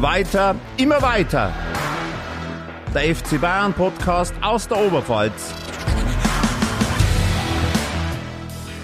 Weiter, 0.00 0.54
immer 0.76 1.02
weiter. 1.02 1.52
Der 2.94 3.12
FC 3.16 3.40
Bayern 3.40 3.72
Podcast 3.72 4.32
aus 4.40 4.68
der 4.68 4.78
Oberpfalz. 4.78 5.52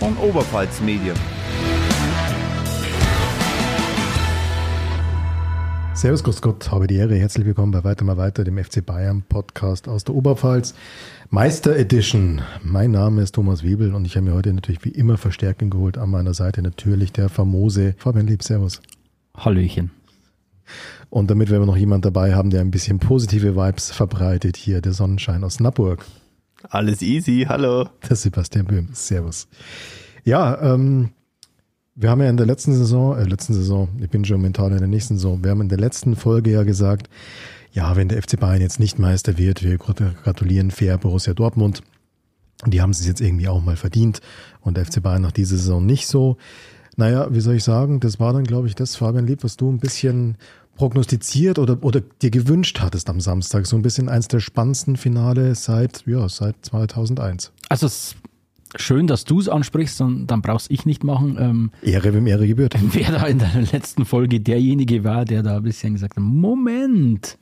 Von 0.01 0.17
Oberpfalz 0.17 0.81
Medien. 0.81 1.15
Servus, 5.95 6.25
Grüß 6.25 6.43
Gott, 6.43 6.73
habe 6.73 6.89
die 6.89 6.97
Ehre. 6.97 7.15
Herzlich 7.15 7.47
willkommen 7.47 7.71
bei 7.71 7.85
Weiter 7.85 8.05
mal 8.05 8.17
weiter, 8.17 8.43
dem 8.43 8.59
FC 8.59 8.85
Bayern 8.85 9.23
Podcast 9.23 9.87
aus 9.87 10.03
der 10.03 10.17
Oberpfalz. 10.17 10.75
Meister 11.31 11.77
Edition. 11.77 12.43
Mein 12.65 12.91
Name 12.91 13.23
ist 13.23 13.37
Thomas 13.37 13.63
Wiebel 13.63 13.95
und 13.95 14.05
ich 14.05 14.17
habe 14.17 14.27
mir 14.27 14.35
heute 14.35 14.53
natürlich 14.53 14.85
wie 14.85 14.89
immer 14.89 15.17
Verstärkung 15.17 15.71
geholt. 15.71 15.97
An 15.97 16.11
meiner 16.11 16.35
Seite 16.35 16.61
natürlich 16.61 17.13
der 17.13 17.29
famose 17.29 17.95
Fabian 17.99 18.27
Lieb. 18.27 18.43
Servus. 18.43 18.83
Hallöchen. 19.37 19.93
Und 21.15 21.31
damit 21.31 21.49
wir 21.49 21.61
noch 21.61 21.77
jemand 21.77 22.05
dabei 22.05 22.35
haben, 22.35 22.51
der 22.51 22.61
ein 22.61 22.73
bisschen 22.73 22.99
positive 22.99 23.55
Vibes 23.55 23.93
verbreitet, 23.93 24.57
hier 24.57 24.81
der 24.81 24.93
Sonnenschein 24.93 25.45
aus 25.45 25.61
Nappburg. 25.61 26.05
Alles 26.71 27.03
easy, 27.03 27.47
hallo. 27.49 27.89
Der 28.09 28.17
Sebastian 28.17 28.67
Böhm. 28.67 28.89
Servus. 28.95 29.47
Ja, 30.25 30.61
ähm, 30.61 31.11
wir 31.95 32.11
haben 32.11 32.21
ja 32.21 32.29
in 32.29 32.37
der 32.37 32.47
letzten 32.47 32.75
Saison, 32.75 33.17
äh, 33.17 33.23
letzten 33.23 33.55
Saison, 33.55 33.91
ich 34.01 34.11
bin 34.11 34.25
schon 34.25 34.43
mental 34.43 34.73
in 34.73 34.79
der 34.79 34.89
nächsten 34.89 35.15
Saison, 35.15 35.45
wir 35.45 35.53
haben 35.53 35.61
in 35.61 35.69
der 35.69 35.79
letzten 35.79 36.17
Folge 36.17 36.51
ja 36.51 36.65
gesagt, 36.65 37.09
ja, 37.71 37.95
wenn 37.95 38.09
der 38.09 38.21
FC 38.21 38.37
Bayern 38.41 38.61
jetzt 38.61 38.81
nicht 38.81 38.99
Meister 38.99 39.39
wird, 39.39 39.63
wir 39.63 39.79
gratulieren 39.79 40.73
fair 40.73 40.99
Borussia 40.99 41.33
Dortmund. 41.33 41.85
Die 42.67 42.83
haben 42.83 42.91
es 42.91 43.07
jetzt 43.07 43.21
irgendwie 43.21 43.47
auch 43.47 43.63
mal 43.63 43.77
verdient 43.77 44.21
und 44.63 44.77
der 44.77 44.85
FC 44.85 45.01
Bayern 45.01 45.23
nach 45.23 45.31
dieser 45.31 45.59
Saison 45.59 45.87
nicht 45.87 46.09
so. 46.09 46.39
Naja, 46.97 47.29
wie 47.31 47.41
soll 47.41 47.55
ich 47.55 47.65
sagen, 47.65 48.01
das 48.01 48.19
war 48.19 48.33
dann, 48.33 48.45
glaube 48.45 48.67
ich, 48.67 48.75
das, 48.75 48.97
Fabian 48.97 49.27
Lieb, 49.27 49.45
was 49.45 49.57
du 49.57 49.71
ein 49.71 49.79
bisschen 49.79 50.37
prognostiziert 50.77 51.59
oder, 51.59 51.83
oder 51.83 52.01
dir 52.01 52.31
gewünscht 52.31 52.81
hattest 52.81 53.09
am 53.09 53.21
Samstag. 53.21 53.67
So 53.67 53.77
ein 53.77 53.83
bisschen 53.83 54.09
eins 54.09 54.29
der 54.29 54.41
spannendsten 54.41 54.97
Finale 54.97 55.55
seit, 55.55 56.05
ja, 56.07 56.29
seit 56.29 56.57
2001. 56.65 57.53
Also 57.69 57.87
es 57.87 58.17
schön, 58.77 59.07
dass 59.07 59.25
du 59.25 59.41
es 59.41 59.49
ansprichst, 59.49 60.01
und 60.01 60.27
dann 60.27 60.43
brauchst 60.43 60.71
ich 60.71 60.85
nicht 60.85 61.05
machen. 61.05 61.37
Ähm, 61.39 61.71
Ehre, 61.83 62.13
wem 62.15 62.27
Ehre 62.27 62.47
gebührt. 62.47 62.75
Wer 62.93 63.13
da 63.13 63.27
in 63.27 63.39
der 63.39 63.63
letzten 63.73 64.05
Folge 64.05 64.41
derjenige 64.41 65.05
war, 65.05 65.25
der 65.25 65.43
da 65.43 65.57
ein 65.57 65.63
bisschen 65.63 65.95
gesagt 65.95 66.17
hat, 66.17 66.23
Moment, 66.23 67.39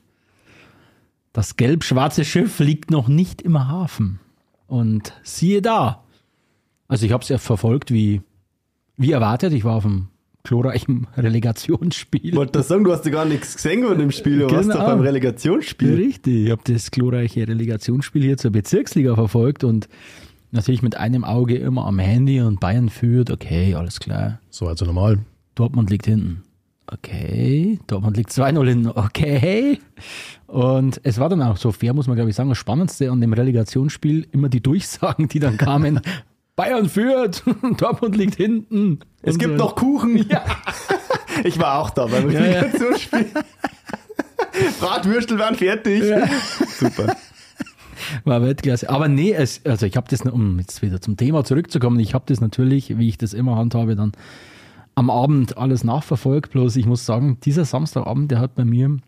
das 1.32 1.56
gelb-schwarze 1.56 2.24
Schiff 2.24 2.58
liegt 2.58 2.90
noch 2.90 3.08
nicht 3.08 3.42
im 3.42 3.68
Hafen. 3.68 4.20
Und 4.66 5.12
siehe 5.22 5.62
da. 5.62 6.04
Also 6.88 7.06
ich 7.06 7.12
habe 7.12 7.22
es 7.22 7.28
ja 7.28 7.38
verfolgt 7.38 7.90
wie 7.90 8.22
wie 8.96 9.12
erwartet, 9.12 9.52
ich 9.52 9.64
war 9.64 9.76
auf 9.76 9.84
einem 9.84 10.08
glorreichen 10.44 11.06
Relegationsspiel. 11.16 12.30
Ich 12.30 12.36
wollte 12.36 12.52
das 12.52 12.68
sagen, 12.68 12.84
du 12.84 12.92
hast 12.92 13.04
ja 13.04 13.12
gar 13.12 13.24
nichts 13.24 13.54
gesehen 13.54 13.84
von 13.84 13.98
dem 13.98 14.10
Spiel, 14.10 14.40
du 14.40 14.46
genau. 14.46 14.58
warst 14.58 14.70
doch 14.70 14.86
beim 14.86 15.00
Relegationsspiel. 15.00 15.94
Richtig, 15.94 16.46
ich 16.46 16.50
habe 16.50 16.62
das 16.64 16.90
glorreiche 16.90 17.46
Relegationsspiel 17.46 18.22
hier 18.22 18.36
zur 18.36 18.50
Bezirksliga 18.50 19.14
verfolgt 19.14 19.64
und 19.64 19.88
natürlich 20.50 20.82
mit 20.82 20.96
einem 20.96 21.24
Auge 21.24 21.56
immer 21.56 21.86
am 21.86 21.98
Handy 21.98 22.40
und 22.40 22.60
Bayern 22.60 22.88
führt, 22.88 23.30
okay, 23.30 23.74
alles 23.74 24.00
klar. 24.00 24.40
So, 24.50 24.66
also 24.66 24.84
normal. 24.84 25.18
Dortmund 25.54 25.90
liegt 25.90 26.06
hinten. 26.06 26.42
Okay, 26.86 27.78
Dortmund 27.86 28.16
liegt 28.16 28.30
2-0 28.30 28.68
hinten. 28.68 28.88
Okay. 28.88 29.78
Und 30.46 31.00
es 31.04 31.18
war 31.18 31.28
dann 31.28 31.40
auch 31.40 31.56
so 31.56 31.72
fair, 31.72 31.94
muss 31.94 32.06
man 32.06 32.16
glaube 32.16 32.30
ich 32.30 32.36
sagen, 32.36 32.50
das 32.50 32.58
Spannendste 32.58 33.10
an 33.10 33.20
dem 33.20 33.32
Relegationsspiel 33.32 34.26
immer 34.32 34.48
die 34.48 34.60
Durchsagen, 34.60 35.28
die 35.28 35.38
dann 35.38 35.56
kamen. 35.56 36.00
Bayern 36.56 36.88
führt, 36.88 37.42
Dortmund 37.78 38.16
liegt 38.16 38.36
hinten. 38.36 39.00
Es 39.22 39.38
gibt 39.38 39.58
so. 39.58 39.64
noch 39.64 39.76
Kuchen. 39.76 40.16
Ja. 40.28 40.44
Ich 41.44 41.58
war 41.58 41.78
auch 41.78 41.88
da 41.88 42.06
beim. 42.06 42.30
Ja, 42.30 42.44
ja. 42.44 42.64
Bratwürstel 44.78 45.38
waren 45.38 45.54
fertig. 45.54 46.04
Ja. 46.04 46.28
Super. 46.78 47.16
War 48.24 48.42
Weltklasse. 48.42 48.90
Aber 48.90 49.08
nee, 49.08 49.32
es, 49.32 49.64
also 49.64 49.86
ich 49.86 49.96
habe 49.96 50.06
das, 50.10 50.20
um 50.20 50.58
jetzt 50.58 50.82
wieder 50.82 51.00
zum 51.00 51.16
Thema 51.16 51.42
zurückzukommen, 51.42 51.98
ich 52.00 52.12
habe 52.12 52.24
das 52.26 52.42
natürlich, 52.42 52.98
wie 52.98 53.08
ich 53.08 53.16
das 53.16 53.32
immer 53.32 53.56
handhabe, 53.56 53.96
dann 53.96 54.12
am 54.94 55.08
Abend 55.08 55.56
alles 55.56 55.84
nachverfolgt. 55.84 56.52
Bloß 56.52 56.76
ich 56.76 56.84
muss 56.84 57.06
sagen, 57.06 57.38
dieser 57.42 57.64
Samstagabend, 57.64 58.30
der 58.30 58.38
hat 58.38 58.54
bei 58.54 58.66
mir, 58.66 58.98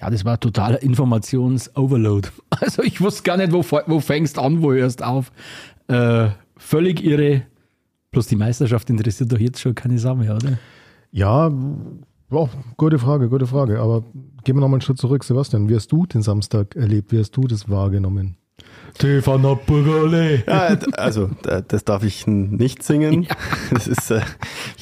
ja, 0.00 0.08
das 0.08 0.24
war 0.24 0.38
totaler 0.38 0.82
Informations-Overload. 0.82 2.28
Also 2.50 2.82
ich 2.82 3.00
wusste 3.00 3.24
gar 3.24 3.36
nicht, 3.36 3.52
wo, 3.52 3.64
wo 3.86 4.00
fängst 4.00 4.38
an, 4.38 4.62
wo 4.62 4.72
hörst 4.72 5.02
auf. 5.02 5.32
Äh, 5.88 6.30
völlig 6.56 7.04
irre. 7.04 7.42
Plus 8.10 8.26
die 8.26 8.36
Meisterschaft 8.36 8.90
interessiert 8.90 9.32
doch 9.32 9.38
jetzt 9.38 9.60
schon 9.60 9.74
keine 9.74 9.98
Sau 9.98 10.14
mehr, 10.14 10.34
oder? 10.34 10.58
Ja, 11.12 11.50
oh, 12.30 12.48
gute 12.76 12.98
Frage, 12.98 13.28
gute 13.28 13.46
Frage. 13.46 13.80
Aber 13.80 14.04
gehen 14.44 14.56
wir 14.56 14.60
nochmal 14.60 14.74
einen 14.74 14.80
Schritt 14.82 14.98
zurück. 14.98 15.24
Sebastian, 15.24 15.68
wie 15.68 15.76
hast 15.76 15.90
du 15.92 16.06
den 16.06 16.22
Samstag 16.22 16.76
erlebt? 16.76 17.12
Wie 17.12 17.18
hast 17.18 17.32
du 17.32 17.42
das 17.46 17.68
wahrgenommen? 17.70 18.36
Stefan 18.94 19.42
Burgale. 19.66 20.44
Ja, 20.46 20.76
also 20.92 21.30
das 21.68 21.84
darf 21.84 22.04
ich 22.04 22.26
nicht 22.26 22.82
singen. 22.82 23.22
Ja. 23.24 23.36
Das 23.72 23.86
ist 23.86 24.10
äh, 24.10 24.20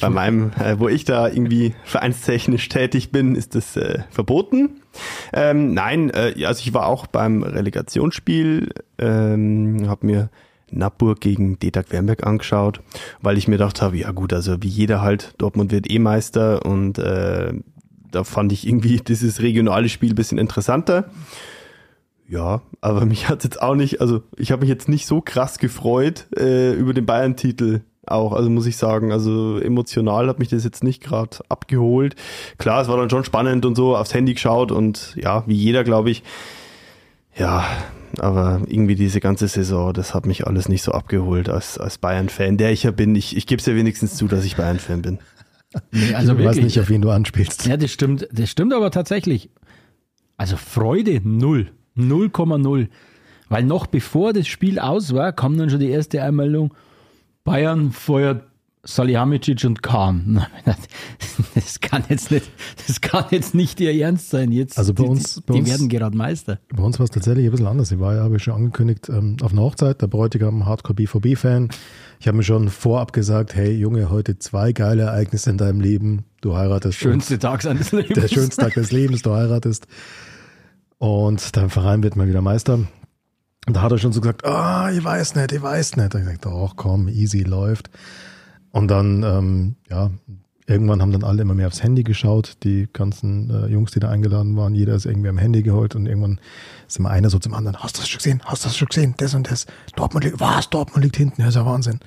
bei 0.01 0.09
meinem, 0.09 0.51
äh, 0.59 0.77
wo 0.77 0.89
ich 0.89 1.05
da 1.05 1.29
irgendwie 1.29 1.73
vereinstechnisch 1.85 2.67
tätig 2.67 3.11
bin, 3.11 3.35
ist 3.35 3.55
das 3.55 3.77
äh, 3.77 3.99
verboten. 4.09 4.81
Ähm, 5.31 5.73
nein, 5.73 6.09
äh, 6.09 6.45
also 6.45 6.59
ich 6.59 6.73
war 6.73 6.87
auch 6.87 7.07
beim 7.07 7.41
Relegationsspiel, 7.41 8.73
ähm, 8.97 9.85
habe 9.87 10.05
mir 10.05 10.29
Nappur 10.71 11.15
gegen 11.15 11.59
Detak 11.59 11.91
Wernberg 11.91 12.25
angeschaut, 12.25 12.81
weil 13.21 13.37
ich 13.37 13.47
mir 13.47 13.55
gedacht 13.55 13.81
habe, 13.81 13.97
ja 13.97 14.11
gut, 14.11 14.33
also 14.33 14.57
wie 14.61 14.67
jeder 14.67 15.01
halt, 15.01 15.33
Dortmund 15.37 15.71
wird 15.71 15.89
eh 15.89 15.99
Meister 15.99 16.65
und 16.65 16.97
äh, 16.99 17.53
da 18.11 18.23
fand 18.23 18.51
ich 18.51 18.67
irgendwie 18.67 18.97
dieses 19.07 19.41
regionale 19.41 19.89
Spiel 19.89 20.13
bisschen 20.13 20.37
interessanter. 20.37 21.09
Ja, 22.27 22.61
aber 22.79 23.05
mich 23.05 23.27
hat 23.27 23.43
jetzt 23.43 23.61
auch 23.61 23.75
nicht, 23.75 23.99
also 23.99 24.23
ich 24.37 24.51
habe 24.51 24.61
mich 24.61 24.69
jetzt 24.69 24.87
nicht 24.87 25.05
so 25.05 25.19
krass 25.19 25.59
gefreut 25.59 26.27
äh, 26.37 26.73
über 26.73 26.93
den 26.93 27.05
Bayern-Titel 27.05 27.81
auch, 28.07 28.33
also 28.33 28.49
muss 28.49 28.65
ich 28.65 28.77
sagen, 28.77 29.11
also 29.11 29.59
emotional 29.59 30.27
hat 30.27 30.39
mich 30.39 30.49
das 30.49 30.63
jetzt 30.63 30.83
nicht 30.83 31.03
gerade 31.03 31.37
abgeholt. 31.49 32.15
Klar, 32.57 32.81
es 32.81 32.87
war 32.87 32.97
dann 32.97 33.09
schon 33.09 33.23
spannend 33.23 33.65
und 33.65 33.75
so, 33.75 33.95
aufs 33.95 34.13
Handy 34.13 34.33
geschaut 34.33 34.71
und 34.71 35.15
ja, 35.15 35.43
wie 35.45 35.55
jeder, 35.55 35.83
glaube 35.83 36.09
ich, 36.09 36.23
ja, 37.37 37.63
aber 38.19 38.61
irgendwie 38.67 38.95
diese 38.95 39.19
ganze 39.19 39.47
Saison, 39.47 39.93
das 39.93 40.13
hat 40.13 40.25
mich 40.25 40.47
alles 40.47 40.69
nicht 40.69 40.83
so 40.83 40.91
abgeholt 40.91 41.49
als, 41.49 41.77
als 41.77 41.97
Bayern-Fan, 41.97 42.57
der 42.57 42.71
ich 42.71 42.83
ja 42.83 42.91
bin. 42.91 43.15
Ich, 43.15 43.35
ich 43.35 43.47
gebe 43.47 43.59
es 43.59 43.65
ja 43.65 43.75
wenigstens 43.75 44.15
zu, 44.15 44.27
dass 44.27 44.45
ich 44.45 44.55
Bayern-Fan 44.55 45.01
bin. 45.01 45.19
Nee, 45.93 46.13
also 46.13 46.35
ich 46.35 46.43
weiß 46.43 46.57
nicht, 46.57 46.77
auf 46.81 46.89
wen 46.89 47.01
du 47.01 47.11
anspielst. 47.11 47.65
Ja, 47.65 47.77
das 47.77 47.91
stimmt, 47.91 48.27
das 48.33 48.49
stimmt 48.49 48.73
aber 48.73 48.91
tatsächlich. 48.91 49.49
Also 50.35 50.57
Freude 50.57 51.21
null, 51.23 51.71
0,0. 51.95 52.89
Weil 53.47 53.63
noch 53.63 53.87
bevor 53.87 54.33
das 54.33 54.49
Spiel 54.49 54.79
aus 54.79 55.13
war, 55.13 55.31
kam 55.31 55.57
dann 55.57 55.69
schon 55.69 55.79
die 55.79 55.89
erste 55.89 56.21
Einmeldung, 56.23 56.73
Bayern 57.45 57.93
feuert 57.93 58.50
Salihamidzic 58.83 59.63
und 59.65 59.83
Kahn. 59.83 60.45
Das 61.53 61.79
kann 61.81 62.03
jetzt 62.09 62.31
nicht, 62.31 62.49
das 62.87 63.01
kann 63.01 63.25
jetzt 63.31 63.53
nicht 63.53 63.79
ihr 63.79 63.93
Ernst 63.93 64.29
sein. 64.29 64.51
Jetzt, 64.51 64.77
also 64.77 64.93
bei 64.93 65.03
uns, 65.03 65.35
die, 65.35 65.41
bei 65.41 65.53
die 65.55 65.65
werden 65.65 65.89
gerade 65.89 66.15
Meister. 66.15 66.59
Bei 66.73 66.83
uns 66.83 66.97
war 66.97 67.03
es 67.03 67.11
tatsächlich 67.11 67.45
ein 67.45 67.51
bisschen 67.51 67.67
anders. 67.67 67.91
Ich 67.91 67.99
war 67.99 68.15
ja, 68.15 68.23
habe 68.23 68.37
ich 68.37 68.43
schon 68.43 68.53
angekündigt, 68.53 69.09
ähm, 69.09 69.37
auf 69.41 69.51
einer 69.51 69.61
Hochzeit, 69.61 70.01
der 70.01 70.07
Bräutigam 70.07 70.65
Hardcore 70.65 70.95
BVB-Fan. 70.95 71.69
Ich 72.19 72.27
habe 72.27 72.37
mir 72.37 72.43
schon 72.43 72.69
vorab 72.69 73.13
gesagt, 73.13 73.55
hey 73.55 73.71
Junge, 73.71 74.09
heute 74.09 74.39
zwei 74.39 74.71
geile 74.71 75.03
Ereignisse 75.03 75.49
in 75.49 75.57
deinem 75.57 75.81
Leben. 75.81 76.25
Du 76.41 76.55
heiratest. 76.55 76.97
Schönste 76.97 77.37
Tag 77.37 77.61
seines 77.61 77.91
Lebens. 77.91 78.19
Der 78.19 78.27
schönste 78.27 78.61
Tag 78.63 78.73
des 78.73 78.91
Lebens, 78.91 79.21
du 79.21 79.33
heiratest. 79.33 79.87
Und 80.97 81.55
dein 81.57 81.69
Verein 81.69 82.03
wird 82.03 82.15
mal 82.15 82.27
wieder 82.27 82.41
Meister. 82.41 82.75
Und 82.75 83.75
da 83.75 83.81
hat 83.81 83.91
er 83.91 83.97
schon 83.97 84.13
so 84.13 84.21
gesagt, 84.21 84.45
ah, 84.45 84.85
oh, 84.85 84.89
ich 84.89 85.03
weiß 85.03 85.35
nicht, 85.35 85.51
ich 85.51 85.61
weiß 85.61 85.97
nicht. 85.97 86.13
Da 86.13 86.19
ich 86.19 86.25
gesagt, 86.25 86.45
doch, 86.45 86.75
komm, 86.75 87.07
easy, 87.07 87.41
läuft. 87.41 87.89
Und 88.71 88.87
dann, 88.87 89.23
ähm, 89.23 89.75
ja, 89.89 90.11
irgendwann 90.65 91.01
haben 91.01 91.11
dann 91.11 91.23
alle 91.23 91.41
immer 91.41 91.53
mehr 91.53 91.67
aufs 91.67 91.83
Handy 91.83 92.03
geschaut, 92.03 92.57
die 92.63 92.87
ganzen 92.91 93.49
äh, 93.49 93.67
Jungs, 93.67 93.91
die 93.91 93.99
da 93.99 94.09
eingeladen 94.09 94.55
waren. 94.55 94.73
Jeder 94.73 94.95
ist 94.95 95.05
irgendwie 95.05 95.29
am 95.29 95.37
Handy 95.37 95.61
geholt 95.63 95.95
und 95.95 96.05
irgendwann 96.05 96.39
ist 96.87 96.97
immer 96.97 97.09
einer 97.09 97.29
so 97.29 97.39
zum 97.39 97.53
anderen, 97.53 97.77
hast 97.77 97.97
du 97.97 98.01
das 98.01 98.09
schon 98.09 98.19
gesehen? 98.19 98.41
Hast 98.45 98.63
du 98.63 98.69
das 98.69 98.77
schon 98.77 98.87
gesehen? 98.87 99.13
Das 99.17 99.33
und 99.33 99.51
das. 99.51 99.65
Dortmund 99.95 100.23
liegt, 100.25 100.39
was? 100.39 100.69
Dortmund 100.69 101.03
liegt 101.03 101.17
hinten, 101.17 101.41
ja, 101.41 101.49
ist 101.49 101.55
ja 101.55 101.65
Wahnsinn. 101.65 101.99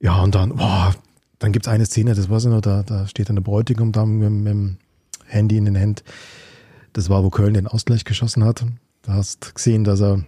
Ja, 0.00 0.22
und 0.22 0.34
dann, 0.34 0.56
boah, 0.56 0.94
dann 1.38 1.52
gibt's 1.52 1.68
eine 1.68 1.86
Szene, 1.86 2.14
das 2.14 2.30
weiß 2.30 2.44
ich 2.44 2.50
noch, 2.50 2.60
da, 2.60 2.82
da 2.82 3.06
steht 3.06 3.28
dann 3.28 3.36
der 3.36 3.42
Bräutigam 3.42 3.92
da 3.92 4.06
mit, 4.06 4.30
mit 4.30 4.52
dem 4.52 4.78
Handy 5.26 5.56
in 5.56 5.64
den 5.64 5.74
Händen. 5.74 6.02
Das 6.92 7.08
war, 7.08 7.24
wo 7.24 7.30
Köln 7.30 7.54
den 7.54 7.66
Ausgleich 7.66 8.04
geschossen 8.04 8.44
hat. 8.44 8.64
Da 9.02 9.14
hast 9.14 9.54
gesehen, 9.54 9.84
dass 9.84 10.00
er 10.00 10.24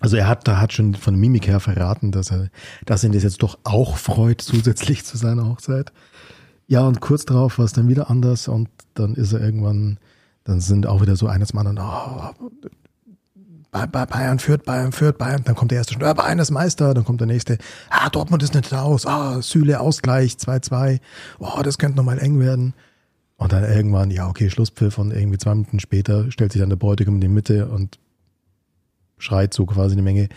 also 0.00 0.16
er 0.16 0.26
hat, 0.26 0.48
da 0.48 0.58
hat 0.58 0.72
schon 0.72 0.94
von 0.94 1.14
Mimik 1.14 1.46
her 1.46 1.60
verraten, 1.60 2.10
dass 2.10 2.30
er, 2.30 2.48
dass 2.86 3.04
ihn 3.04 3.12
das 3.12 3.22
jetzt 3.22 3.42
doch 3.42 3.58
auch 3.64 3.98
freut, 3.98 4.40
zusätzlich 4.40 5.04
zu 5.04 5.16
seiner 5.16 5.46
Hochzeit. 5.46 5.92
Ja, 6.66 6.86
und 6.86 7.00
kurz 7.00 7.26
darauf 7.26 7.58
war 7.58 7.64
es 7.64 7.72
dann 7.72 7.88
wieder 7.88 8.10
anders 8.10 8.48
und 8.48 8.68
dann 8.94 9.14
ist 9.14 9.32
er 9.32 9.40
irgendwann, 9.40 9.98
dann 10.44 10.60
sind 10.60 10.86
auch 10.86 11.02
wieder 11.02 11.16
so 11.16 11.26
eines 11.26 11.52
Mal, 11.52 11.66
oh, 11.78 12.30
Bayern 13.72 14.38
führt, 14.38 14.64
Bayern 14.64 14.92
führt, 14.92 15.18
Bayern, 15.18 15.42
dann 15.44 15.54
kommt 15.54 15.70
der 15.70 15.78
erste 15.78 15.94
schon, 15.94 16.02
ja, 16.02 16.12
Bayern 16.12 16.38
ist 16.38 16.50
Meister, 16.50 16.94
dann 16.94 17.04
kommt 17.04 17.20
der 17.20 17.26
nächste, 17.26 17.58
ah, 17.90 18.08
Dortmund 18.08 18.42
ist 18.42 18.54
nicht 18.54 18.72
raus, 18.72 19.06
ah, 19.06 19.42
Süle 19.42 19.80
Ausgleich, 19.80 20.32
2-2, 20.34 21.00
oh, 21.38 21.60
das 21.62 21.78
könnte 21.78 21.96
nochmal 21.96 22.18
eng 22.18 22.40
werden. 22.40 22.74
Und 23.36 23.52
dann 23.52 23.64
irgendwann, 23.64 24.10
ja, 24.10 24.28
okay, 24.28 24.50
Schlusspfiff 24.50 24.98
und 24.98 25.12
irgendwie 25.12 25.38
zwei 25.38 25.54
Minuten 25.54 25.80
später 25.80 26.30
stellt 26.30 26.52
sich 26.52 26.60
dann 26.60 26.68
der 26.68 26.76
Bräutigam 26.76 27.14
in 27.14 27.20
die 27.22 27.28
Mitte 27.28 27.68
und 27.68 27.98
schreit 29.20 29.54
so 29.54 29.66
quasi 29.66 29.94
eine 29.94 30.02
Menge, 30.02 30.28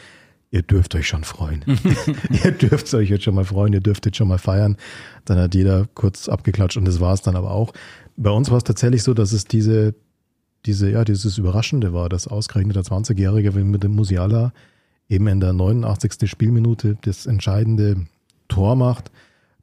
ihr 0.52 0.62
dürft 0.62 0.96
euch 0.96 1.08
schon 1.08 1.24
freuen. 1.24 1.64
ihr 2.44 2.52
dürft 2.52 2.94
euch 2.94 3.10
jetzt 3.10 3.24
schon 3.24 3.36
mal 3.36 3.46
freuen, 3.46 3.74
ihr 3.74 3.82
dürft 3.82 4.06
jetzt 4.06 4.18
schon 4.18 4.28
mal 4.28 4.38
feiern. 4.38 4.78
Dann 5.26 5.38
hat 5.38 5.56
jeder 5.56 5.88
kurz 5.96 6.30
abgeklatscht 6.30 6.78
und 6.78 6.86
das 6.86 7.00
war 7.00 7.14
es 7.14 7.22
dann 7.22 7.36
aber 7.36 7.52
auch. 7.52 7.74
Bei 8.16 8.30
uns 8.30 8.52
war 8.52 8.58
es 8.58 8.64
tatsächlich 8.64 9.04
so, 9.04 9.14
dass 9.14 9.32
es 9.32 9.46
diese, 9.46 9.96
diese, 10.66 10.92
ja, 10.92 11.04
dieses 11.04 11.38
Überraschende 11.38 11.94
war, 11.94 12.10
dass 12.10 12.28
ausgerechnet 12.28 12.76
der 12.76 12.84
20-Jährige 12.84 13.52
mit 13.52 13.84
dem 13.84 13.96
Musiala 13.96 14.54
eben 15.10 15.28
in 15.28 15.40
der 15.40 15.54
89. 15.54 16.30
Spielminute 16.30 16.98
das 17.02 17.26
entscheidende 17.26 18.06
Tor 18.48 18.76
macht 18.76 19.12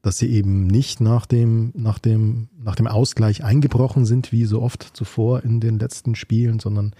dass 0.02 0.18
sie 0.18 0.30
eben 0.30 0.66
nicht 0.66 1.00
nach 1.00 1.26
dem, 1.26 1.72
nach 1.74 1.98
dem, 1.98 2.48
nach 2.62 2.74
dem 2.74 2.86
Ausgleich 2.86 3.44
eingebrochen 3.44 4.06
sind, 4.06 4.32
wie 4.32 4.46
so 4.46 4.62
oft 4.62 4.82
zuvor 4.96 5.44
in 5.44 5.60
den 5.60 5.78
letzten 5.78 6.14
Spielen, 6.14 6.58
sondern 6.58 6.94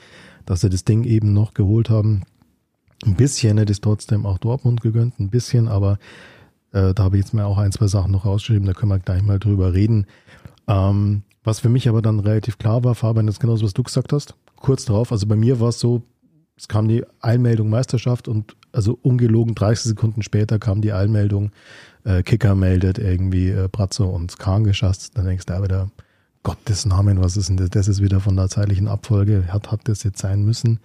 dass 0.50 0.62
sie 0.62 0.68
das 0.68 0.82
Ding 0.82 1.04
eben 1.04 1.32
noch 1.32 1.54
geholt 1.54 1.90
haben. 1.90 2.24
Ein 3.06 3.14
bisschen 3.14 3.56
hätte 3.56 3.70
es 3.70 3.80
trotzdem 3.80 4.26
auch 4.26 4.36
Dortmund 4.36 4.80
gegönnt, 4.80 5.20
ein 5.20 5.30
bisschen, 5.30 5.68
aber 5.68 6.00
äh, 6.72 6.92
da 6.92 7.04
habe 7.04 7.16
ich 7.16 7.24
jetzt 7.24 7.32
mal 7.32 7.44
auch 7.44 7.56
ein, 7.56 7.70
zwei 7.70 7.86
Sachen 7.86 8.10
noch 8.10 8.24
rausgeschrieben, 8.24 8.66
da 8.66 8.72
können 8.72 8.90
wir 8.90 8.98
gleich 8.98 9.22
mal 9.22 9.38
drüber 9.38 9.74
reden. 9.74 10.06
Ähm, 10.66 11.22
was 11.44 11.60
für 11.60 11.68
mich 11.68 11.88
aber 11.88 12.02
dann 12.02 12.18
relativ 12.18 12.58
klar 12.58 12.82
war, 12.82 12.96
Fabian, 12.96 13.26
das 13.26 13.36
ist 13.36 13.40
genauso, 13.40 13.64
was 13.64 13.74
du 13.74 13.84
gesagt 13.84 14.12
hast. 14.12 14.34
Kurz 14.56 14.84
drauf, 14.86 15.12
also 15.12 15.24
bei 15.28 15.36
mir 15.36 15.60
war 15.60 15.68
es 15.68 15.78
so, 15.78 16.02
es 16.56 16.66
kam 16.66 16.88
die 16.88 17.04
Einmeldung 17.20 17.70
Meisterschaft 17.70 18.26
und 18.26 18.56
also 18.72 18.98
ungelogen 19.02 19.54
30 19.54 19.84
Sekunden 19.84 20.22
später 20.22 20.58
kam 20.58 20.80
die 20.80 20.92
Einmeldung, 20.92 21.52
äh, 22.02 22.24
Kicker 22.24 22.56
meldet 22.56 22.98
irgendwie 22.98 23.50
äh, 23.50 23.68
Bratzo 23.70 24.08
und 24.08 24.36
Kahn 24.40 24.64
geschasst, 24.64 25.16
dann 25.16 25.26
denkst 25.26 25.46
du 25.46 25.52
da 25.52 25.62
wieder, 25.62 25.90
Gottes 26.42 26.86
Namen, 26.86 27.22
was 27.22 27.36
ist 27.36 27.48
denn 27.48 27.58
das? 27.58 27.70
Das 27.70 27.88
ist 27.88 28.02
wieder 28.02 28.20
von 28.20 28.36
der 28.36 28.48
zeitlichen 28.48 28.88
Abfolge. 28.88 29.44
Hat, 29.48 29.70
hat 29.70 29.80
das 29.84 30.02
jetzt 30.04 30.18
sein 30.18 30.42
müssen? 30.42 30.80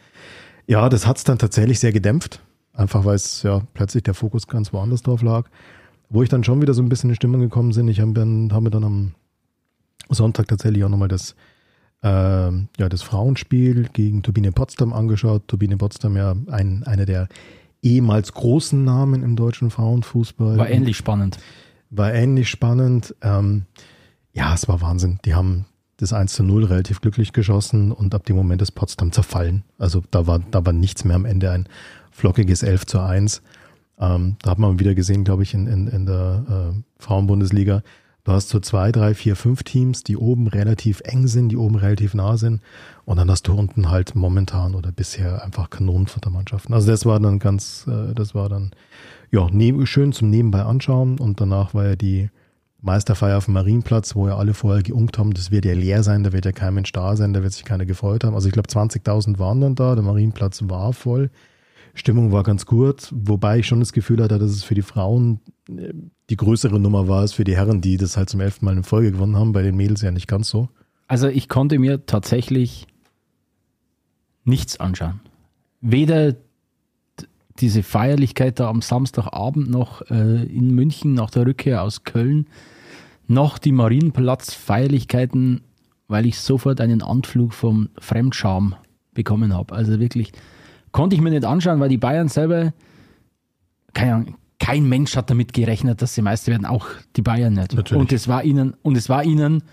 Ja, 0.68 0.90
das 0.90 1.08
hat 1.08 1.18
es 1.18 1.24
dann 1.24 1.38
tatsächlich 1.38 1.80
sehr 1.80 1.94
gedämpft. 1.94 2.42
Einfach 2.74 3.06
weil 3.06 3.16
es 3.16 3.44
ja 3.44 3.62
plötzlich 3.74 4.04
der 4.04 4.14
Fokus 4.14 4.48
ganz 4.48 4.74
woanders 4.74 5.02
drauf 5.02 5.22
lag. 5.22 5.50
Wo 6.10 6.24
ich 6.24 6.30
dann 6.30 6.44
schon 6.44 6.62
wieder 6.62 6.74
so 6.74 6.82
ein 6.82 6.90
bisschen 6.90 7.10
in 7.10 7.16
Stimmung 7.16 7.40
gekommen 7.40 7.74
bin, 7.74 7.88
ich 7.88 8.02
habe 8.02 8.20
hab 8.52 8.62
mir 8.62 8.70
dann 8.70 8.84
am 8.84 9.16
Sonntag 10.10 10.48
tatsächlich 10.48 10.84
auch 10.84 10.90
nochmal 10.90 11.08
das, 11.08 11.36
äh, 12.04 12.08
ja, 12.08 12.90
das 12.90 13.02
Frauenspiel 13.02 13.90
gegen 13.94 14.24
Turbine 14.24 14.52
Potsdam 14.52 14.92
angeschaut. 14.92 15.48
Turbine 15.48 15.78
Potsdam 15.78 16.18
ja 16.18 16.36
ein, 16.52 16.84
einer 16.84 17.06
der 17.06 17.30
ehemals 17.82 18.34
großen 18.34 18.84
Namen 18.84 19.24
im 19.24 19.36
deutschen 19.36 19.72
Frauenfußball. 19.72 20.58
War 20.58 20.70
ähnlich 20.70 20.98
spannend. 20.98 21.38
War 21.92 22.14
ähnlich 22.14 22.50
spannend. 22.50 23.16
Ähm, 23.22 23.66
ja, 24.36 24.54
es 24.54 24.68
war 24.68 24.82
Wahnsinn. 24.82 25.20
Die 25.26 25.34
haben 25.34 25.66
das 25.98 26.14
1 26.14 26.34
zu 26.34 26.44
0 26.44 26.66
relativ 26.66 27.02
glücklich 27.02 27.34
geschossen 27.34 27.92
und 27.92 28.14
ab 28.14 28.26
dem 28.26 28.36
Moment 28.36 28.62
ist 28.62 28.72
Potsdam 28.72 29.12
zerfallen. 29.12 29.64
Also 29.80 30.04
da 30.12 30.28
war, 30.28 30.40
da 30.40 30.66
war 30.66 30.74
nichts 30.74 31.06
mehr 31.06 31.16
am 31.16 31.26
Ende 31.26 31.52
ein 31.52 31.68
flockiges 32.12 32.62
11 32.62 32.86
zu 32.86 33.00
1. 33.00 33.42
Ähm, 33.98 34.36
da 34.42 34.52
hat 34.52 34.60
man 34.60 34.80
wieder 34.80 34.94
gesehen, 34.94 35.24
glaube 35.24 35.44
ich, 35.44 35.54
in, 35.54 35.68
in, 35.68 35.88
in 35.88 36.06
der 36.06 36.74
äh, 36.76 36.82
Frauenbundesliga, 37.00 37.82
Du 38.26 38.32
hast 38.32 38.50
so 38.50 38.60
zwei, 38.60 38.92
drei, 38.92 39.14
vier, 39.14 39.36
fünf 39.36 39.62
Teams, 39.62 40.04
die 40.04 40.18
oben 40.18 40.48
relativ 40.48 41.00
eng 41.02 41.28
sind, 41.28 41.50
die 41.50 41.58
oben 41.58 41.76
relativ 41.76 42.16
nah 42.16 42.38
sind. 42.38 42.60
Und 43.06 43.18
dann 43.18 43.30
hast 43.30 43.48
du 43.48 43.54
unten 43.54 43.92
halt 43.92 44.16
momentan 44.16 44.74
oder 44.74 44.92
bisher 44.92 45.44
einfach 45.46 45.70
Kanonenfuttermannschaften. 45.70 46.74
Also 46.74 46.90
das 46.90 47.06
war 47.06 47.20
dann 47.20 47.38
ganz, 47.38 47.86
äh, 47.88 48.16
das 48.16 48.34
war 48.34 48.50
dann, 48.50 48.72
ja, 49.30 49.48
ne 49.52 49.86
schön 49.86 50.12
zum 50.12 50.32
Nebenbei 50.32 50.64
anschauen. 50.64 51.20
Und 51.20 51.40
danach 51.40 51.76
war 51.76 51.86
ja 51.86 51.96
die 51.96 52.32
Meisterfeier 52.86 53.38
auf 53.38 53.46
dem 53.46 53.56
Marienplatz, 53.56 54.16
wo 54.16 54.28
ja 54.28 54.38
alle 54.38 54.54
vorher 54.54 54.84
geunkt 54.84 55.18
haben, 55.18 55.34
das 55.34 55.52
wird 55.52 55.66
ja 55.66 55.74
leer 55.74 56.04
sein, 56.04 56.24
da 56.24 56.32
wird 56.32 56.46
ja 56.46 56.52
kein 56.52 56.76
Mensch 56.76 56.92
da 56.92 57.16
sein, 57.16 57.34
da 57.34 57.44
wird 57.44 57.54
sich 57.54 57.66
keiner 57.66 57.86
gefreut 57.86 58.24
haben. 58.24 58.36
Also 58.36 58.48
ich 58.48 58.54
glaube 58.54 58.70
20.000 58.70 59.40
waren 59.40 59.62
dann 59.62 59.76
da, 59.76 59.96
der 59.96 60.04
Marienplatz 60.04 60.62
war 60.66 60.94
voll. 60.94 61.32
Stimmung 61.96 62.32
war 62.32 62.44
ganz 62.44 62.66
gut, 62.66 63.10
wobei 63.12 63.60
ich 63.60 63.68
schon 63.68 63.80
das 63.80 63.94
Gefühl 63.94 64.22
hatte, 64.22 64.38
dass 64.38 64.52
es 64.52 64.64
für 64.64 64.76
die 64.76 64.82
Frauen 64.82 65.40
äh, 65.70 65.94
die 66.30 66.36
größere 66.36 66.80
Nummer 66.80 67.08
war 67.08 67.22
als 67.22 67.34
für 67.34 67.44
die 67.44 67.56
Herren, 67.56 67.82
die 67.82 67.98
das 67.98 68.18
halt 68.18 68.30
zum 68.30 68.42
elften 68.42 68.66
Mal 68.66 68.78
in 68.78 68.84
Folge 68.84 69.12
gewonnen 69.12 69.38
haben, 69.38 69.52
bei 69.52 69.62
den 69.62 69.76
Mädels 69.76 70.02
ja 70.02 70.12
nicht 70.12 70.28
ganz 70.28 70.50
so. 70.50 70.70
Also 71.08 71.28
ich 71.28 71.50
konnte 71.50 71.80
mir 71.80 72.06
tatsächlich 72.06 72.88
nichts 74.44 74.80
anschauen. 74.80 75.22
Weder 75.82 76.36
diese 77.60 77.84
Feierlichkeit 77.84 78.60
da 78.60 78.70
am 78.70 78.82
Samstagabend 78.82 79.70
noch 79.70 80.02
äh, 80.10 80.44
in 80.44 80.74
München 80.76 81.14
nach 81.14 81.30
der 81.30 81.46
Rückkehr 81.46 81.82
aus 81.82 82.04
Köln, 82.04 82.48
noch 83.28 83.58
die 83.58 83.72
Marienplatz-Feierlichkeiten, 83.72 85.62
weil 86.08 86.26
ich 86.26 86.40
sofort 86.40 86.82
einen 86.82 87.02
Anflug 87.02 87.54
vom 87.54 87.90
Fremdscham 88.00 88.76
bekommen 89.14 89.54
habe. 89.54 89.74
Also 89.74 90.00
wirklich, 90.00 90.32
konnte 90.92 91.16
ich 91.16 91.22
mir 91.22 91.32
nicht 91.32 91.46
anschauen, 91.46 91.80
weil 91.80 91.90
die 91.90 91.98
Bayern 91.98 92.28
selber, 92.28 92.74
keine 93.94 94.14
Ahnung, 94.14 94.36
kein 94.60 94.88
Mensch 94.88 95.16
hat 95.16 95.30
damit 95.30 95.54
gerechnet, 95.54 96.02
dass 96.02 96.16
sie 96.16 96.22
Meister 96.22 96.52
werden, 96.52 96.66
auch 96.66 96.88
die 97.16 97.22
Bayern 97.22 97.54
nicht. 97.54 97.74
Natürlich. 97.74 98.02
Und 98.02 98.12
es 98.12 98.28
war 98.28 98.44
ihnen, 98.44 98.74
und 98.82 98.96
es 98.96 99.10
war 99.10 99.24
ihnen, 99.24 99.64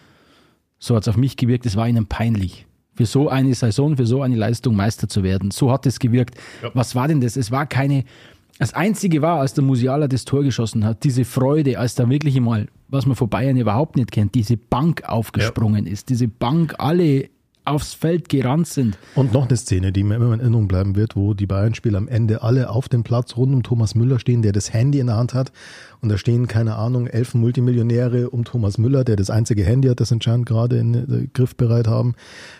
so 0.78 0.96
hat 0.96 1.02
es 1.02 1.08
auf 1.08 1.16
mich 1.16 1.36
gewirkt, 1.36 1.66
es 1.66 1.76
war 1.76 1.88
ihnen 1.88 2.06
peinlich. 2.06 2.66
Für 2.94 3.06
so 3.06 3.28
eine 3.28 3.54
Saison, 3.54 3.96
für 3.96 4.06
so 4.06 4.20
eine 4.20 4.36
Leistung 4.36 4.76
Meister 4.76 5.08
zu 5.08 5.22
werden. 5.22 5.50
So 5.50 5.70
hat 5.70 5.86
es 5.86 5.98
gewirkt. 5.98 6.34
Ja. 6.62 6.70
Was 6.74 6.94
war 6.94 7.08
denn 7.08 7.20
das? 7.20 7.36
Es 7.36 7.50
war 7.50 7.66
keine, 7.66 8.04
das 8.58 8.74
Einzige 8.74 9.22
war, 9.22 9.40
als 9.40 9.54
der 9.54 9.64
Musiala 9.64 10.08
das 10.08 10.24
Tor 10.24 10.42
geschossen 10.42 10.84
hat, 10.84 11.04
diese 11.04 11.24
Freude, 11.24 11.78
als 11.78 11.94
da 11.94 12.08
wirklich 12.08 12.38
mal, 12.40 12.68
was 12.88 13.06
man 13.06 13.16
von 13.16 13.28
Bayern 13.28 13.56
überhaupt 13.56 13.96
nicht 13.96 14.12
kennt, 14.12 14.34
diese 14.34 14.56
Bank 14.56 15.02
aufgesprungen 15.04 15.86
ja. 15.86 15.92
ist, 15.92 16.10
diese 16.10 16.28
Bank, 16.28 16.74
alle 16.78 17.28
aufs 17.64 17.94
Feld 17.94 18.28
gerannt 18.28 18.66
sind. 18.66 18.98
Und 19.14 19.32
noch 19.32 19.46
eine 19.46 19.56
Szene, 19.56 19.92
die 19.92 20.02
mir 20.02 20.16
immer 20.16 20.34
in 20.34 20.40
Erinnerung 20.40 20.66
bleiben 20.66 20.96
wird, 20.96 21.14
wo 21.14 21.32
die 21.32 21.46
Bayern-Spieler 21.46 21.98
am 21.98 22.08
Ende 22.08 22.42
alle 22.42 22.70
auf 22.70 22.88
dem 22.88 23.04
Platz 23.04 23.36
rund 23.36 23.54
um 23.54 23.62
Thomas 23.62 23.94
Müller 23.94 24.18
stehen, 24.18 24.42
der 24.42 24.52
das 24.52 24.72
Handy 24.72 24.98
in 24.98 25.06
der 25.06 25.16
Hand 25.16 25.32
hat. 25.32 25.52
Und 26.00 26.08
da 26.08 26.18
stehen, 26.18 26.48
keine 26.48 26.74
Ahnung, 26.74 27.06
elf 27.06 27.34
Multimillionäre 27.34 28.30
um 28.30 28.44
Thomas 28.44 28.78
Müller, 28.78 29.04
der 29.04 29.14
das 29.14 29.30
einzige 29.30 29.62
Handy 29.64 29.86
hat, 29.86 30.00
das 30.00 30.10
anscheinend 30.10 30.46
gerade 30.46 30.76
in 30.76 30.94
äh, 30.94 31.28
griffbereit 31.32 31.86
haben, 31.86 32.16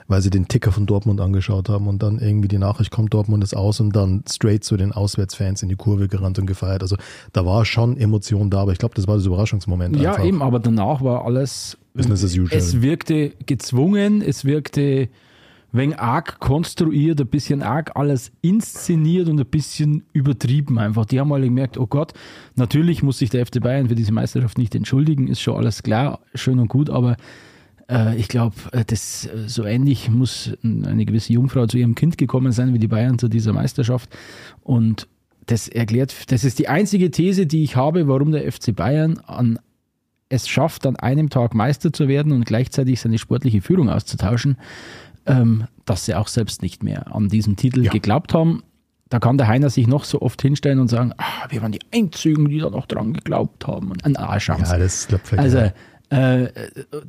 weil 0.07 0.23
sie 0.23 0.31
den 0.31 0.47
Ticker 0.47 0.71
von 0.71 0.87
Dortmund 0.87 1.21
angeschaut 1.21 1.69
haben 1.69 1.89
und 1.89 2.05
dann 2.05 2.21
irgendwie 2.21 2.47
die 2.47 2.59
Nachricht 2.59 2.93
kommt, 2.93 3.13
Dortmund 3.13 3.43
ist 3.43 3.57
aus 3.57 3.81
und 3.81 3.97
dann 3.97 4.23
straight 4.31 4.63
zu 4.63 4.77
den 4.77 4.93
Auswärtsfans 4.93 5.65
in 5.65 5.69
die 5.69 5.75
Kurve 5.75 6.07
gerannt 6.07 6.39
und 6.39 6.47
gefeiert. 6.47 6.83
Also 6.83 6.95
da 7.33 7.45
war 7.45 7.65
schon 7.65 7.97
Emotion 7.97 8.51
da, 8.51 8.61
aber 8.61 8.73
ich 8.73 8.79
glaube, 8.79 8.95
das 8.95 9.09
war 9.09 9.17
das 9.17 9.27
Überraschungsmoment. 9.27 9.97
Ja, 9.97 10.13
einfach. 10.13 10.25
eben, 10.25 10.43
aber 10.43 10.61
danach 10.61 11.03
war 11.03 11.25
alles 11.25 11.77
Business 11.95 12.25
as 12.25 12.37
usual. 12.37 12.59
Es 12.59 12.81
wirkte 12.81 13.33
gezwungen, 13.47 14.23
es 14.23 14.45
wirkte 14.45 15.09
wenn 15.73 15.95
arg 15.95 16.39
konstruiert, 16.39 17.21
ein 17.21 17.27
bisschen 17.27 17.63
arg 17.63 17.97
alles 17.97 18.31
inszeniert 18.43 19.29
und 19.29 19.41
ein 19.41 19.47
bisschen 19.47 20.05
übertrieben 20.13 20.79
einfach. 20.79 21.07
Die 21.07 21.19
haben 21.19 21.33
alle 21.33 21.47
gemerkt, 21.47 21.79
oh 21.79 21.87
Gott, 21.87 22.13
natürlich 22.57 23.03
muss 23.03 23.19
sich 23.19 23.31
der 23.31 23.47
FC 23.47 23.61
Bayern 23.61 23.89
für 23.89 23.95
diese 23.95 24.13
Meisterschaft 24.13 24.59
nicht 24.59 24.75
entschuldigen, 24.75 25.29
ist 25.29 25.41
schon 25.41 25.57
alles 25.57 25.83
klar, 25.83 26.21
schön 26.35 26.59
und 26.59 26.69
gut, 26.69 26.91
aber 26.91 27.17
äh, 27.89 28.17
ich 28.17 28.29
glaube, 28.29 28.55
äh, 28.73 28.85
das 28.85 29.27
äh, 29.27 29.49
so 29.49 29.65
ähnlich 29.65 30.11
muss 30.11 30.53
eine 30.63 31.07
gewisse 31.07 31.33
Jungfrau 31.33 31.67
zu 31.67 31.79
ihrem 31.79 31.95
Kind 31.95 32.19
gekommen 32.19 32.53
sein 32.53 32.75
wie 32.75 32.79
die 32.79 32.89
Bayern 32.89 33.19
zu 33.19 33.29
dieser 33.29 33.55
Meisterschaft 33.55 34.11
und 34.63 35.09
das 35.47 35.69
erklärt, 35.69 36.31
das 36.31 36.45
ist 36.45 36.59
die 36.59 36.69
einzige 36.69 37.11
These, 37.11 37.47
die 37.47 37.65
ich 37.65 37.77
habe, 37.77 38.07
warum 38.07 38.31
der 38.31 38.51
FC 38.51 38.77
Bayern 38.77 39.19
an 39.27 39.59
es 40.33 40.49
schafft, 40.49 40.87
an 40.87 40.97
einem 40.97 41.29
Tag 41.29 41.55
Meister 41.55 41.93
zu 41.93 42.09
werden 42.09 42.33
und 42.33 42.47
gleichzeitig 42.47 43.01
seine 43.01 43.19
sportliche 43.19 43.61
Führung 43.61 43.91
auszutauschen, 43.91 44.57
ähm, 45.27 45.65
dass 45.85 46.07
sie 46.07 46.15
auch 46.15 46.29
selbst 46.29 46.63
nicht 46.63 46.83
mehr 46.83 47.15
an 47.15 47.29
diesen 47.29 47.57
Titel 47.57 47.85
ja. 47.85 47.93
geglaubt 47.93 48.33
haben. 48.33 48.63
Da 49.11 49.19
kann 49.19 49.37
der 49.37 49.47
Heiner 49.47 49.69
sich 49.69 49.87
noch 49.87 50.05
so 50.05 50.23
oft 50.23 50.41
hinstellen 50.41 50.81
und 50.81 50.89
sagen, 50.89 51.13
ah, 51.19 51.47
wir 51.51 51.61
waren 51.61 51.73
die 51.73 51.83
Einzigen, 51.93 52.49
die 52.49 52.59
da 52.59 52.71
noch 52.71 52.87
dran 52.87 53.13
geglaubt 53.13 53.67
haben. 53.67 53.91
Und 53.91 54.05
ein 54.07 54.17
Arschchance. 54.17 54.73
Ja, 54.73 54.79
das 54.79 55.07
klappt 55.07 55.39
Also, 55.39 55.71
äh, 56.09 56.49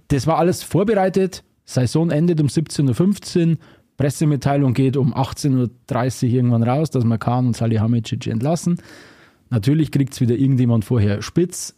das 0.10 0.28
war 0.28 0.38
alles 0.38 0.64
vorbereitet. 0.64 1.44
Saison 1.64 2.12
endet 2.12 2.42
um 2.42 2.48
17.15 2.48 3.52
Uhr. 3.52 3.58
Pressemitteilung 3.96 4.74
geht 4.74 4.98
um 4.98 5.14
18.30 5.14 6.26
Uhr 6.26 6.30
irgendwann 6.34 6.64
raus, 6.64 6.90
dass 6.90 7.06
man 7.06 7.20
Kahn 7.20 7.48
und 7.48 7.56
Salihamidzic 7.56 8.28
entlassen. 8.28 8.82
Natürlich 9.50 9.92
kriegt 9.92 10.14
es 10.14 10.20
wieder 10.20 10.36
irgendjemand 10.36 10.84
vorher 10.84 11.22
spitz. 11.22 11.76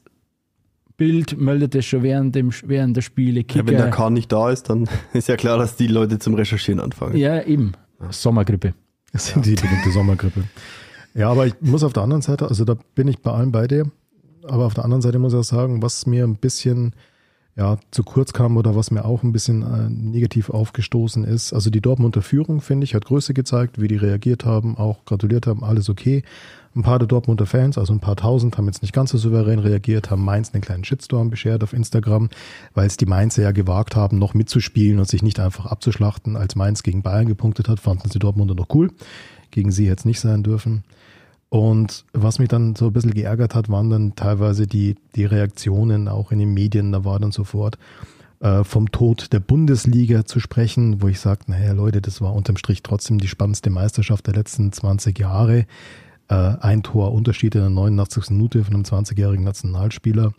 Bild 0.97 1.39
meldet 1.39 1.75
es 1.75 1.85
schon 1.85 2.03
während, 2.03 2.35
dem, 2.35 2.51
während 2.65 2.95
der 2.95 3.01
Spiele. 3.01 3.43
Kicker. 3.43 3.65
Ja, 3.65 3.67
wenn 3.67 3.77
der 3.77 3.89
Kahn 3.91 4.13
nicht 4.13 4.31
da 4.31 4.49
ist, 4.49 4.69
dann 4.69 4.87
ist 5.13 5.27
ja 5.27 5.35
klar, 5.35 5.57
dass 5.57 5.75
die 5.75 5.87
Leute 5.87 6.19
zum 6.19 6.33
Recherchieren 6.35 6.79
anfangen. 6.79 7.17
Ja, 7.17 7.41
eben. 7.43 7.73
Sommergrippe. 8.09 8.73
Das 9.11 9.27
sind 9.27 9.45
die 9.45 9.55
bedingte 9.55 9.91
Sommergrippe. 9.91 10.43
Ja, 11.13 11.29
aber 11.29 11.47
ich 11.47 11.53
muss 11.61 11.83
auf 11.83 11.93
der 11.93 12.03
anderen 12.03 12.21
Seite, 12.21 12.47
also 12.47 12.65
da 12.65 12.75
bin 12.93 13.07
ich 13.07 13.19
bei 13.19 13.31
allen 13.31 13.51
bei 13.51 13.67
dir, 13.67 13.89
aber 14.43 14.65
auf 14.65 14.73
der 14.73 14.83
anderen 14.83 15.01
Seite 15.01 15.17
muss 15.17 15.33
ich 15.33 15.39
auch 15.39 15.43
sagen, 15.43 15.81
was 15.81 16.05
mir 16.05 16.25
ein 16.25 16.35
bisschen 16.35 16.93
ja, 17.57 17.77
zu 17.89 18.03
kurz 18.03 18.33
kam 18.33 18.57
oder 18.57 18.75
was 18.75 18.91
mir 18.91 19.05
auch 19.05 19.23
ein 19.23 19.31
bisschen 19.31 19.61
äh, 19.61 19.89
negativ 19.89 20.49
aufgestoßen 20.49 21.23
ist. 21.23 21.53
Also 21.53 21.69
die 21.69 21.79
Dortmunder 21.79 22.21
Führung, 22.21 22.59
finde 22.59 22.83
ich, 22.83 22.95
hat 22.95 23.05
Größe 23.05 23.33
gezeigt, 23.33 23.79
wie 23.79 23.87
die 23.87 23.95
reagiert 23.95 24.43
haben, 24.43 24.77
auch 24.77 25.05
gratuliert 25.05 25.47
haben, 25.47 25.63
alles 25.63 25.89
okay. 25.89 26.23
Ein 26.75 26.83
paar 26.83 26.99
der 26.99 27.07
Dortmunder 27.07 27.45
Fans, 27.45 27.77
also 27.77 27.93
ein 27.93 28.01
paar 28.01 28.17
tausend, 28.17 28.57
haben 28.57 28.65
jetzt 28.65 28.81
nicht 28.81 28.93
ganz 28.93 29.11
so 29.11 29.17
souverän 29.17 29.59
reagiert, 29.59 30.11
haben 30.11 30.25
Mainz 30.25 30.53
einen 30.53 30.61
kleinen 30.61 30.83
Shitstorm 30.83 31.29
beschert 31.29 31.63
auf 31.63 31.71
Instagram, 31.71 32.29
weil 32.73 32.87
es 32.87 32.97
die 32.97 33.05
Mainzer 33.05 33.43
ja 33.43 33.51
gewagt 33.51 33.95
haben, 33.95 34.19
noch 34.19 34.33
mitzuspielen 34.33 34.99
und 34.99 35.07
sich 35.07 35.23
nicht 35.23 35.39
einfach 35.39 35.67
abzuschlachten. 35.67 36.35
Als 36.35 36.57
Mainz 36.57 36.83
gegen 36.83 37.03
Bayern 37.03 37.27
gepunktet 37.27 37.69
hat, 37.69 37.79
fanden 37.79 38.09
sie 38.09 38.19
Dortmunder 38.19 38.55
noch 38.55 38.67
cool. 38.73 38.91
Gegen 39.51 39.71
sie 39.71 39.87
es 39.87 40.03
nicht 40.03 40.19
sein 40.19 40.43
dürfen. 40.43 40.83
Und 41.49 42.05
was 42.13 42.39
mich 42.39 42.49
dann 42.49 42.75
so 42.75 42.87
ein 42.87 42.93
bisschen 42.93 43.13
geärgert 43.13 43.55
hat, 43.55 43.69
waren 43.69 43.89
dann 43.89 44.15
teilweise 44.15 44.67
die, 44.67 44.95
die 45.15 45.25
Reaktionen 45.25 46.07
auch 46.07 46.31
in 46.31 46.39
den 46.39 46.53
Medien, 46.53 46.91
da 46.91 47.05
war 47.05 47.19
dann 47.19 47.31
sofort 47.31 47.77
äh, 48.41 48.63
vom 48.63 48.91
Tod 48.91 49.31
der 49.31 49.39
Bundesliga 49.39 50.25
zu 50.25 50.39
sprechen, 50.39 51.01
wo 51.01 51.07
ich 51.07 51.19
sagte, 51.19 51.51
naja 51.51 51.71
Leute, 51.71 52.01
das 52.01 52.21
war 52.21 52.33
unterm 52.33 52.57
Strich 52.57 52.83
trotzdem 52.83 53.19
die 53.19 53.27
spannendste 53.27 53.69
Meisterschaft 53.69 54.27
der 54.27 54.33
letzten 54.33 54.71
20 54.71 55.17
Jahre. 55.17 55.65
Äh, 56.27 56.35
ein 56.35 56.83
Tor 56.83 57.13
Unterschied 57.13 57.55
in 57.55 57.61
der 57.61 57.69
89. 57.69 58.31
Minute 58.31 58.63
von 58.63 58.73
einem 58.73 58.83
20-jährigen 58.83 59.45
Nationalspieler. 59.45 60.33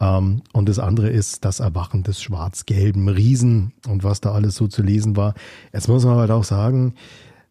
Ähm, 0.00 0.42
und 0.52 0.68
das 0.68 0.78
andere 0.78 1.08
ist 1.08 1.44
das 1.44 1.60
Erwachen 1.60 2.02
des 2.02 2.20
schwarz-gelben 2.20 3.08
Riesen 3.08 3.72
und 3.88 4.04
was 4.04 4.20
da 4.20 4.32
alles 4.32 4.56
so 4.56 4.66
zu 4.66 4.82
lesen 4.82 5.16
war. 5.16 5.34
Jetzt 5.72 5.88
muss 5.88 6.04
man 6.04 6.16
halt 6.16 6.30
auch 6.30 6.44
sagen, 6.44 6.94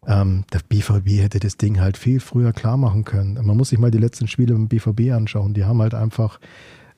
ähm, 0.08 0.46
der 0.52 0.62
BVB 0.68 1.22
hätte 1.22 1.40
das 1.40 1.58
Ding 1.58 1.80
halt 1.80 1.98
viel 1.98 2.20
früher 2.20 2.54
klar 2.54 2.78
machen 2.78 3.06
können. 3.06 3.40
Man 3.46 3.58
muss 3.58 3.70
sich 3.70 3.80
mal 3.80 3.92
die 3.92 3.98
letzten 3.98 4.28
Spiele 4.28 4.56
im 4.56 4.68
BVB 4.68 5.12
anschauen. 5.12 5.54
Die 5.54 5.66
haben 5.66 5.82
halt 5.82 5.94
einfach 5.94 6.40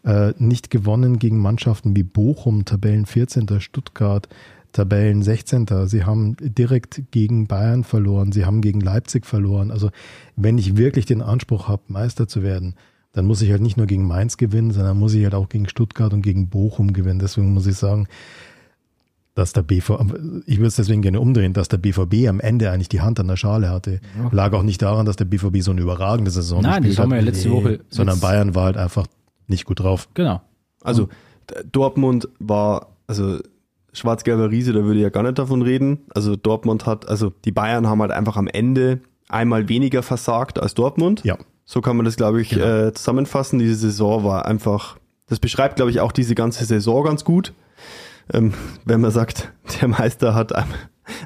äh, 0.03 0.33
nicht 0.38 0.69
gewonnen 0.69 1.19
gegen 1.19 1.39
Mannschaften 1.39 1.95
wie 1.95 2.03
Bochum, 2.03 2.65
Tabellen 2.65 3.05
14. 3.05 3.60
Stuttgart, 3.60 4.29
Tabellen 4.72 5.22
16. 5.22 5.67
Sie 5.88 6.03
haben 6.05 6.36
direkt 6.39 7.03
gegen 7.12 7.48
Bayern 7.48 7.83
verloren, 7.83 8.31
sie 8.31 8.45
haben 8.45 8.62
gegen 8.62 8.81
Leipzig 8.81 9.25
verloren. 9.25 9.69
Also 9.69 9.91
wenn 10.36 10.57
ich 10.57 10.77
wirklich 10.77 11.05
den 11.05 11.22
Anspruch 11.22 11.67
habe, 11.67 11.83
Meister 11.88 12.27
zu 12.27 12.41
werden, 12.41 12.75
dann 13.13 13.25
muss 13.25 13.41
ich 13.41 13.51
halt 13.51 13.62
nicht 13.62 13.77
nur 13.77 13.86
gegen 13.86 14.07
Mainz 14.07 14.38
gewinnen, 14.38 14.72
sondern 14.72 14.98
muss 14.98 15.13
ich 15.13 15.24
halt 15.24 15.36
auch 15.36 15.48
gegen 15.48 15.69
Stuttgart 15.69 16.13
und 16.13 16.24
gegen 16.24 16.50
Bochum 16.50 16.93
gewinnen. 16.93 17.19
Deswegen 17.19 17.53
muss 17.53 17.67
ich 17.67 17.75
sagen, 17.75 18.07
dass 19.36 19.54
der 19.54 19.63
BVB, 19.63 20.44
ich 20.46 20.58
würde 20.58 20.68
es 20.68 20.75
deswegen 20.75 21.02
gerne 21.02 21.20
umdrehen, 21.20 21.54
dass 21.54 21.68
der 21.68 21.78
BVB 21.78 22.28
am 22.28 22.40
Ende 22.40 22.70
eigentlich 22.72 22.90
die 22.90 23.02
Hand 23.02 23.20
an 23.20 23.28
der 23.28 23.36
Schale 23.36 23.70
hatte. 23.70 24.00
Ja. 24.18 24.30
Lag 24.32 24.54
auch 24.54 24.62
nicht 24.62 24.82
daran, 24.82 25.06
dass 25.06 25.16
der 25.16 25.25
BVB 25.25 25.62
so 25.62 25.72
eine 25.72 25.82
überragende 25.82 26.30
Saison 26.30 26.62
Nein, 26.62 26.84
das 26.84 27.00
haben 27.00 27.10
wir 27.10 27.18
ja 27.18 27.24
letzte 27.24 27.50
nee, 27.50 27.56
Woche. 27.56 27.80
Sondern 27.90 28.20
Bayern 28.20 28.54
war 28.54 28.66
halt 28.66 28.78
einfach 28.78 29.08
nicht 29.48 29.66
gut 29.66 29.80
drauf. 29.80 30.08
Genau. 30.13 30.42
Also 30.84 31.10
Dortmund 31.72 32.30
war, 32.40 32.96
also 33.08 33.40
schwarz-gelber 33.92 34.52
Riese, 34.52 34.74
da 34.74 34.84
würde 34.84 35.00
ich 35.00 35.04
ja 35.04 35.10
gar 35.10 35.24
nicht 35.24 35.40
davon 35.40 35.63
reden. 35.63 36.00
Also 36.13 36.36
Dortmund 36.36 36.86
hat, 36.86 37.08
also 37.08 37.32
die 37.44 37.52
Bayern 37.52 37.88
haben 37.88 38.02
halt 38.02 38.12
einfach 38.12 38.38
am 38.38 38.48
Ende 38.48 39.00
einmal 39.30 39.68
weniger 39.68 40.04
versagt 40.04 40.60
als 40.60 40.75
Dortmund. 40.75 41.24
Ja. 41.24 41.38
So 41.66 41.82
kann 41.82 41.96
man 41.96 42.06
das, 42.06 42.18
glaube 42.18 42.42
ich, 42.42 42.50
genau. 42.50 42.88
äh, 42.88 42.94
zusammenfassen. 42.94 43.58
Diese 43.58 43.75
Saison 43.75 44.24
war 44.24 44.46
einfach, 44.46 44.98
das 45.28 45.40
beschreibt, 45.40 45.78
glaube 45.78 45.90
ich, 45.90 46.02
auch 46.02 46.12
diese 46.12 46.36
ganze 46.36 46.66
Saison 46.66 47.04
ganz 47.04 47.24
gut 47.24 47.54
ähm, 48.32 48.53
wenn 48.86 49.01
man 49.01 49.12
sagt, 49.12 49.51
der 49.82 49.88
Meister 49.88 50.36
hat 50.36 50.53
einmal, 50.53 50.77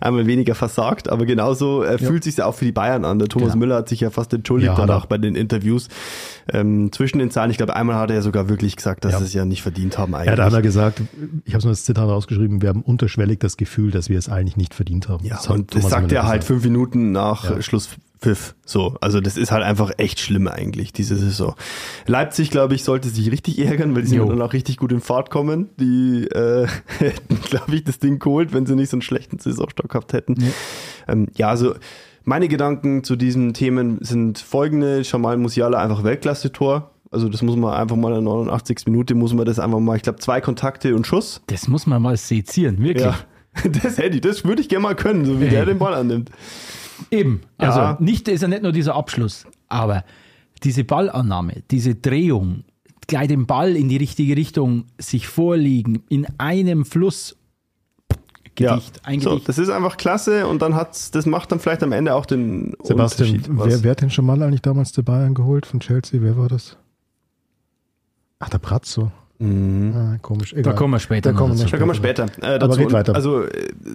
einmal 0.02 0.26
weniger 0.26 0.56
versagt, 0.56 1.10
aber 1.10 1.26
genauso 1.26 1.84
äh, 1.84 1.92
ja. 1.92 1.98
fühlt 1.98 2.24
sich 2.24 2.42
auch 2.42 2.56
für 2.56 2.66
die 2.66 2.72
Bayern 2.72 3.06
an. 3.06 3.20
Der 3.20 3.28
Thomas 3.28 3.50
genau. 3.50 3.60
Müller 3.60 3.76
hat 3.78 3.90
sich 3.90 4.00
ja 4.00 4.10
fast 4.10 4.34
entschuldigt 4.34 4.72
ja, 4.72 4.76
danach 4.76 5.06
bei 5.06 5.18
den 5.18 5.36
Interviews. 5.36 5.88
Ähm, 6.52 6.92
zwischen 6.92 7.20
den 7.20 7.30
Zahlen, 7.30 7.52
ich 7.52 7.58
glaube, 7.58 7.76
einmal 7.76 7.96
hat 7.96 8.12
er 8.12 8.22
sogar 8.22 8.50
wirklich 8.50 8.76
gesagt, 8.76 9.06
dass 9.06 9.14
ja. 9.14 9.20
sie 9.20 9.26
es 9.26 9.34
ja 9.34 9.46
nicht 9.46 9.62
verdient 9.62 9.98
haben 9.98 10.16
eigentlich. 10.16 10.28
Er 10.28 10.34
hat 10.34 10.40
einmal 10.40 10.62
gesagt, 10.62 11.02
ich 11.46 11.54
habe 11.54 11.60
es 11.60 11.66
nur 11.66 11.74
das 11.74 11.86
Zitat 11.86 12.08
rausgeschrieben, 12.08 12.62
wir 12.62 12.70
haben 12.70 12.82
unterschwellig 12.82 13.40
das 13.40 13.58
Gefühl, 13.58 13.92
dass 13.92 14.10
wir 14.10 14.18
es 14.18 14.30
eigentlich 14.30 14.58
nicht 14.58 14.74
verdient 14.74 15.10
haben. 15.10 15.26
Ja, 15.26 15.36
das 15.36 15.48
und 15.48 15.76
das 15.76 15.90
sagt 15.90 16.12
er 16.12 16.28
halt 16.28 16.44
fünf 16.44 16.64
Minuten 16.64 17.12
nach 17.12 17.62
Schluss 17.62 17.90
Pfiff. 18.20 18.56
So, 18.66 18.96
also 19.02 19.22
das 19.22 19.38
ist 19.38 19.52
halt 19.52 19.64
einfach 19.64 19.92
echt 19.98 20.20
schlimm 20.20 20.48
eigentlich, 20.48 20.92
diese 20.94 21.16
Saison. 21.16 21.56
Leipzig, 22.06 22.50
glaube 22.50 22.76
ich, 22.76 22.84
sollte 22.84 23.10
sich 23.10 23.32
richtig 23.32 23.60
ärgern, 23.60 23.96
weil 23.96 24.04
die 24.04 24.10
sind 24.10 24.28
dann 24.28 24.42
auch 24.42 24.54
richtig 24.54 24.78
gut 24.78 24.92
in 24.92 25.02
Fahrt 25.02 25.30
kommen. 25.30 25.70
Die 25.80 26.28
äh, 26.28 26.68
hätten, 27.00 27.40
glaube 27.42 27.76
ich, 27.76 27.84
das 27.84 28.00
Ding 28.00 28.20
geholt, 28.20 28.54
wenn 28.54 28.66
sie 28.66 28.76
nicht 28.76 28.90
so 28.90 28.96
einen 28.96 29.02
schlechten 29.02 29.40
Saisonstock 29.40 29.90
gehabt 29.90 30.14
hätten. 30.14 30.36
Ja, 30.40 30.48
ähm, 31.08 31.28
ja 31.36 31.50
also 31.50 31.76
meine 32.24 32.48
Gedanken 32.48 33.04
zu 33.04 33.16
diesen 33.16 33.54
Themen 33.54 34.00
sind 34.02 34.40
folgende. 34.40 35.02
Jamal 35.04 35.38
Musiala 35.38 35.82
einfach 35.82 36.04
Weltklasse-Tor. 36.04 36.92
Also 37.10 37.30
das 37.30 37.42
muss 37.42 37.56
man 37.56 37.74
einfach 37.74 37.96
mal 37.96 38.10
in 38.10 38.26
der 38.26 38.34
89. 38.34 38.80
Minute 38.88 39.16
muss 39.16 39.34
man 39.34 39.46
das 39.46 39.60
einfach 39.60 39.80
mal, 39.80 39.96
ich 39.96 40.04
glaube, 40.04 40.20
zwei 40.20 40.42
Kontakte 40.42 40.94
und 40.96 41.08
Schuss. 41.08 41.42
Das 41.48 41.68
muss 41.68 41.88
man 41.88 42.02
mal 42.02 42.18
sezieren, 42.18 42.84
wirklich. 42.84 43.06
Ja, 43.06 43.18
das 43.82 43.98
hätte 43.98 44.16
ich, 44.16 44.22
das 44.22 44.44
würde 44.44 44.62
ich 44.62 44.70
gerne 44.70 44.84
mal 44.84 44.96
können, 44.96 45.24
so 45.24 45.40
wie 45.40 45.46
Ey. 45.46 45.52
der 45.52 45.66
den 45.66 45.80
Ball 45.80 45.94
annimmt. 45.94 46.30
Eben. 47.12 47.42
Also 47.58 47.80
ja. 47.80 47.98
nicht 48.00 48.28
ist 48.28 48.42
ja 48.42 48.48
nicht 48.48 48.64
nur 48.64 48.72
dieser 48.72 48.96
Abschluss, 48.96 49.46
aber 49.68 50.04
diese 50.64 50.84
Ballannahme, 50.84 51.64
diese 51.72 51.96
Drehung, 51.96 52.64
gleich 53.08 53.28
den 53.28 53.46
Ball 53.46 53.76
in 53.76 53.90
die 53.90 53.98
richtige 53.98 54.36
Richtung 54.36 54.86
sich 54.98 55.28
vorliegen, 55.28 56.04
in 56.10 56.28
einem 56.38 56.86
Fluss. 56.86 57.38
Gedicht, 58.56 59.02
ja. 59.08 59.20
So, 59.20 59.38
das 59.38 59.60
ist 59.60 59.70
einfach 59.70 59.98
klasse 59.98 60.48
und 60.48 60.64
dann 60.64 60.74
hat's, 60.74 61.12
das 61.12 61.28
macht 61.28 61.52
dann 61.52 61.60
vielleicht 61.60 61.84
am 61.84 61.92
Ende 61.92 62.16
auch 62.16 62.26
den 62.26 62.74
Sebastian, 62.82 63.36
Unterschied. 63.36 63.52
Wer, 63.56 63.84
wer 63.84 63.92
hat 63.92 64.02
denn 64.02 64.10
schon 64.10 64.26
mal 64.26 64.42
eigentlich 64.42 64.64
damals 64.64 64.92
zu 64.94 65.04
Bayern 65.04 65.36
geholt 65.36 65.68
von 65.68 65.80
Chelsea? 65.80 66.22
Wer 66.24 66.38
war 66.38 66.48
das? 66.48 66.76
Ach, 68.40 68.50
der 68.50 68.58
Brazzo. 68.58 69.12
Mhm. 69.40 69.94
Ah, 69.96 70.18
komisch. 70.24 70.54
Egal. 70.54 70.64
Da 70.64 70.74
kommen 70.74 70.94
wir 70.94 71.00
später. 71.00 71.32
Da 71.32 71.38
kommen 71.38 71.58
wir, 71.58 71.66
da 71.66 71.78
kommen 71.78 71.92
wir 71.92 71.96
später. 71.96 72.26
Äh, 72.42 72.58
dazu. 72.58 72.66
Aber 72.66 72.78
red 72.78 72.92
weiter. 72.92 73.16
Also 73.16 73.46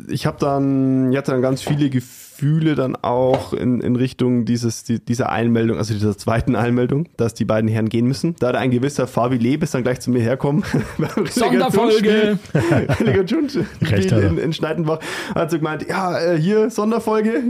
ich 0.09 0.27
habe 0.27 0.39
dann, 0.39 1.11
ich 1.11 1.19
hatte 1.19 1.33
dann 1.33 1.43
ganz 1.43 1.63
viele 1.63 1.91
Gefühle 1.91 2.32
dann 2.75 2.97
auch 2.97 3.53
in, 3.53 3.81
in 3.81 3.97
Richtung 3.97 4.45
dieses 4.45 4.85
die, 4.85 5.05
dieser 5.05 5.31
Einmeldung, 5.31 5.79
also 5.79 5.95
dieser 5.95 6.17
zweiten 6.17 6.57
Einmeldung, 6.57 7.09
dass 7.17 7.35
die 7.35 7.45
beiden 7.45 7.69
Herren 7.69 7.89
gehen 7.89 8.07
müssen. 8.07 8.35
Da 8.39 8.49
hat 8.49 8.57
ein 8.57 8.71
gewisser 8.71 9.07
Fabi 9.07 9.37
Lebes 9.37 9.73
dann 9.73 9.83
gleich 9.83 10.01
zu 10.01 10.11
mir 10.11 10.21
herkommen. 10.21 10.65
Sonderfolge. 11.31 12.39
Recht, 13.83 14.13
in, 14.13 14.39
in 14.39 14.53
Schneidenbach 14.53 15.01
hat 15.35 15.51
so 15.51 15.59
gemeint, 15.59 15.87
ja 15.89 16.19
äh, 16.19 16.39
hier 16.39 16.71
Sonderfolge, 16.71 17.43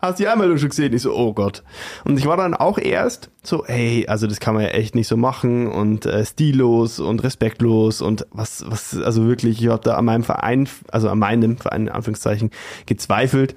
hast 0.00 0.18
du 0.18 0.22
die 0.22 0.28
Einmeldung 0.28 0.58
schon 0.58 0.70
gesehen? 0.70 0.92
Ich 0.92 1.02
so, 1.02 1.14
oh 1.14 1.32
Gott. 1.32 1.62
Und 2.04 2.18
ich 2.18 2.26
war 2.26 2.36
dann 2.36 2.54
auch 2.54 2.78
erst 2.78 3.30
so, 3.42 3.64
hey, 3.66 4.06
also 4.08 4.26
das 4.26 4.40
kann 4.40 4.54
man 4.54 4.64
ja 4.64 4.70
echt 4.70 4.94
nicht 4.94 5.08
so 5.08 5.16
machen 5.16 5.68
und 5.68 6.06
äh, 6.06 6.24
stillos 6.24 7.00
und 7.00 7.22
respektlos 7.22 8.02
und 8.02 8.26
was, 8.30 8.64
was, 8.68 8.96
also 9.00 9.26
wirklich, 9.26 9.62
ich 9.62 9.68
habe 9.68 9.82
da 9.82 9.96
an 9.96 10.04
meinem 10.04 10.24
Verein, 10.24 10.68
also 10.92 11.08
an 11.08 11.18
meinem 11.18 11.56
Verein 11.56 11.82
in 11.82 11.88
Anführungszeichen 11.88 12.50
gezweifelt. 12.86 13.54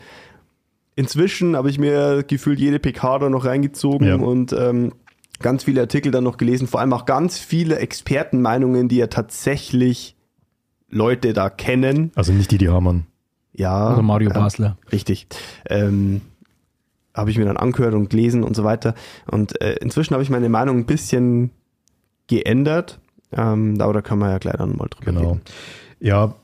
Inzwischen 1.01 1.55
habe 1.55 1.67
ich 1.67 1.79
mir 1.79 2.21
gefühlt 2.21 2.59
jede 2.59 2.77
PK 2.77 3.17
da 3.17 3.29
noch 3.31 3.43
reingezogen 3.43 4.07
ja. 4.07 4.15
und 4.17 4.53
ähm, 4.53 4.93
ganz 5.39 5.63
viele 5.63 5.81
Artikel 5.81 6.11
dann 6.11 6.23
noch 6.23 6.37
gelesen, 6.37 6.67
vor 6.67 6.79
allem 6.79 6.93
auch 6.93 7.07
ganz 7.07 7.39
viele 7.39 7.79
Expertenmeinungen, 7.79 8.87
die 8.87 8.97
ja 8.97 9.07
tatsächlich 9.07 10.15
Leute 10.91 11.33
da 11.33 11.49
kennen. 11.49 12.11
Also 12.13 12.33
nicht 12.33 12.51
die, 12.51 12.59
die 12.59 12.69
Hamann. 12.69 13.07
Ja. 13.51 13.87
Also 13.87 14.03
Mario 14.03 14.29
Basler. 14.29 14.77
richtig. 14.91 15.25
Ähm, 15.67 16.21
habe 17.15 17.31
ich 17.31 17.39
mir 17.39 17.45
dann 17.45 17.57
angehört 17.57 17.95
und 17.95 18.11
gelesen 18.11 18.43
und 18.43 18.55
so 18.55 18.63
weiter. 18.63 18.93
Und 19.25 19.59
äh, 19.59 19.77
inzwischen 19.81 20.13
habe 20.13 20.21
ich 20.21 20.29
meine 20.29 20.49
Meinung 20.49 20.77
ein 20.77 20.85
bisschen 20.85 21.49
geändert. 22.27 22.99
Ähm, 23.31 23.81
aber 23.81 23.93
da 23.93 24.01
können 24.03 24.19
wir 24.19 24.29
ja 24.29 24.37
gleich 24.37 24.57
dann 24.57 24.77
mal 24.77 24.87
drüber 24.87 25.13
genau. 25.13 25.29
reden. 25.31 25.41
Ja, 25.99 26.35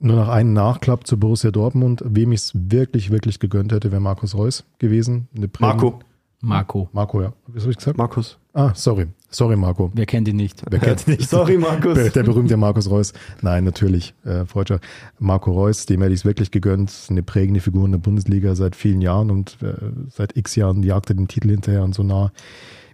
nur 0.00 0.16
noch 0.16 0.28
einen 0.28 0.52
Nachklapp 0.52 1.06
zu 1.06 1.18
Borussia 1.18 1.50
Dortmund. 1.50 2.02
Wem 2.06 2.32
ich 2.32 2.40
es 2.40 2.52
wirklich, 2.54 3.10
wirklich 3.10 3.38
gegönnt 3.38 3.72
hätte, 3.72 3.92
wäre 3.92 4.00
Markus 4.00 4.34
Reus 4.34 4.64
gewesen. 4.78 5.28
Marco. 5.58 6.00
Marco. 6.42 6.88
Marco, 6.92 7.22
ja. 7.22 7.32
Was 7.48 7.62
habe 7.64 7.72
ich 7.72 7.76
gesagt? 7.76 7.98
Markus. 7.98 8.38
Ah, 8.54 8.72
sorry. 8.74 9.08
Sorry, 9.28 9.56
Marco. 9.56 9.90
Wer 9.94 10.06
kennt 10.06 10.26
ihn 10.26 10.36
nicht? 10.36 10.62
Wer 10.68 10.80
kennt 10.80 11.06
ihn 11.06 11.14
nicht? 11.18 11.28
sorry, 11.28 11.58
Markus. 11.58 12.12
Der 12.12 12.22
berühmte 12.22 12.56
Markus 12.56 12.88
Reus. 12.88 13.12
Nein, 13.42 13.64
natürlich. 13.64 14.14
Äh, 14.24 14.46
Freudscher. 14.46 14.80
Marco 15.18 15.52
Reus, 15.52 15.84
dem 15.84 16.00
hätte 16.00 16.14
ich 16.14 16.20
es 16.20 16.24
wirklich 16.24 16.50
gegönnt. 16.50 16.92
Eine 17.10 17.22
prägende 17.22 17.60
Figur 17.60 17.84
in 17.84 17.92
der 17.92 17.98
Bundesliga 17.98 18.54
seit 18.54 18.74
vielen 18.74 19.02
Jahren 19.02 19.30
und 19.30 19.58
äh, 19.62 19.74
seit 20.08 20.36
x 20.36 20.56
Jahren 20.56 20.82
jagte 20.82 21.14
den 21.14 21.28
Titel 21.28 21.50
hinterher 21.50 21.84
und 21.84 21.94
so 21.94 22.02
nah. 22.02 22.32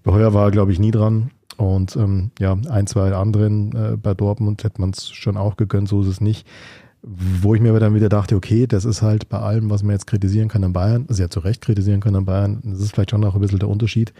Heuer 0.04 0.34
war 0.34 0.46
er, 0.46 0.50
glaube 0.50 0.72
ich, 0.72 0.78
nie 0.78 0.90
dran. 0.90 1.30
Und 1.56 1.96
ähm, 1.96 2.32
ja, 2.38 2.56
ein, 2.68 2.86
zwei 2.86 3.12
anderen 3.12 3.74
äh, 3.74 3.96
bei 3.96 4.14
Dortmund 4.14 4.62
hätte 4.62 4.80
man 4.80 4.90
es 4.90 5.08
schon 5.08 5.36
auch 5.36 5.56
gegönnt, 5.56 5.88
so 5.88 6.02
ist 6.02 6.08
es 6.08 6.20
nicht. 6.20 6.46
Wo 7.08 7.54
ich 7.54 7.60
mir 7.60 7.68
aber 7.68 7.78
dann 7.78 7.94
wieder 7.94 8.08
dachte, 8.08 8.34
okay, 8.34 8.66
das 8.66 8.84
ist 8.84 9.00
halt 9.00 9.28
bei 9.28 9.38
allem, 9.38 9.70
was 9.70 9.84
man 9.84 9.92
jetzt 9.92 10.08
kritisieren 10.08 10.48
kann 10.48 10.64
an 10.64 10.72
Bayern, 10.72 11.06
also 11.08 11.22
ja 11.22 11.30
zu 11.30 11.38
Recht 11.38 11.62
kritisieren 11.62 12.00
kann 12.00 12.16
an 12.16 12.24
Bayern, 12.24 12.60
das 12.64 12.80
ist 12.80 12.94
vielleicht 12.94 13.12
schon 13.12 13.22
auch 13.22 13.36
ein 13.36 13.40
bisschen 13.40 13.60
der 13.60 13.68
Unterschied. 13.68 14.12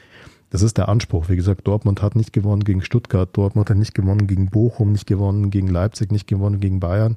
Das 0.51 0.63
ist 0.63 0.79
der 0.79 0.89
Anspruch. 0.89 1.29
Wie 1.29 1.35
gesagt, 1.35 1.67
Dortmund 1.67 2.01
hat 2.01 2.15
nicht 2.15 2.33
gewonnen 2.33 2.63
gegen 2.63 2.83
Stuttgart, 2.83 3.29
Dortmund 3.33 3.69
hat 3.69 3.77
nicht 3.77 3.97
gewonnen 3.97 4.29
gegen 4.29 4.51
Bochum, 4.51 4.93
nicht 4.93 5.09
gewonnen 5.09 5.51
gegen 5.51 5.67
Leipzig, 5.67 6.13
nicht 6.13 6.29
gewonnen 6.29 6.61
gegen 6.61 6.79
Bayern. 6.79 7.17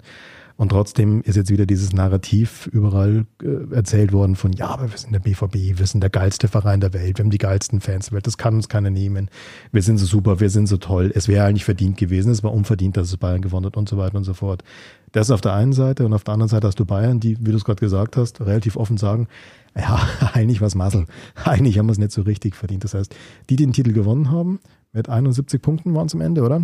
Und 0.60 0.74
trotzdem 0.74 1.22
ist 1.22 1.38
jetzt 1.38 1.52
wieder 1.52 1.66
dieses 1.66 1.94
Narrativ 1.94 2.68
überall 2.74 3.26
äh, 3.42 3.74
erzählt 3.74 4.12
worden 4.12 4.36
von, 4.36 4.52
ja, 4.52 4.68
aber 4.68 4.92
wir 4.92 4.98
sind 4.98 5.14
der 5.14 5.20
BVB, 5.22 5.80
wir 5.80 5.88
sind 5.88 6.02
der 6.02 6.10
geilste 6.10 6.50
Verein 6.50 6.82
der 6.82 6.92
Welt, 6.92 7.18
wir 7.18 7.24
haben 7.24 7.30
die 7.30 7.38
geilsten 7.38 7.80
Fans 7.80 8.08
der 8.08 8.16
Welt, 8.16 8.28
das 8.28 8.38
kann 8.38 8.56
uns 8.56 8.68
keiner 8.68 8.90
nehmen. 8.90 9.30
Wir 9.72 9.82
sind 9.82 10.00
so 10.00 10.06
super, 10.06 10.42
wir 10.42 10.50
sind 10.50 10.68
so 10.68 10.76
toll. 10.76 11.14
Es 11.16 11.30
wäre 11.30 11.46
eigentlich 11.46 11.64
verdient 11.64 11.96
gewesen, 11.96 12.30
es 12.30 12.44
war 12.44 12.54
unverdient, 12.54 12.98
dass 12.98 13.08
es 13.08 13.16
Bayern 13.16 13.42
gewonnen 13.42 13.68
hat 13.68 13.78
und 13.78 13.88
so 13.88 13.98
weiter 13.98 14.18
und 14.18 14.26
so 14.26 14.34
fort. 14.34 14.66
Das 15.14 15.32
auf 15.32 15.40
der 15.40 15.54
einen 15.54 15.72
Seite 15.72 16.06
und 16.06 16.12
auf 16.12 16.26
der 16.26 16.34
anderen 16.34 16.50
Seite 16.50 16.68
hast 16.68 16.78
du 16.78 16.84
Bayern, 16.84 17.22
die, 17.22 17.38
wie 17.40 17.52
du 17.52 17.56
es 17.56 17.64
gerade 17.64 17.80
gesagt 17.80 18.18
hast, 18.18 18.42
relativ 18.42 18.76
offen 18.76 18.98
sagen, 18.98 19.30
ja, 19.78 19.98
eigentlich 20.34 20.60
was 20.60 20.76
Massel. 20.76 21.06
Eigentlich 21.42 21.80
haben 21.80 21.86
wir 21.86 21.94
es 21.94 22.00
nicht 22.00 22.12
so 22.12 22.24
richtig 22.24 22.58
verdient. 22.58 22.84
Das 22.84 22.94
heißt, 22.94 23.16
die, 23.50 23.56
die 23.56 23.64
den 23.64 23.72
Titel 23.72 23.94
gewonnen 23.94 24.30
haben, 24.30 24.60
mit 24.92 25.08
71 25.08 25.62
Punkten 25.62 25.96
waren 25.96 26.08
es 26.08 26.16
am 26.16 26.20
Ende, 26.20 26.44
oder? 26.44 26.62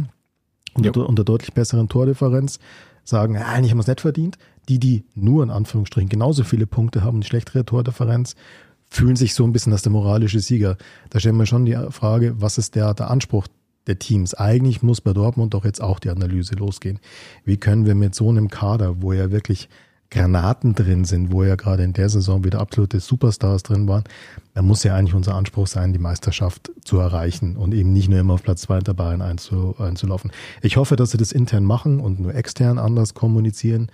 Unter, 0.73 0.99
ja. 0.99 1.05
unter 1.05 1.23
deutlich 1.23 1.53
besseren 1.53 1.87
Tordifferenz, 1.87 2.59
sagen, 3.05 3.37
eigentlich 3.37 3.71
haben 3.71 3.77
wir 3.77 3.81
es 3.81 3.87
nicht 3.87 4.01
verdient. 4.01 4.37
Die, 4.67 4.79
die 4.79 5.05
nur 5.13 5.43
in 5.43 5.51
Anführungsstrichen 5.51 6.09
genauso 6.09 6.43
viele 6.43 6.67
Punkte 6.67 7.03
haben, 7.03 7.21
die 7.21 7.27
schlechtere 7.27 7.63
Tordifferenz, 7.63 8.35
fühlen 8.89 9.15
sich 9.15 9.33
so 9.33 9.43
ein 9.43 9.51
bisschen 9.51 9.71
als 9.71 9.83
der 9.83 9.91
moralische 9.91 10.39
Sieger. 10.39 10.77
Da 11.09 11.19
stellen 11.19 11.37
wir 11.37 11.45
schon 11.45 11.65
die 11.65 11.77
Frage, 11.91 12.41
was 12.41 12.57
ist 12.57 12.75
der, 12.75 12.93
der 12.93 13.09
Anspruch 13.09 13.47
der 13.87 13.99
Teams? 13.99 14.33
Eigentlich 14.33 14.81
muss 14.81 15.01
bei 15.01 15.13
Dortmund 15.13 15.53
doch 15.53 15.65
jetzt 15.65 15.81
auch 15.81 15.99
die 15.99 16.09
Analyse 16.09 16.55
losgehen. 16.55 16.99
Wie 17.43 17.57
können 17.57 17.85
wir 17.85 17.95
mit 17.95 18.15
so 18.15 18.29
einem 18.29 18.49
Kader, 18.49 19.01
wo 19.01 19.13
ja 19.13 19.31
wirklich 19.31 19.69
Granaten 20.11 20.75
drin 20.75 21.03
sind, 21.03 21.31
wo 21.31 21.43
ja 21.43 21.55
gerade 21.55 21.83
in 21.83 21.93
der 21.93 22.09
Saison 22.09 22.43
wieder 22.43 22.59
absolute 22.59 22.99
Superstars 22.99 23.63
drin 23.63 23.87
waren, 23.87 24.03
dann 24.53 24.65
muss 24.65 24.83
ja 24.83 24.95
eigentlich 24.95 25.15
unser 25.15 25.35
Anspruch 25.35 25.67
sein, 25.67 25.93
die 25.93 25.99
Meisterschaft 25.99 26.71
zu 26.83 26.99
erreichen 26.99 27.57
und 27.57 27.73
eben 27.73 27.91
nicht 27.91 28.09
nur 28.09 28.19
immer 28.19 28.35
auf 28.35 28.43
Platz 28.43 28.61
zwei 28.61 28.79
der 28.79 28.93
Bayern 28.93 29.21
einzulaufen. 29.21 30.31
Ich 30.61 30.77
hoffe, 30.77 30.95
dass 30.95 31.11
sie 31.11 31.17
das 31.17 31.31
intern 31.31 31.65
machen 31.65 31.99
und 31.99 32.19
nur 32.19 32.33
extern 32.35 32.77
anders 32.77 33.13
kommunizieren. 33.13 33.89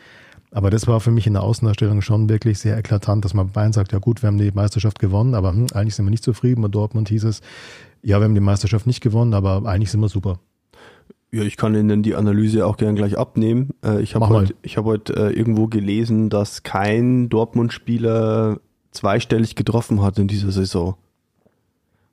Aber 0.53 0.69
das 0.69 0.85
war 0.85 0.99
für 0.99 1.11
mich 1.11 1.27
in 1.27 1.33
der 1.33 1.43
Außendarstellung 1.43 2.01
schon 2.01 2.27
wirklich 2.27 2.59
sehr 2.59 2.77
eklatant, 2.77 3.23
dass 3.23 3.33
man 3.33 3.51
Bayern 3.51 3.71
sagt, 3.71 3.93
ja 3.93 3.99
gut, 3.99 4.21
wir 4.21 4.27
haben 4.27 4.37
die 4.37 4.51
Meisterschaft 4.51 4.99
gewonnen, 4.99 5.33
aber 5.33 5.51
hm, 5.51 5.67
eigentlich 5.73 5.95
sind 5.95 6.05
wir 6.05 6.11
nicht 6.11 6.25
zufrieden. 6.25 6.61
Bei 6.61 6.67
Dortmund 6.67 7.07
hieß 7.07 7.23
es, 7.23 7.41
ja, 8.03 8.19
wir 8.19 8.25
haben 8.25 8.35
die 8.35 8.41
Meisterschaft 8.41 8.85
nicht 8.85 9.01
gewonnen, 9.01 9.33
aber 9.33 9.65
eigentlich 9.65 9.91
sind 9.91 10.01
wir 10.01 10.09
super. 10.09 10.39
Ja, 11.33 11.43
ich 11.43 11.55
kann 11.55 11.73
Ihnen 11.75 12.03
die 12.03 12.15
Analyse 12.15 12.65
auch 12.65 12.75
gern 12.75 12.95
gleich 12.95 13.17
abnehmen. 13.17 13.69
Äh, 13.85 14.01
ich 14.01 14.15
habe 14.15 14.27
heute, 14.27 14.53
ich 14.63 14.75
hab 14.77 14.83
heute 14.83 15.13
äh, 15.15 15.31
irgendwo 15.31 15.67
gelesen, 15.67 16.29
dass 16.29 16.63
kein 16.63 17.29
Dortmund-Spieler 17.29 18.59
zweistellig 18.91 19.55
getroffen 19.55 20.01
hat 20.01 20.19
in 20.19 20.27
dieser 20.27 20.51
Saison. 20.51 20.95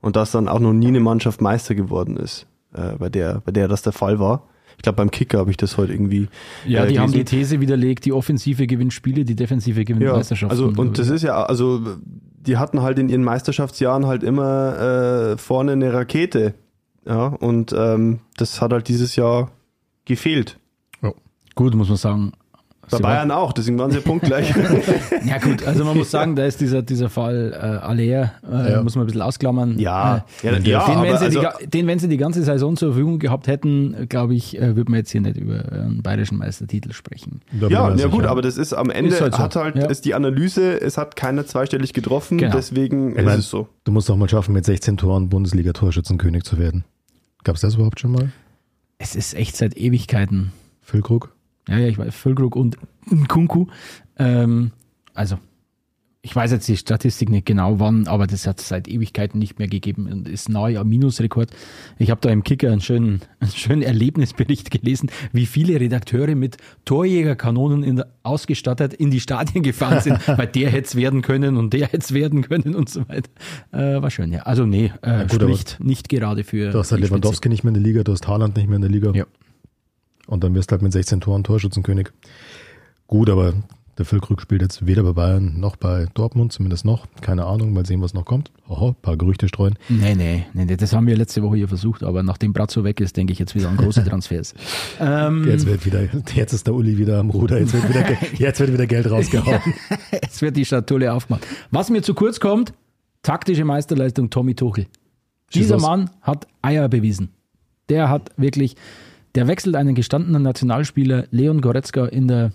Und 0.00 0.14
dass 0.14 0.30
dann 0.30 0.46
auch 0.46 0.60
noch 0.60 0.72
nie 0.72 0.87
eine 0.87 1.00
Mannschaft 1.00 1.40
Meister 1.40 1.75
geworden 1.75 2.16
ist, 2.16 2.46
äh, 2.72 2.94
bei 2.96 3.08
der, 3.08 3.42
bei 3.44 3.50
der 3.50 3.66
das 3.66 3.82
der 3.82 3.92
Fall 3.92 4.20
war. 4.20 4.44
Ich 4.76 4.82
glaube, 4.82 4.96
beim 4.96 5.10
Kicker 5.10 5.38
habe 5.38 5.50
ich 5.50 5.56
das 5.56 5.76
heute 5.76 5.92
irgendwie. 5.92 6.28
Ja, 6.64 6.82
die 6.82 6.94
gelesen. 6.94 7.02
haben 7.02 7.12
die 7.12 7.25
These 7.25 7.60
widerlegt, 7.60 8.04
die 8.04 8.12
Offensive 8.12 8.68
gewinnt 8.68 8.92
Spiele, 8.92 9.25
die 9.25 9.34
Defensive 9.34 9.84
gewinnt 9.84 10.04
ja, 10.04 10.12
Meisterschaften. 10.12 10.52
Also, 10.52 10.80
und 10.80 10.96
das 10.96 11.10
ist 11.10 11.22
ja, 11.22 11.42
also, 11.42 11.80
die 12.04 12.56
hatten 12.56 12.82
halt 12.82 13.00
in 13.00 13.08
ihren 13.08 13.25
Meisterschaftsjahren 13.25 14.06
halt 14.06 14.22
immer 14.22 15.32
äh, 15.32 15.37
vorne 15.38 15.72
eine 15.72 15.92
Rakete 15.92 16.54
ja, 17.09 17.27
und 17.27 17.75
ähm, 17.77 18.21
das 18.37 18.61
hat 18.61 18.73
halt 18.73 18.88
dieses 18.88 19.17
Jahr 19.17 19.50
gefehlt. 20.05 20.59
Ja. 21.03 21.12
Gut, 21.55 21.75
muss 21.75 21.88
man 21.88 21.97
sagen. 21.97 22.33
Bei 22.91 22.99
Bayern 23.00 23.31
auch, 23.31 23.53
deswegen 23.53 23.79
waren 23.79 23.91
sie 23.91 24.00
punktgleich. 24.00 24.55
ja 25.27 25.38
gut, 25.38 25.67
also 25.67 25.85
man 25.85 25.97
muss 25.97 26.11
sagen, 26.11 26.37
da 26.37 26.47
ist 26.47 26.61
dieser, 26.61 26.81
dieser 26.81 27.11
Fall 27.11 27.53
äh, 27.53 27.57
Aller, 27.57 28.03
äh, 28.03 28.73
ja. 28.73 28.83
muss 28.83 28.95
man 28.95 29.05
ein 29.05 29.07
bisschen 29.07 29.21
ausklammern. 29.21 29.79
Ja, 29.79 30.25
äh, 30.43 30.47
ja, 30.47 30.59
ja 30.59 30.87
den, 30.87 31.03
wenn 31.03 31.19
sie 31.19 31.25
also, 31.25 31.41
die, 31.61 31.67
den, 31.67 31.87
wenn 31.87 31.99
sie 31.99 32.09
die 32.09 32.17
ganze 32.17 32.43
Saison 32.43 32.79
zur 32.79 32.93
Verfügung 32.93 33.19
gehabt 33.19 33.47
hätten, 33.47 34.07
glaube 34.09 34.35
ich, 34.35 34.59
äh, 34.59 34.75
würde 34.75 34.91
man 34.91 35.00
jetzt 35.00 35.11
hier 35.11 35.21
nicht 35.21 35.37
über 35.37 35.71
einen 35.71 36.03
bayerischen 36.03 36.38
Meistertitel 36.38 36.93
sprechen. 36.93 37.43
Ja, 37.61 37.95
ja 37.95 38.07
gut, 38.07 38.25
aber 38.25 38.41
das 38.41 38.57
ist 38.57 38.73
am 38.73 38.88
Ende 38.88 39.11
ist 39.11 39.21
halt 39.21 39.35
so. 39.35 39.43
hat 39.43 39.57
halt, 39.57 39.77
ja. 39.77 39.87
ist 39.87 40.07
die 40.07 40.15
Analyse, 40.15 40.81
es 40.81 40.97
hat 40.97 41.15
keiner 41.15 41.47
zweistellig 41.47 41.93
getroffen, 41.93 42.38
genau. 42.38 42.57
deswegen 42.57 43.12
ich 43.12 43.19
ist 43.19 43.25
mein, 43.25 43.38
es 43.41 43.50
so. 43.50 43.69
Du 43.85 43.93
musst 43.93 44.11
auch 44.11 44.17
mal 44.17 44.31
schaffen, 44.31 44.55
mit 44.55 44.65
16 44.65 44.97
Toren 44.97 45.29
Bundesliga-Torschützenkönig 45.29 46.45
zu 46.45 46.59
werden. 46.59 46.85
Gab 47.45 47.54
es 47.57 47.61
das 47.62 47.75
überhaupt 47.76 48.00
schon 48.00 48.12
mal? 48.12 48.33
Es 48.99 49.14
ist 49.14 49.35
echt 49.35 49.57
seit 49.57 49.76
Ewigkeiten. 49.76 50.52
Füllkrug? 50.83 51.35
Ja, 51.68 51.78
ja, 51.78 51.88
ich 51.88 51.99
weiß, 51.99 52.14
Füllkrug 52.14 52.57
und 52.57 52.78
Kunku. 53.28 53.66
Ähm, 54.18 54.73
also 55.14 55.38
ich 56.20 56.34
weiß 56.34 56.50
jetzt 56.50 56.66
die 56.66 56.76
Statistik 56.76 57.30
nicht 57.30 57.46
genau 57.46 57.78
wann, 57.78 58.08
aber 58.08 58.26
das 58.26 58.46
hat 58.46 58.58
es 58.58 58.68
seit 58.68 58.88
Ewigkeiten 58.88 59.38
nicht 59.38 59.60
mehr 59.60 59.68
gegeben 59.68 60.10
und 60.10 60.28
ist 60.28 60.48
nahe 60.48 60.78
am 60.78 60.88
Minusrekord. 60.88 61.50
Ich 61.96 62.10
habe 62.10 62.20
da 62.20 62.28
im 62.30 62.42
Kicker 62.42 62.72
einen 62.72 62.80
schönen, 62.80 63.20
einen 63.40 63.52
schönen 63.52 63.82
Erlebnisbericht 63.82 64.70
gelesen, 64.70 65.10
wie 65.32 65.46
viele 65.46 65.78
Redakteure 65.78 66.34
mit 66.34 66.56
Torjägerkanonen 66.84 67.85
in 67.85 67.96
der, 67.96 68.09
ausgestattet 68.24 68.94
in 68.94 69.11
die 69.11 69.20
Stadien 69.20 69.62
gefahren 69.62 70.00
sind, 70.00 70.26
weil 70.38 70.48
der 70.48 70.70
hätte 70.70 70.88
es 70.88 70.96
werden 70.96 71.22
können 71.22 71.57
und 71.57 71.72
der 71.72 71.87
hätte 71.87 71.98
es 71.98 72.12
werden 72.12 72.42
können 72.42 72.74
und 72.74 72.88
so 72.88 73.09
weiter. 73.09 73.31
Äh, 73.72 74.02
war 74.02 74.11
schön, 74.11 74.33
ja. 74.33 74.40
Also 74.42 74.66
nee, 74.66 74.92
äh, 75.02 75.11
ja, 75.11 75.22
gut, 75.24 75.40
spricht 75.40 75.78
nicht 75.81 76.09
gerade 76.09 76.42
für. 76.42 76.72
Du 76.72 76.81
hast 76.81 76.90
halt 76.90 77.00
Lewandowski 77.00 77.48
nicht 77.48 77.62
mehr 77.62 77.70
in 77.70 77.74
der 77.74 77.83
Liga, 77.85 78.02
du 78.02 78.12
hast 78.12 78.26
Haaland 78.26 78.57
nicht 78.57 78.68
mehr 78.68 78.76
in 78.76 78.83
der 78.83 78.90
Liga. 78.90 79.12
Ja. 79.14 79.24
Und 80.26 80.42
dann 80.42 80.54
wirst 80.54 80.70
du 80.70 80.72
halt 80.72 80.83
mit 80.83 80.92
16 80.92 81.20
Toren 81.20 81.44
Torschützenkönig. 81.44 82.09
Gut, 83.07 83.31
aber 83.31 83.54
der 83.98 84.06
Füllkrug 84.06 84.40
spielt 84.40 84.62
jetzt 84.62 84.87
weder 84.87 85.02
bei 85.02 85.12
Bayern 85.12 85.58
noch 85.58 85.76
bei 85.76 86.06
Dortmund, 86.14 86.52
zumindest 86.52 86.84
noch. 86.84 87.06
Keine 87.20 87.46
Ahnung, 87.46 87.72
mal 87.72 87.84
sehen, 87.84 88.00
was 88.00 88.14
noch 88.14 88.24
kommt. 88.24 88.52
Oho, 88.68 88.92
paar 88.92 89.16
Gerüchte 89.16 89.48
streuen. 89.48 89.74
Nee, 89.88 90.14
nee, 90.14 90.46
nee, 90.52 90.76
das 90.76 90.92
haben 90.92 91.06
wir 91.08 91.16
letzte 91.16 91.42
Woche 91.42 91.56
hier 91.56 91.68
versucht, 91.68 92.04
aber 92.04 92.22
nachdem 92.22 92.52
Brazzo 92.52 92.84
weg 92.84 93.00
ist, 93.00 93.16
denke 93.16 93.32
ich 93.32 93.40
jetzt 93.40 93.56
wieder 93.56 93.68
an 93.68 93.76
große 93.76 94.04
Transfers. 94.08 94.54
ähm, 95.00 95.46
jetzt 95.48 95.66
wird 95.66 95.84
wieder, 95.84 96.08
jetzt 96.34 96.52
ist 96.52 96.66
der 96.66 96.74
Uli 96.74 96.96
wieder 96.96 97.18
am 97.18 97.30
Ruder, 97.30 97.58
jetzt 97.58 97.74
wird 97.74 97.88
wieder, 97.88 98.06
jetzt 98.38 98.61
wird 98.61 98.72
wieder 98.72 98.87
Geld 98.87 99.11
rausgehauen. 99.11 99.61
jetzt 100.12 100.40
wird 100.42 100.56
die 100.56 100.64
Statulle 100.64 101.12
aufgemacht. 101.12 101.46
Was 101.70 101.90
mir 101.90 102.02
zu 102.02 102.14
kurz 102.14 102.38
kommt, 102.38 102.72
taktische 103.22 103.64
Meisterleistung 103.64 104.30
Tommy 104.30 104.54
Tuchel. 104.54 104.87
Dieser 105.54 105.80
Mann 105.80 106.11
hat 106.22 106.46
Eier 106.62 106.88
bewiesen. 106.88 107.30
Der 107.88 108.11
hat 108.11 108.30
wirklich, 108.37 108.76
der 109.34 109.48
wechselt 109.48 109.74
einen 109.74 109.94
gestandenen 109.94 110.42
Nationalspieler 110.42 111.26
Leon 111.30 111.61
Goretzka 111.61 112.04
in 112.06 112.28
der 112.28 112.52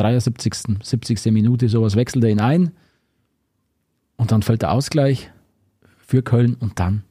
73., 0.00 0.78
70. 0.82 1.26
Minute, 1.32 1.68
sowas 1.68 1.96
wechselt 1.96 2.24
er 2.24 2.30
ihn 2.30 2.40
ein. 2.40 2.70
Und 4.16 4.32
dann 4.32 4.42
fällt 4.42 4.62
der 4.62 4.72
Ausgleich 4.72 5.30
für 5.98 6.22
Köln 6.22 6.54
und 6.54 6.78
dann, 6.78 7.04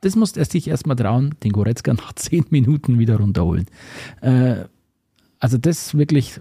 das 0.00 0.16
musste 0.16 0.40
er 0.40 0.46
sich 0.46 0.68
erstmal 0.68 0.96
trauen, 0.96 1.34
den 1.42 1.52
Goretzka 1.52 1.92
nach 1.92 2.12
10 2.14 2.46
Minuten 2.50 2.98
wieder 2.98 3.16
runterholen. 3.16 3.66
Äh, 4.20 4.64
also 5.38 5.58
das 5.58 5.96
wirklich, 5.96 6.40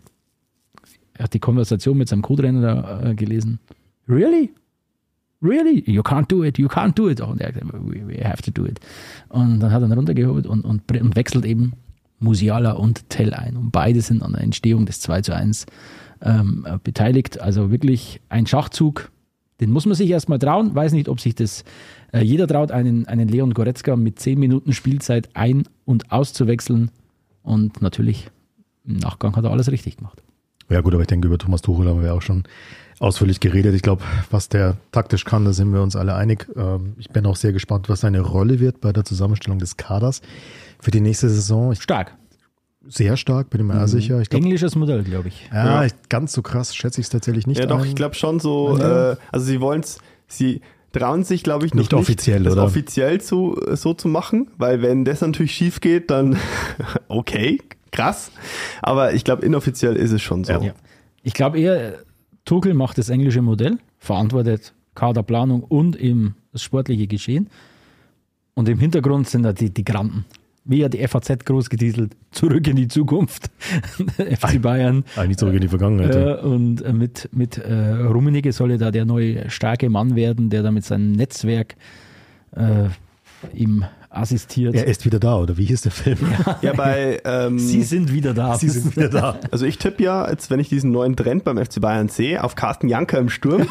er 1.16 1.26
hat 1.26 1.34
die 1.34 1.40
Konversation 1.40 1.98
mit 1.98 2.08
seinem 2.08 2.22
Co-Trainer 2.22 2.62
da 2.62 3.10
äh, 3.10 3.16
gelesen. 3.16 3.60
Really? 4.08 4.54
Really? 5.42 5.84
You 5.90 6.02
can't 6.02 6.28
do 6.28 6.44
it, 6.44 6.58
you 6.58 6.68
can't 6.68 6.94
do 6.94 7.10
it. 7.10 7.22
Und 7.22 7.42
er 7.42 7.48
hat 7.48 7.56
gesagt, 7.56 7.74
we 7.74 8.24
have 8.24 8.42
to 8.42 8.52
do 8.52 8.66
it. 8.66 8.80
Und 9.30 9.60
dann 9.60 9.72
hat 9.72 9.82
er 9.82 9.88
ihn 9.88 9.94
runtergeholt 9.94 10.48
und, 10.48 10.62
und, 10.62 10.90
und 10.92 11.16
wechselt 11.16 11.46
eben 11.46 11.74
Musiala 12.20 12.72
und 12.72 13.10
Tell 13.10 13.34
ein. 13.34 13.58
Und 13.58 13.72
beide 13.72 14.02
sind 14.02 14.24
an 14.24 14.34
der 14.34 14.42
Entstehung 14.42 14.86
des 14.86 15.00
2 15.02 15.22
zu 15.22 15.36
1 15.36 15.66
ähm, 16.22 16.66
beteiligt. 16.84 17.40
Also 17.40 17.72
wirklich 17.72 18.22
ein 18.30 18.48
Schachzug, 18.48 19.12
den 19.60 19.72
muss 19.72 19.86
man 19.86 19.96
sich 19.96 20.10
erstmal 20.10 20.40
trauen. 20.40 20.74
Weiß 20.76 20.94
nicht, 20.94 21.10
ob 21.10 21.20
sich 21.20 21.36
das 21.36 21.64
äh, 22.14 22.22
jeder 22.22 22.48
traut, 22.48 22.72
einen, 22.72 23.08
einen 23.08 23.28
Leon 23.28 23.54
Goretzka 23.54 23.96
mit 23.96 24.20
10 24.20 24.40
Minuten 24.40 24.74
Spielzeit 24.74 25.30
ein- 25.34 25.68
und 25.86 26.12
auszuwechseln. 26.12 26.92
Und 27.44 27.82
natürlich 27.82 28.30
im 28.86 28.98
Nachgang 28.98 29.36
hat 29.36 29.44
er 29.44 29.52
alles 29.52 29.72
richtig 29.72 29.98
gemacht. 29.98 30.22
Ja 30.70 30.82
gut, 30.82 30.94
aber 30.94 31.02
ich 31.02 31.08
denke, 31.08 31.28
über 31.28 31.38
Thomas 31.38 31.62
Tuchel 31.62 31.88
haben 31.88 32.02
wir 32.02 32.14
auch 32.14 32.22
schon 32.22 32.44
ausführlich 33.00 33.40
geredet. 33.40 33.76
Ich 33.76 33.82
glaube, 33.82 34.04
was 34.32 34.50
der 34.50 34.78
taktisch 34.92 35.26
kann, 35.26 35.46
da 35.46 35.54
sind 35.54 35.72
wir 35.74 35.82
uns 35.82 35.96
alle 35.96 36.16
einig. 36.16 36.48
Ähm, 36.56 36.94
ich 36.98 37.10
bin 37.10 37.26
auch 37.26 37.36
sehr 37.36 37.54
gespannt, 37.54 37.90
was 37.90 38.02
seine 38.02 38.22
Rolle 38.22 38.60
wird 38.60 38.82
bei 38.82 38.92
der 38.92 39.06
Zusammenstellung 39.06 39.60
des 39.60 39.78
Kaders 39.78 40.22
für 40.80 40.92
die 40.92 41.02
nächste 41.02 41.30
Saison. 41.30 41.72
Ich, 41.72 41.82
stark. 41.82 42.16
Sehr 42.88 43.18
stark, 43.18 43.50
bin 43.50 43.62
ich 43.62 43.68
mir 43.68 43.74
mhm. 43.74 43.88
sicher. 43.88 44.22
Ich 44.22 44.30
glaub, 44.30 44.42
Englisches 44.44 44.76
Modell, 44.76 45.04
glaube 45.04 45.30
ich. 45.30 45.50
Ja, 45.52 45.84
ja, 45.84 45.92
ganz 46.10 46.34
so 46.34 46.42
krass 46.42 46.76
schätze 46.76 47.02
ich 47.02 47.08
es 47.08 47.10
tatsächlich 47.10 47.48
nicht. 47.48 47.60
Ja, 47.60 47.66
doch, 47.66 47.82
ein. 47.82 47.88
ich 47.88 47.96
glaube 47.96 48.16
schon 48.16 48.40
so. 48.40 48.78
Ja. 48.78 49.14
Äh, 49.14 49.16
also 49.32 49.46
sie 49.46 49.60
wollen 49.60 49.82
es, 49.82 49.98
sie 50.28 50.62
trauen 50.92 51.24
sich, 51.24 51.44
glaube 51.44 51.66
ich, 51.66 51.74
nicht, 51.74 51.92
nicht 51.92 51.94
offiziell, 51.94 52.42
nicht, 52.42 52.52
oder? 52.52 52.64
offiziell 52.64 53.20
zu, 53.20 53.60
so 53.74 53.94
zu 53.94 54.08
machen, 54.08 54.52
weil 54.58 54.82
wenn 54.82 55.04
das 55.04 55.22
natürlich 55.22 55.54
schief 55.54 55.82
geht, 55.82 56.10
dann 56.10 56.38
okay, 57.08 57.60
krass. 57.92 58.32
Aber 58.82 59.14
ich 59.14 59.24
glaube, 59.24 59.46
inoffiziell 59.46 59.96
ist 59.96 60.12
es 60.12 60.22
schon 60.22 60.44
so. 60.44 60.54
Ja. 60.54 60.74
Ich 61.24 61.34
glaube 61.34 61.60
eher, 61.60 61.96
Tuchel 62.46 62.76
macht 62.76 62.98
das 62.98 63.10
englische 63.10 63.42
Modell, 63.42 63.80
verantwortet 63.98 64.74
Kaderplanung 64.94 65.64
und 65.64 65.96
eben 65.98 66.36
das 66.52 66.64
sportliche 66.64 67.08
Geschehen. 67.08 67.50
Und 68.54 68.70
im 68.70 68.80
Hintergrund 68.80 69.28
sind 69.28 69.44
da 69.44 69.52
die, 69.52 69.74
die 69.74 69.84
Granden. 69.84 70.26
Wie 70.68 70.84
hat 70.84 70.96
die 70.96 71.08
FAZ 71.08 71.46
groß 71.46 71.70
getitelt? 71.70 72.16
Zurück 72.32 72.68
in 72.68 72.76
die 72.76 72.88
Zukunft. 72.88 73.52
FC 74.18 74.60
Bayern. 74.60 75.04
Eigentlich 75.16 75.38
zurück 75.38 75.54
in 75.54 75.62
die 75.62 75.68
Vergangenheit. 75.68 76.16
Äh, 76.16 76.42
und 76.44 76.82
äh, 76.82 76.92
mit, 76.92 77.30
mit 77.32 77.60
äh, 77.60 77.74
Rummenigge 77.74 78.52
soll 78.52 78.72
er 78.72 78.78
da 78.80 78.90
der 78.90 79.06
neue 79.06 79.48
starke 79.52 79.90
Mann 79.90 80.16
werden, 80.16 80.50
der 80.50 80.64
da 80.64 80.72
mit 80.72 80.84
seinem 80.84 81.12
Netzwerk 81.12 81.76
äh, 82.56 82.90
ihm 83.54 83.86
assistiert. 84.16 84.74
Er 84.76 84.86
ist 84.86 85.06
wieder 85.06 85.20
da, 85.20 85.38
oder 85.38 85.58
wie 85.58 85.66
hieß 85.66 85.82
der 85.82 85.92
Film? 85.92 86.18
Ja, 86.46 86.58
Ja, 86.62 86.74
bei 86.74 87.20
ähm, 87.26 87.60
Sie 87.60 87.84
sind 87.84 88.12
wieder 88.14 88.34
da. 88.34 88.56
Sie 88.58 88.70
sind 88.70 88.96
wieder 88.96 89.10
da. 89.10 89.40
Also 89.52 89.66
ich 89.66 89.78
tippe 89.78 90.04
ja, 90.04 90.24
als 90.24 90.50
wenn 90.50 90.60
ich 90.60 90.70
diesen 90.70 90.92
neuen 90.92 91.16
Trend 91.16 91.44
beim 91.44 91.58
FC 91.58 91.80
Bayern 91.82 92.08
sehe, 92.10 92.44
auf 92.44 92.56
Carsten 92.56 92.88
Janker 92.88 93.18
im 93.20 93.30
Sturm 93.30 93.62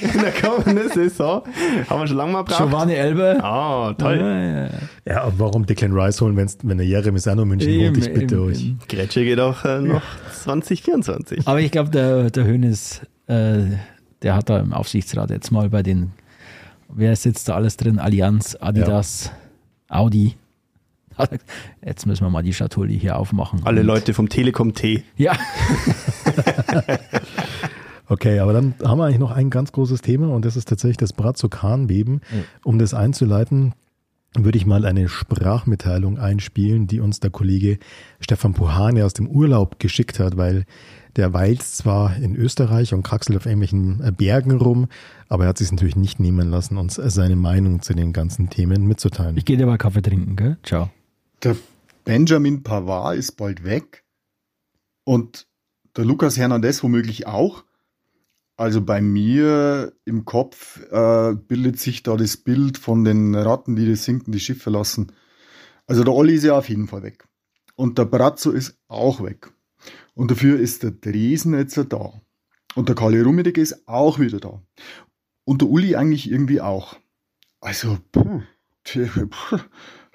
in 0.00 0.20
der 0.20 0.32
kommenden 0.32 0.88
Saison. 0.90 1.42
Haben 1.90 2.00
wir 2.00 2.06
schon 2.06 2.16
lange 2.16 2.32
mal 2.32 2.42
gebraucht. 2.44 2.58
Giovanni 2.58 2.94
Elbe. 2.94 3.38
Ah, 3.42 3.94
toll. 3.98 4.16
Ja, 4.18 4.62
ja. 4.64 4.70
Ja, 5.04 5.22
aber 5.24 5.38
warum 5.38 5.66
Declan 5.66 5.92
Rice 5.92 6.20
holen, 6.20 6.36
wenn's, 6.36 6.58
wenn 6.62 6.78
der 6.78 6.86
Jeremy 6.86 7.18
Sano 7.18 7.44
München 7.44 7.68
holt? 7.68 7.96
Ich 7.98 8.04
Eben, 8.06 8.14
bitte 8.20 8.34
eben, 8.36 8.44
euch. 8.48 8.60
eben. 8.62 8.78
Gretsche 8.88 9.24
geht 9.24 9.40
auch 9.40 9.64
äh, 9.64 9.80
noch 9.80 10.02
2024. 10.44 11.46
Aber 11.46 11.60
ich 11.60 11.70
glaube, 11.70 11.90
der, 11.90 12.30
der 12.30 12.44
Hönes, 12.44 13.00
äh, 13.26 13.62
der 14.22 14.34
hat 14.36 14.48
da 14.48 14.60
im 14.60 14.72
Aufsichtsrat 14.72 15.30
jetzt 15.30 15.50
mal 15.50 15.68
bei 15.70 15.82
den, 15.82 16.12
wer 16.88 17.16
sitzt 17.16 17.48
da 17.48 17.54
alles 17.56 17.76
drin? 17.76 17.98
Allianz, 17.98 18.56
Adidas, 18.60 19.30
Audi. 19.92 20.36
Jetzt 21.84 22.06
müssen 22.06 22.24
wir 22.24 22.30
mal 22.30 22.42
die 22.42 22.54
Schatulle 22.54 22.92
hier 22.92 23.16
aufmachen. 23.18 23.60
Alle 23.64 23.82
Leute 23.82 24.14
vom 24.14 24.28
Telekom 24.28 24.74
T. 24.74 25.04
Ja, 25.16 25.36
Okay, 28.08 28.40
aber 28.40 28.52
dann 28.52 28.74
haben 28.84 28.98
wir 28.98 29.06
eigentlich 29.06 29.20
noch 29.20 29.30
ein 29.30 29.48
ganz 29.48 29.72
großes 29.72 30.02
Thema 30.02 30.28
und 30.28 30.44
das 30.44 30.54
ist 30.56 30.68
tatsächlich 30.68 30.98
das 30.98 31.14
Bratzo-Kahn-Beben. 31.14 32.20
Um 32.62 32.78
das 32.78 32.92
einzuleiten, 32.92 33.72
würde 34.34 34.58
ich 34.58 34.66
mal 34.66 34.84
eine 34.84 35.08
Sprachmitteilung 35.08 36.18
einspielen, 36.18 36.86
die 36.86 37.00
uns 37.00 37.20
der 37.20 37.30
Kollege 37.30 37.78
Stefan 38.20 38.52
Puhane 38.52 39.06
aus 39.06 39.14
dem 39.14 39.28
Urlaub 39.28 39.78
geschickt 39.78 40.18
hat, 40.18 40.36
weil 40.36 40.64
der 41.16 41.32
weilt 41.32 41.62
zwar 41.62 42.16
in 42.16 42.34
Österreich 42.36 42.94
und 42.94 43.02
kraxelt 43.02 43.36
auf 43.36 43.46
irgendwelchen 43.46 44.02
äh, 44.02 44.12
Bergen 44.12 44.52
rum, 44.52 44.88
aber 45.28 45.44
er 45.44 45.50
hat 45.50 45.58
sich 45.58 45.70
natürlich 45.70 45.96
nicht 45.96 46.20
nehmen 46.20 46.48
lassen, 46.48 46.76
uns 46.76 46.94
seine 46.94 47.36
Meinung 47.36 47.82
zu 47.82 47.94
den 47.94 48.12
ganzen 48.12 48.50
Themen 48.50 48.86
mitzuteilen. 48.86 49.36
ich 49.36 49.44
gehe 49.44 49.56
dir 49.56 49.66
mal 49.66 49.78
Kaffee 49.78 50.02
trinken, 50.02 50.36
gell? 50.36 50.56
Ciao. 50.62 50.90
Der 51.42 51.56
Benjamin 52.04 52.62
Pavard 52.62 53.16
ist 53.16 53.32
bald 53.32 53.64
weg 53.64 54.04
und 55.04 55.46
der 55.96 56.04
Lukas 56.04 56.36
Hernandez 56.36 56.82
womöglich 56.82 57.26
auch. 57.26 57.64
Also 58.56 58.80
bei 58.80 59.00
mir 59.00 59.92
im 60.04 60.24
Kopf 60.24 60.80
äh, 60.90 61.34
bildet 61.34 61.78
sich 61.78 62.02
da 62.02 62.16
das 62.16 62.36
Bild 62.36 62.78
von 62.78 63.04
den 63.04 63.34
Ratten, 63.34 63.76
die 63.76 63.88
das 63.88 64.04
sinkende 64.04 64.38
Schiff 64.38 64.62
verlassen. 64.62 65.12
Also 65.86 66.04
der 66.04 66.14
Olli 66.14 66.34
ist 66.34 66.44
ja 66.44 66.56
auf 66.56 66.68
jeden 66.68 66.86
Fall 66.86 67.02
weg. 67.02 67.26
Und 67.74 67.98
der 67.98 68.04
Brazzo 68.04 68.50
ist 68.50 68.78
auch 68.88 69.22
weg. 69.22 69.51
Und 70.14 70.30
dafür 70.30 70.58
ist 70.58 70.82
der 70.82 70.90
Dresen 70.90 71.54
jetzt 71.54 71.76
da. 71.88 72.20
Und 72.74 72.88
der 72.88 72.96
Kalle 72.96 73.22
Rummenigge 73.22 73.60
ist 73.60 73.86
auch 73.88 74.18
wieder 74.18 74.40
da. 74.40 74.62
Und 75.44 75.62
der 75.62 75.68
Uli 75.68 75.96
eigentlich 75.96 76.30
irgendwie 76.30 76.60
auch. 76.60 76.96
Also, 77.60 77.98
puh, 78.12 78.42
tja, 78.84 79.08
puh. 79.30 79.58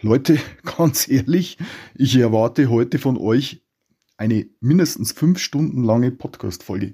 Leute, 0.01 0.37
ganz 0.77 1.07
ehrlich, 1.07 1.57
ich 1.95 2.15
erwarte 2.15 2.69
heute 2.69 2.99
von 2.99 3.17
euch 3.17 3.63
eine 4.17 4.47
mindestens 4.59 5.11
fünf 5.11 5.39
Stunden 5.39 5.83
lange 5.83 6.11
Podcast-Folge. 6.11 6.93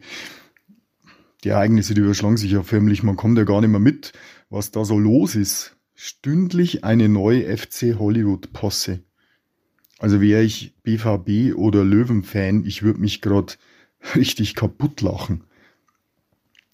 Die 1.43 1.49
Ereignisse, 1.49 1.93
die 1.93 2.01
überschlagen 2.01 2.37
sich 2.37 2.51
ja 2.51 2.63
förmlich, 2.63 3.03
man 3.03 3.17
kommt 3.17 3.37
ja 3.37 3.43
gar 3.43 3.61
nicht 3.61 3.69
mehr 3.69 3.79
mit, 3.79 4.13
was 4.49 4.71
da 4.71 4.85
so 4.85 4.97
los 4.97 5.35
ist. 5.35 5.77
Stündlich 5.93 6.83
eine 6.83 7.09
neue 7.09 7.57
FC 7.57 7.95
Hollywood-Posse. 7.99 9.03
Also 10.03 10.19
wäre 10.19 10.43
ich 10.43 10.75
BVB 10.83 11.55
oder 11.55 11.85
Löwen-Fan, 11.85 12.65
ich 12.65 12.83
würde 12.83 12.99
mich 12.99 13.21
gerade 13.21 13.53
richtig 14.15 14.53
kaputt 14.53 14.99
lachen. 14.99 15.45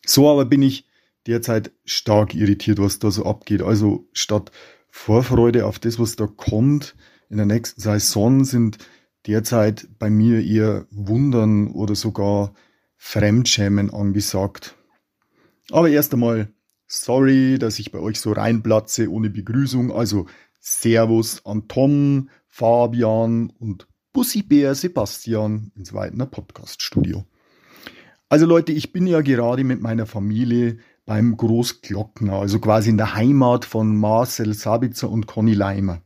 So 0.03 0.31
aber 0.31 0.45
bin 0.45 0.63
ich 0.63 0.87
derzeit 1.27 1.71
stark 1.85 2.33
irritiert, 2.33 2.79
was 2.79 2.97
da 2.97 3.11
so 3.11 3.27
abgeht. 3.27 3.61
Also 3.61 4.07
statt 4.13 4.51
Vorfreude 4.89 5.67
auf 5.67 5.77
das, 5.77 5.99
was 5.99 6.15
da 6.15 6.25
kommt 6.25 6.95
in 7.29 7.37
der 7.37 7.45
nächsten 7.45 7.79
Saison, 7.79 8.45
sind 8.45 8.79
derzeit 9.27 9.87
bei 9.99 10.09
mir 10.09 10.43
eher 10.43 10.87
Wundern 10.89 11.67
oder 11.67 11.93
sogar 11.93 12.55
Fremdschämen 12.97 13.93
angesagt. 13.93 14.75
Aber 15.69 15.91
erst 15.91 16.15
einmal, 16.15 16.51
sorry, 16.87 17.59
dass 17.59 17.77
ich 17.77 17.91
bei 17.91 17.99
euch 17.99 18.19
so 18.19 18.31
reinplatze 18.31 19.11
ohne 19.11 19.29
Begrüßung. 19.29 19.91
Also 19.91 20.25
Servus 20.59 21.45
an 21.45 21.67
Tom, 21.67 22.29
Fabian 22.49 23.51
und 23.57 23.87
Bussibär 24.11 24.75
Sebastian 24.75 25.71
ins 25.75 25.93
Weidner 25.93 26.25
Podcast-Studio. 26.25 27.23
Also 28.27 28.45
Leute, 28.45 28.73
ich 28.73 28.91
bin 28.91 29.07
ja 29.07 29.21
gerade 29.21 29.63
mit 29.63 29.81
meiner 29.81 30.05
Familie 30.05 30.79
beim 31.05 31.37
Großglockner, 31.37 32.33
also 32.33 32.59
quasi 32.59 32.89
in 32.89 32.97
der 32.97 33.15
Heimat 33.15 33.65
von 33.65 33.95
Marcel 33.95 34.53
Sabitzer 34.53 35.09
und 35.09 35.25
Conny 35.25 35.53
Leimer. 35.53 36.01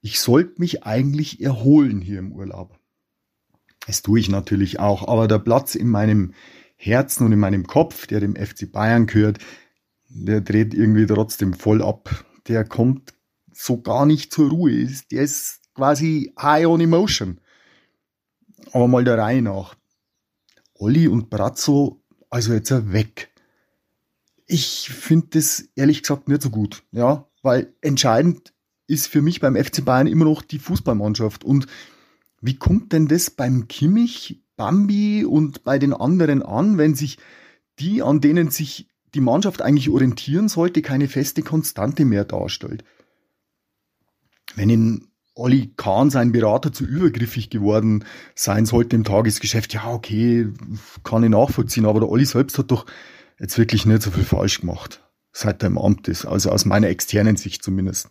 Ich 0.00 0.20
sollte 0.20 0.60
mich 0.60 0.84
eigentlich 0.84 1.40
erholen 1.40 2.00
hier 2.00 2.18
im 2.18 2.32
Urlaub. 2.32 2.78
Das 3.86 4.02
tue 4.02 4.20
ich 4.20 4.28
natürlich 4.28 4.78
auch, 4.78 5.08
aber 5.08 5.26
der 5.26 5.38
Platz 5.38 5.74
in 5.74 5.88
meinem 5.88 6.34
Herzen 6.76 7.26
und 7.26 7.32
in 7.32 7.38
meinem 7.38 7.66
Kopf, 7.66 8.06
der 8.06 8.20
dem 8.20 8.36
FC 8.36 8.70
Bayern 8.70 9.06
gehört, 9.06 9.38
der 10.08 10.40
dreht 10.40 10.74
irgendwie 10.74 11.06
trotzdem 11.06 11.54
voll 11.54 11.82
ab. 11.82 12.24
Der 12.48 12.64
kommt 12.64 13.14
so 13.52 13.80
gar 13.80 14.06
nicht 14.06 14.32
zur 14.32 14.50
Ruhe. 14.50 14.88
Der 15.10 15.22
ist 15.22 15.59
quasi 15.80 16.34
high 16.38 16.66
on 16.66 16.82
emotion. 16.82 17.40
Aber 18.72 18.86
mal 18.86 19.02
der 19.02 19.16
Reihe 19.16 19.40
nach. 19.40 19.76
Olli 20.74 21.08
und 21.08 21.30
Brazzo, 21.30 22.02
also 22.28 22.52
jetzt 22.52 22.92
weg. 22.92 23.30
Ich 24.46 24.90
finde 24.90 25.28
das 25.30 25.70
ehrlich 25.76 26.02
gesagt 26.02 26.28
nicht 26.28 26.42
so 26.42 26.50
gut, 26.50 26.82
ja, 26.92 27.26
weil 27.42 27.72
entscheidend 27.80 28.52
ist 28.88 29.06
für 29.06 29.22
mich 29.22 29.40
beim 29.40 29.56
FC 29.56 29.82
Bayern 29.82 30.06
immer 30.06 30.26
noch 30.26 30.42
die 30.42 30.58
Fußballmannschaft. 30.58 31.44
Und 31.44 31.66
wie 32.42 32.56
kommt 32.56 32.92
denn 32.92 33.08
das 33.08 33.30
beim 33.30 33.66
Kimmich, 33.66 34.42
Bambi 34.56 35.24
und 35.24 35.64
bei 35.64 35.78
den 35.78 35.94
anderen 35.94 36.42
an, 36.42 36.76
wenn 36.76 36.94
sich 36.94 37.16
die, 37.78 38.02
an 38.02 38.20
denen 38.20 38.50
sich 38.50 38.86
die 39.14 39.22
Mannschaft 39.22 39.62
eigentlich 39.62 39.88
orientieren 39.88 40.50
sollte, 40.50 40.82
keine 40.82 41.08
feste 41.08 41.42
Konstante 41.42 42.04
mehr 42.04 42.26
darstellt? 42.26 42.84
Wenn 44.56 44.68
in 44.68 45.09
Olli 45.40 45.72
Kahn 45.76 46.10
sein 46.10 46.32
Berater 46.32 46.72
zu 46.72 46.84
übergriffig 46.84 47.50
geworden 47.50 48.04
sein 48.34 48.66
sollte 48.66 48.96
im 48.96 49.04
Tagesgeschäft, 49.04 49.74
ja, 49.74 49.90
okay, 49.90 50.48
kann 51.02 51.24
ich 51.24 51.30
nachvollziehen, 51.30 51.86
aber 51.86 52.00
der 52.00 52.08
Olli 52.08 52.24
selbst 52.24 52.58
hat 52.58 52.70
doch 52.70 52.86
jetzt 53.38 53.58
wirklich 53.58 53.86
nicht 53.86 54.02
so 54.02 54.10
viel 54.10 54.24
falsch 54.24 54.60
gemacht, 54.60 55.02
seit 55.32 55.62
er 55.62 55.68
im 55.68 55.78
Amt 55.78 56.08
ist, 56.08 56.26
also 56.26 56.50
aus 56.50 56.64
meiner 56.64 56.88
externen 56.88 57.36
Sicht 57.36 57.62
zumindest. 57.62 58.10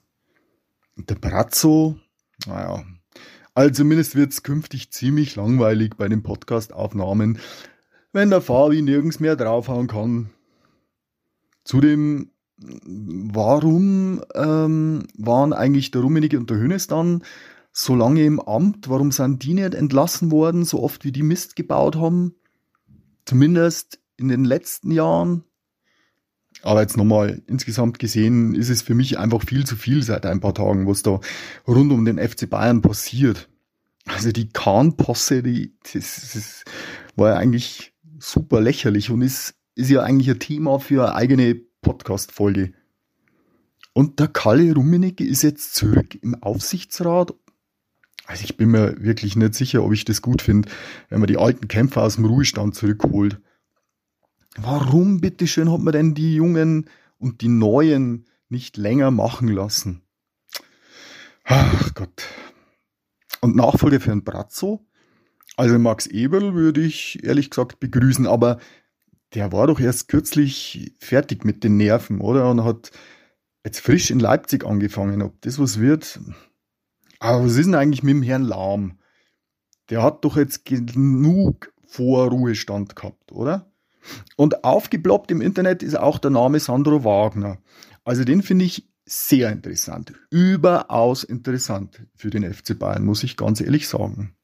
Und 0.97 1.09
der 1.09 1.15
Brazzo, 1.15 1.97
naja, 2.45 2.83
also 3.53 3.71
zumindest 3.71 4.15
wird's 4.15 4.43
künftig 4.43 4.91
ziemlich 4.91 5.35
langweilig 5.35 5.95
bei 5.97 6.07
den 6.07 6.23
Podcast-Aufnahmen, 6.23 7.39
wenn 8.11 8.29
der 8.29 8.41
Fabi 8.41 8.81
nirgends 8.81 9.19
mehr 9.19 9.35
draufhauen 9.35 9.87
kann. 9.87 10.29
Zudem, 11.63 12.31
warum 12.61 14.21
ähm, 14.35 15.03
waren 15.17 15.53
eigentlich 15.53 15.91
der 15.91 16.01
Rummenigge 16.01 16.37
und 16.37 16.49
der 16.49 16.57
Hönes 16.57 16.87
dann 16.87 17.23
so 17.71 17.95
lange 17.95 18.23
im 18.23 18.39
Amt? 18.39 18.89
Warum 18.89 19.11
sind 19.11 19.43
die 19.43 19.53
nicht 19.53 19.73
entlassen 19.73 20.31
worden, 20.31 20.65
so 20.65 20.81
oft 20.81 21.05
wie 21.05 21.11
die 21.11 21.23
Mist 21.23 21.55
gebaut 21.55 21.95
haben? 21.95 22.35
Zumindest 23.25 23.99
in 24.17 24.27
den 24.27 24.43
letzten 24.43 24.91
Jahren. 24.91 25.43
Aber 26.61 26.81
jetzt 26.81 26.97
nochmal, 26.97 27.41
insgesamt 27.47 27.99
gesehen 27.99 28.53
ist 28.53 28.69
es 28.69 28.81
für 28.81 28.95
mich 28.95 29.17
einfach 29.17 29.43
viel 29.43 29.65
zu 29.65 29.77
viel 29.77 30.03
seit 30.03 30.25
ein 30.25 30.41
paar 30.41 30.53
Tagen, 30.53 30.87
was 30.87 31.03
da 31.03 31.21
rund 31.67 31.91
um 31.91 32.03
den 32.03 32.17
FC 32.17 32.49
Bayern 32.49 32.81
passiert. 32.81 33.47
Also 34.05 34.31
die 34.31 34.49
Kahn-Posse, 34.49 35.43
die, 35.43 35.77
das, 35.93 36.31
das 36.33 36.63
war 37.15 37.29
ja 37.29 37.35
eigentlich 37.37 37.93
super 38.17 38.59
lächerlich 38.59 39.09
und 39.11 39.21
ist, 39.21 39.53
ist 39.75 39.89
ja 39.89 40.01
eigentlich 40.01 40.29
ein 40.29 40.39
Thema 40.39 40.79
für 40.79 41.05
eine 41.05 41.15
eigene 41.15 41.61
Podcast-Folge. 41.81 42.73
Und 43.93 44.19
der 44.19 44.27
Kalle 44.27 44.73
Rummenigge 44.73 45.25
ist 45.25 45.41
jetzt 45.41 45.75
zurück 45.75 46.15
im 46.21 46.35
Aufsichtsrat. 46.41 47.33
Also 48.25 48.43
ich 48.43 48.57
bin 48.57 48.69
mir 48.69 49.01
wirklich 49.01 49.35
nicht 49.35 49.55
sicher, 49.55 49.83
ob 49.83 49.91
ich 49.91 50.05
das 50.05 50.21
gut 50.21 50.41
finde, 50.41 50.69
wenn 51.09 51.19
man 51.19 51.27
die 51.27 51.37
alten 51.37 51.67
Kämpfer 51.67 52.03
aus 52.03 52.15
dem 52.15 52.25
Ruhestand 52.25 52.75
zurückholt. 52.75 53.41
Warum, 54.55 55.19
bitteschön, 55.19 55.71
hat 55.71 55.81
man 55.81 55.93
denn 55.93 56.13
die 56.13 56.35
Jungen 56.35 56.89
und 57.17 57.41
die 57.41 57.47
Neuen 57.47 58.25
nicht 58.49 58.77
länger 58.77 59.11
machen 59.11 59.47
lassen? 59.47 60.01
Ach 61.43 61.93
Gott. 61.95 62.27
Und 63.41 63.55
Nachfolger 63.55 63.99
für 63.99 64.11
einen 64.11 64.23
Brazzo? 64.23 64.85
Also 65.57 65.77
Max 65.79 66.07
Eberl 66.07 66.53
würde 66.53 66.81
ich 66.81 67.23
ehrlich 67.23 67.49
gesagt 67.49 67.79
begrüßen, 67.79 68.27
aber 68.27 68.59
der 69.33 69.51
war 69.51 69.67
doch 69.67 69.79
erst 69.79 70.07
kürzlich 70.07 70.95
fertig 70.99 71.45
mit 71.45 71.63
den 71.63 71.77
Nerven, 71.77 72.19
oder? 72.21 72.49
Und 72.49 72.63
hat 72.63 72.91
jetzt 73.63 73.79
frisch 73.79 74.09
in 74.11 74.19
Leipzig 74.19 74.65
angefangen. 74.65 75.21
Ob 75.21 75.41
das 75.41 75.59
was 75.59 75.79
wird? 75.79 76.19
Aber 77.19 77.45
was 77.45 77.55
ist 77.55 77.65
denn 77.65 77.75
eigentlich 77.75 78.03
mit 78.03 78.15
dem 78.15 78.23
Herrn 78.23 78.43
Lahm? 78.43 78.99
Der 79.89 80.01
hat 80.03 80.23
doch 80.23 80.37
jetzt 80.37 80.65
genug 80.65 81.73
Vorruhestand 81.85 82.95
gehabt, 82.95 83.31
oder? 83.31 83.71
Und 84.35 84.63
aufgeploppt 84.63 85.31
im 85.31 85.41
Internet 85.41 85.83
ist 85.83 85.97
auch 85.97 86.19
der 86.19 86.31
Name 86.31 86.59
Sandro 86.59 87.03
Wagner. 87.03 87.57
Also 88.03 88.23
den 88.23 88.41
finde 88.41 88.65
ich 88.65 88.87
sehr 89.05 89.51
interessant. 89.51 90.13
Überaus 90.29 91.23
interessant 91.23 92.03
für 92.15 92.29
den 92.29 92.51
FC 92.51 92.77
Bayern, 92.77 93.03
muss 93.03 93.23
ich 93.23 93.37
ganz 93.37 93.59
ehrlich 93.59 93.87
sagen. 93.87 94.35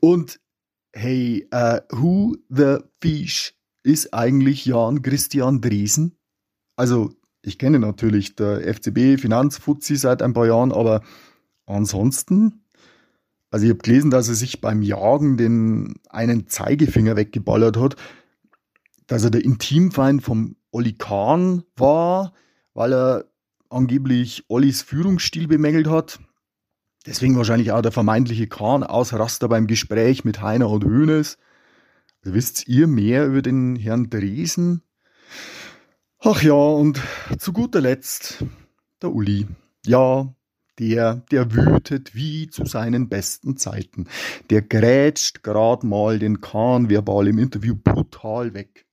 Und 0.00 0.40
hey, 0.92 1.48
uh, 1.54 1.78
who 1.90 2.36
the 2.48 2.78
fish 3.00 3.54
ist 3.82 4.12
eigentlich 4.14 4.66
Jan 4.66 5.02
Christian 5.02 5.60
Driesen? 5.60 6.16
Also, 6.76 7.12
ich 7.42 7.58
kenne 7.58 7.78
natürlich 7.78 8.36
der 8.36 8.62
FCB 8.74 9.18
Finanzfuzzi 9.20 9.96
seit 9.96 10.22
ein 10.22 10.34
paar 10.34 10.46
Jahren, 10.46 10.72
aber 10.72 11.02
ansonsten, 11.66 12.64
also 13.50 13.64
ich 13.64 13.70
habe 13.70 13.82
gelesen, 13.82 14.10
dass 14.10 14.28
er 14.28 14.34
sich 14.34 14.60
beim 14.60 14.82
Jagen 14.82 15.36
den 15.36 15.94
einen 16.08 16.48
Zeigefinger 16.48 17.16
weggeballert 17.16 17.76
hat, 17.78 17.96
dass 19.06 19.24
er 19.24 19.30
der 19.30 19.44
Intimfeind 19.44 20.22
vom 20.22 20.56
Oli 20.70 20.92
Kahn 20.92 21.64
war, 21.76 22.32
weil 22.74 22.92
er 22.92 23.24
angeblich 23.70 24.44
Ollis 24.48 24.82
Führungsstil 24.82 25.48
bemängelt 25.48 25.88
hat. 25.88 26.20
Deswegen 27.06 27.36
wahrscheinlich 27.36 27.72
auch 27.72 27.82
der 27.82 27.92
vermeintliche 27.92 28.46
Kahn-Ausraster 28.46 29.48
beim 29.48 29.66
Gespräch 29.66 30.24
mit 30.24 30.42
Heiner 30.42 30.68
und 30.68 30.84
Hönes. 30.84 31.38
Wisst 32.22 32.68
ihr 32.68 32.86
mehr 32.86 33.26
über 33.26 33.40
den 33.40 33.76
Herrn 33.76 34.10
Dresen? 34.10 34.82
Ach 36.18 36.42
ja, 36.42 36.52
und 36.52 37.00
zu 37.38 37.52
guter 37.52 37.80
Letzt 37.80 38.44
der 39.00 39.10
Uli. 39.12 39.46
Ja, 39.86 40.34
der, 40.78 41.24
der 41.30 41.54
wütet 41.54 42.14
wie 42.14 42.48
zu 42.48 42.66
seinen 42.66 43.08
besten 43.08 43.56
Zeiten. 43.56 44.06
Der 44.50 44.60
grätscht 44.60 45.42
grad 45.42 45.82
mal 45.82 46.18
den 46.18 46.42
Kahn 46.42 46.90
verbal 46.90 47.26
im 47.28 47.38
Interview 47.38 47.74
brutal 47.74 48.52
weg. 48.52 48.86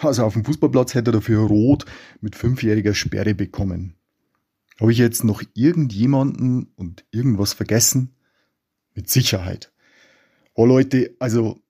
Also 0.00 0.24
auf 0.24 0.34
dem 0.34 0.44
Fußballplatz 0.44 0.94
hätte 0.94 1.10
er 1.10 1.14
dafür 1.14 1.40
rot 1.40 1.84
mit 2.20 2.36
fünfjähriger 2.36 2.94
Sperre 2.94 3.34
bekommen. 3.34 3.96
Habe 4.80 4.92
ich 4.92 4.98
jetzt 4.98 5.24
noch 5.24 5.42
irgendjemanden 5.54 6.72
und 6.76 7.04
irgendwas 7.10 7.52
vergessen? 7.52 8.14
Mit 8.94 9.08
Sicherheit. 9.08 9.72
Oh 10.54 10.66
Leute, 10.66 11.14
also 11.18 11.61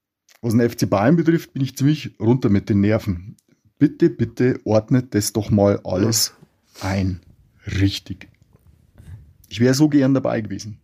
was 0.43 0.53
den 0.53 0.69
FC 0.69 0.91
Bayern 0.91 1.17
betrifft, 1.17 1.55
bin 1.55 1.63
ich 1.63 1.77
ziemlich 1.77 2.11
runter 2.21 2.51
mit 2.51 2.69
den 2.69 2.81
Nerven. 2.81 3.37
Bitte, 3.79 4.11
bitte 4.11 4.61
ordnet 4.65 5.15
das 5.15 5.33
doch 5.33 5.51
mal 5.51 5.81
alles 5.85 6.35
ein. 6.81 7.21
Richtig. 7.67 8.29
Ich 9.49 9.61
wäre 9.61 9.75
so 9.75 9.89
gern 9.89 10.15
dabei 10.15 10.41
gewesen. 10.41 10.79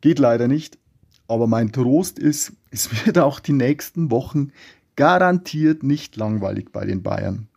Geht 0.00 0.18
leider 0.18 0.46
nicht, 0.46 0.78
aber 1.26 1.46
mein 1.46 1.72
Trost 1.72 2.18
ist, 2.18 2.52
es 2.70 3.06
wird 3.06 3.18
auch 3.18 3.40
die 3.40 3.52
nächsten 3.52 4.10
Wochen 4.10 4.52
garantiert 4.96 5.82
nicht 5.82 6.16
langweilig 6.16 6.72
bei 6.72 6.84
den 6.84 7.02
Bayern. 7.02 7.48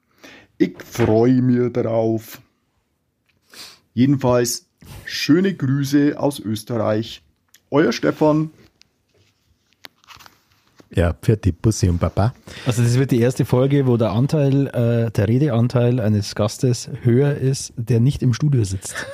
Ich 0.57 0.81
freue 0.81 1.41
mich 1.41 1.73
darauf. 1.73 2.41
Jedenfalls 3.93 4.67
schöne 5.05 5.53
Grüße 5.53 6.17
aus 6.17 6.39
Österreich. 6.39 7.23
Euer 7.69 7.91
Stefan. 7.91 8.51
Ja, 10.95 11.15
für 11.21 11.37
die 11.37 11.51
Bussi 11.51 11.89
und 11.89 11.99
Papa. 11.99 12.33
Also 12.65 12.83
das 12.83 12.97
wird 12.99 13.11
die 13.11 13.19
erste 13.19 13.45
Folge, 13.45 13.87
wo 13.87 13.97
der 13.97 14.11
Anteil, 14.11 14.67
äh, 14.67 15.11
der 15.11 15.27
Redeanteil 15.27 15.99
eines 15.99 16.35
Gastes 16.35 16.89
höher 17.01 17.35
ist, 17.35 17.73
der 17.77 17.99
nicht 17.99 18.21
im 18.21 18.33
Studio 18.33 18.63
sitzt. 18.63 18.95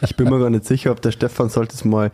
Ich 0.00 0.16
bin 0.16 0.28
mir 0.28 0.40
gar 0.40 0.50
nicht 0.50 0.64
sicher, 0.64 0.90
ob 0.90 1.00
der 1.02 1.12
Stefan 1.12 1.48
sollte 1.48 1.76
es 1.76 1.84
mal 1.84 2.10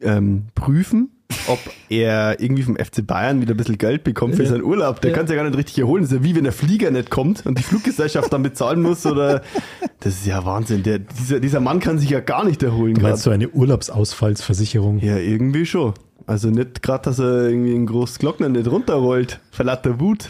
ähm, 0.00 0.44
prüfen, 0.54 1.10
ob 1.48 1.58
er 1.90 2.40
irgendwie 2.40 2.62
vom 2.62 2.76
FC 2.76 3.06
Bayern 3.06 3.42
wieder 3.42 3.52
ein 3.52 3.58
bisschen 3.58 3.76
Geld 3.76 4.04
bekommt 4.04 4.36
für 4.36 4.44
Ja. 4.44 4.48
seinen 4.50 4.62
Urlaub. 4.62 5.02
Der 5.02 5.10
Ja. 5.10 5.16
kann 5.16 5.26
es 5.26 5.30
ja 5.30 5.36
gar 5.36 5.44
nicht 5.44 5.58
richtig 5.58 5.78
erholen. 5.78 6.04
Das 6.04 6.12
ist 6.12 6.18
ja 6.18 6.24
wie 6.24 6.34
wenn 6.34 6.44
der 6.44 6.54
Flieger 6.54 6.90
nicht 6.90 7.10
kommt 7.10 7.44
und 7.44 7.58
die 7.58 7.62
Fluggesellschaft 7.62 8.32
dann 8.32 8.42
bezahlen 8.42 8.80
muss 8.80 9.04
oder 9.04 9.42
das 10.00 10.14
ist 10.14 10.26
ja 10.26 10.46
Wahnsinn. 10.46 10.82
Der, 10.82 10.98
dieser, 11.00 11.40
dieser 11.40 11.60
Mann 11.60 11.78
kann 11.80 11.98
sich 11.98 12.08
ja 12.08 12.20
gar 12.20 12.46
nicht 12.46 12.62
erholen 12.62 12.94
Du 12.94 13.02
meinst 13.02 13.24
so 13.24 13.30
eine 13.30 13.50
Urlaubsausfallsversicherung? 13.50 15.00
Ja, 15.00 15.18
irgendwie 15.18 15.66
schon. 15.66 15.92
Also 16.26 16.50
nicht 16.50 16.82
gerade, 16.82 17.04
dass 17.04 17.18
er 17.18 17.48
irgendwie 17.48 17.74
ein 17.74 17.86
großes 17.86 18.18
Glockner 18.18 18.48
nicht 18.48 18.68
runterrollt. 18.68 19.40
Verlatter 19.50 20.00
Wut. 20.00 20.28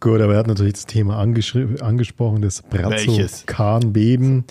Gut, 0.00 0.20
aber 0.20 0.34
er 0.34 0.38
hat 0.40 0.46
natürlich 0.46 0.74
das 0.74 0.86
Thema 0.86 1.18
angesprochen, 1.18 2.42
das 2.42 2.62
Welches? 2.70 3.42
Bratzo-Kahn-Beben. 3.44 4.44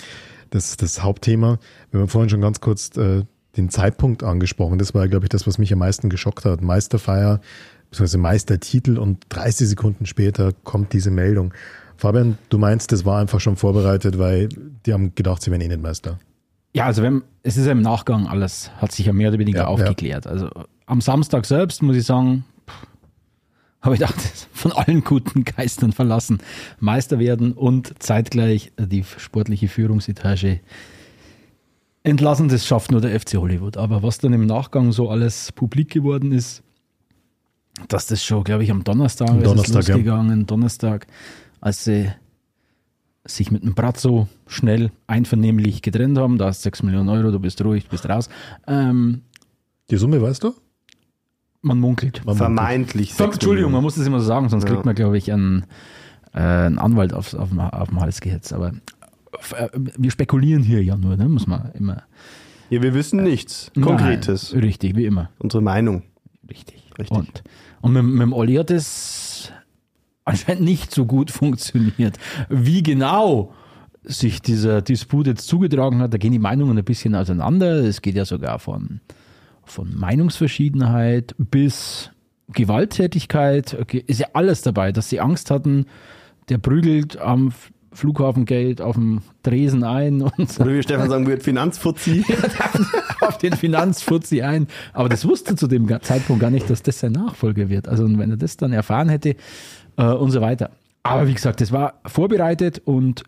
Das 0.49 0.69
ist 0.69 0.81
das 0.81 1.03
Hauptthema. 1.03 1.59
Wir 1.91 1.99
haben 1.99 2.07
vorhin 2.07 2.29
schon 2.29 2.41
ganz 2.41 2.61
kurz 2.61 2.95
äh, 2.97 3.23
den 3.57 3.69
Zeitpunkt 3.69 4.23
angesprochen. 4.23 4.79
Das 4.79 4.93
war, 4.93 5.07
glaube 5.07 5.25
ich, 5.25 5.29
das, 5.29 5.45
was 5.47 5.57
mich 5.57 5.71
am 5.73 5.79
meisten 5.79 6.09
geschockt 6.09 6.45
hat. 6.45 6.61
Meisterfeier, 6.61 7.41
beziehungsweise 7.89 8.17
Meistertitel 8.17 8.97
und 8.97 9.23
30 9.29 9.67
Sekunden 9.67 10.05
später 10.05 10.51
kommt 10.63 10.93
diese 10.93 11.11
Meldung. 11.11 11.53
Fabian, 11.97 12.37
du 12.49 12.57
meinst, 12.57 12.91
das 12.91 13.05
war 13.05 13.19
einfach 13.19 13.39
schon 13.39 13.55
vorbereitet, 13.55 14.19
weil 14.19 14.49
die 14.85 14.93
haben 14.93 15.15
gedacht, 15.15 15.41
sie 15.41 15.51
wären 15.51 15.61
eh 15.61 15.67
nicht 15.67 15.81
Meister. 15.81 16.19
Ja, 16.73 16.85
also 16.85 17.01
wenn, 17.01 17.23
es 17.41 17.55
ist 17.55 17.65
ja 17.65 17.71
im 17.71 17.81
Nachgang 17.81 18.27
alles, 18.27 18.69
hat 18.77 18.91
sich 18.91 19.05
ja 19.05 19.13
mehr 19.13 19.29
oder 19.29 19.39
weniger 19.39 19.59
Ja, 19.59 19.67
aufgeklärt. 19.67 20.27
Also 20.27 20.49
am 20.85 21.01
Samstag 21.01 21.45
selbst 21.45 21.81
muss 21.81 21.95
ich 21.95 22.05
sagen, 22.05 22.45
habe 23.81 23.95
ich 23.95 24.01
gedacht, 24.01 24.19
von 24.53 24.71
allen 24.71 25.03
guten 25.03 25.43
Geistern 25.43 25.91
verlassen, 25.91 26.39
Meister 26.79 27.19
werden 27.19 27.53
und 27.53 27.93
zeitgleich 28.01 28.71
die 28.77 29.03
sportliche 29.03 29.67
Führungsetage 29.67 30.59
entlassen. 32.03 32.49
Das 32.49 32.65
schafft 32.65 32.91
nur 32.91 33.01
der 33.01 33.19
FC 33.19 33.35
Hollywood. 33.35 33.77
Aber 33.77 34.03
was 34.03 34.17
dann 34.17 34.33
im 34.33 34.45
Nachgang 34.45 34.91
so 34.91 35.09
alles 35.09 35.51
publik 35.51 35.91
geworden 35.91 36.31
ist, 36.31 36.63
dass 37.87 38.07
das 38.07 38.23
schon, 38.23 38.43
glaube 38.43 38.63
ich, 38.63 38.71
am 38.71 38.83
Donnerstag, 38.83 39.29
Am 39.29 39.39
ist 39.39 39.45
Donnerstag, 39.45 39.87
ja. 39.87 39.95
losgegangen, 39.95 40.45
Donnerstag, 40.45 41.07
als 41.61 41.83
sie 41.83 42.11
sich 43.27 43.51
mit 43.51 43.63
dem 43.63 43.73
Brazzo 43.73 44.27
schnell 44.47 44.91
einvernehmlich 45.07 45.81
getrennt 45.81 46.17
haben. 46.17 46.37
Da 46.37 46.45
hast 46.45 46.61
6 46.61 46.83
Millionen 46.83 47.09
Euro, 47.09 47.31
du 47.31 47.39
bist 47.39 47.63
ruhig, 47.63 47.85
du 47.85 47.89
bist 47.89 48.07
raus. 48.07 48.29
Ähm, 48.67 49.23
Die 49.89 49.97
Summe, 49.97 50.21
weißt 50.21 50.43
du? 50.43 50.53
Man 51.65 51.79
munkelt. 51.79 52.21
Man 52.25 52.35
Vermeintlich. 52.35 53.13
Ver- 53.13 53.25
sechs 53.25 53.35
Entschuldigung, 53.37 53.71
man 53.71 53.81
muss 53.81 53.95
das 53.95 54.05
immer 54.07 54.19
so 54.19 54.25
sagen, 54.25 54.49
sonst 54.49 54.63
Ja. 54.63 54.69
kriegt 54.71 54.85
man, 54.85 54.95
glaube 54.95 55.17
ich, 55.17 55.31
einen, 55.31 55.65
äh, 56.33 56.39
einen 56.39 56.79
Anwalt 56.79 57.13
auf, 57.13 57.31
dem- 57.31 57.59
auf 57.59 57.89
dem 57.89 57.99
Hals 57.99 58.21
gehetzt. 58.21 58.53
Aber 58.53 58.69
äh, 59.57 59.67
wir 59.97 60.11
spekulieren 60.11 60.63
hier 60.63 60.83
ja 60.83 60.95
nur, 60.95 61.17
ne? 61.17 61.27
muss 61.27 61.47
man 61.47 61.71
immer. 61.73 62.03
Ja, 62.69 62.81
wir 62.81 62.93
wissen 62.93 63.21
nichts. 63.23 63.71
Konkretes. 63.79 64.53
Nein, 64.53 64.63
richtig, 64.63 64.95
wie 64.95 65.05
immer. 65.05 65.29
Unsere 65.39 65.61
Meinung. 65.61 66.03
Richtig. 66.49 66.83
Richtig. 66.97 67.17
Und, 67.17 67.43
und 67.81 67.93
mit, 67.93 68.03
mit 68.03 68.21
dem 68.21 68.33
Olli 68.33 68.55
hat 68.55 68.71
es 68.71 69.51
anscheinend 70.23 70.63
nicht 70.63 70.91
so 70.93 71.05
gut 71.05 71.29
funktioniert. 71.31 72.17
Wie 72.49 72.81
genau 72.83 73.53
sich 74.03 74.41
dieser 74.41 74.81
Disput 74.81 75.27
jetzt 75.27 75.47
zugetragen 75.47 75.99
hat, 75.99 76.13
da 76.13 76.17
gehen 76.17 76.31
die 76.31 76.39
Meinungen 76.39 76.77
ein 76.77 76.83
bisschen 76.85 77.15
auseinander. 77.15 77.83
Es 77.83 78.01
geht 78.01 78.15
ja 78.15 78.23
sogar 78.25 78.59
von, 78.59 79.01
von 79.65 79.95
Meinungsverschiedenheit 79.97 81.35
bis 81.37 82.11
Gewalttätigkeit. 82.53 83.77
Okay, 83.79 84.03
ist 84.05 84.19
ja 84.19 84.27
alles 84.33 84.61
dabei, 84.61 84.91
dass 84.91 85.09
sie 85.09 85.19
Angst 85.19 85.51
hatten, 85.51 85.85
der 86.49 86.57
prügelt 86.57 87.17
am 87.17 87.47
F- 87.49 87.71
Flughafengate 87.91 88.83
auf 88.85 88.95
dem 88.95 89.21
Tresen 89.41 89.83
ein 89.85 90.21
und 90.21 90.59
Oder 90.59 90.73
wie 90.73 90.83
Stefan 90.83 91.09
sagen 91.09 91.27
würde, 91.27 91.41
Finanzfuzzi. 91.41 92.25
auf 93.21 93.37
den 93.37 93.53
Finanzfuzzi 93.53 94.41
ein. 94.41 94.67
Aber 94.91 95.07
das 95.07 95.25
wusste 95.25 95.55
zu 95.55 95.67
dem 95.67 95.87
Zeitpunkt 96.01 96.41
gar 96.41 96.51
nicht, 96.51 96.69
dass 96.69 96.83
das 96.83 96.99
sein 96.99 97.13
Nachfolger 97.13 97.69
wird. 97.69 97.87
Also 97.87 98.05
wenn 98.05 98.29
er 98.31 98.37
das 98.37 98.57
dann 98.57 98.73
erfahren 98.73 99.07
hätte 99.07 99.35
äh, 99.97 100.03
und 100.05 100.31
so 100.31 100.41
weiter. 100.41 100.71
Aber 101.03 101.27
wie 101.27 101.33
gesagt, 101.33 101.61
das 101.61 101.71
war 101.71 102.01
vorbereitet 102.05 102.81
und 102.83 103.23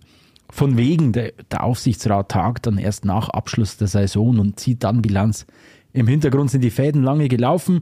von 0.49 0.75
wegen 0.77 1.13
der, 1.13 1.31
der 1.51 1.63
Aufsichtsrat 1.63 2.29
tagt 2.29 2.67
dann 2.67 2.77
erst 2.77 3.05
nach 3.05 3.29
Abschluss 3.29 3.77
der 3.77 3.87
Saison 3.87 4.37
und 4.39 4.59
zieht 4.59 4.83
dann 4.83 5.01
Bilanz. 5.01 5.45
Im 5.97 6.07
Hintergrund 6.07 6.51
sind 6.51 6.61
die 6.61 6.69
Fäden 6.69 7.01
lange 7.01 7.27
gelaufen. 7.27 7.79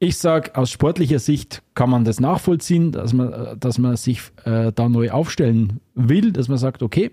Ich 0.00 0.18
sage, 0.18 0.56
aus 0.56 0.68
sportlicher 0.68 1.20
Sicht 1.20 1.62
kann 1.74 1.88
man 1.88 2.04
das 2.04 2.18
nachvollziehen, 2.18 2.90
dass 2.90 3.12
man, 3.12 3.56
dass 3.60 3.78
man 3.78 3.96
sich 3.96 4.20
äh, 4.44 4.72
da 4.74 4.88
neu 4.88 5.12
aufstellen 5.12 5.78
will, 5.94 6.32
dass 6.32 6.48
man 6.48 6.58
sagt, 6.58 6.82
okay, 6.82 7.12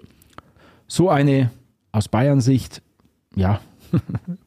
so 0.88 1.12
eine 1.12 1.52
aus 1.92 2.08
Bayern-Sicht, 2.08 2.82
ja, 3.36 3.60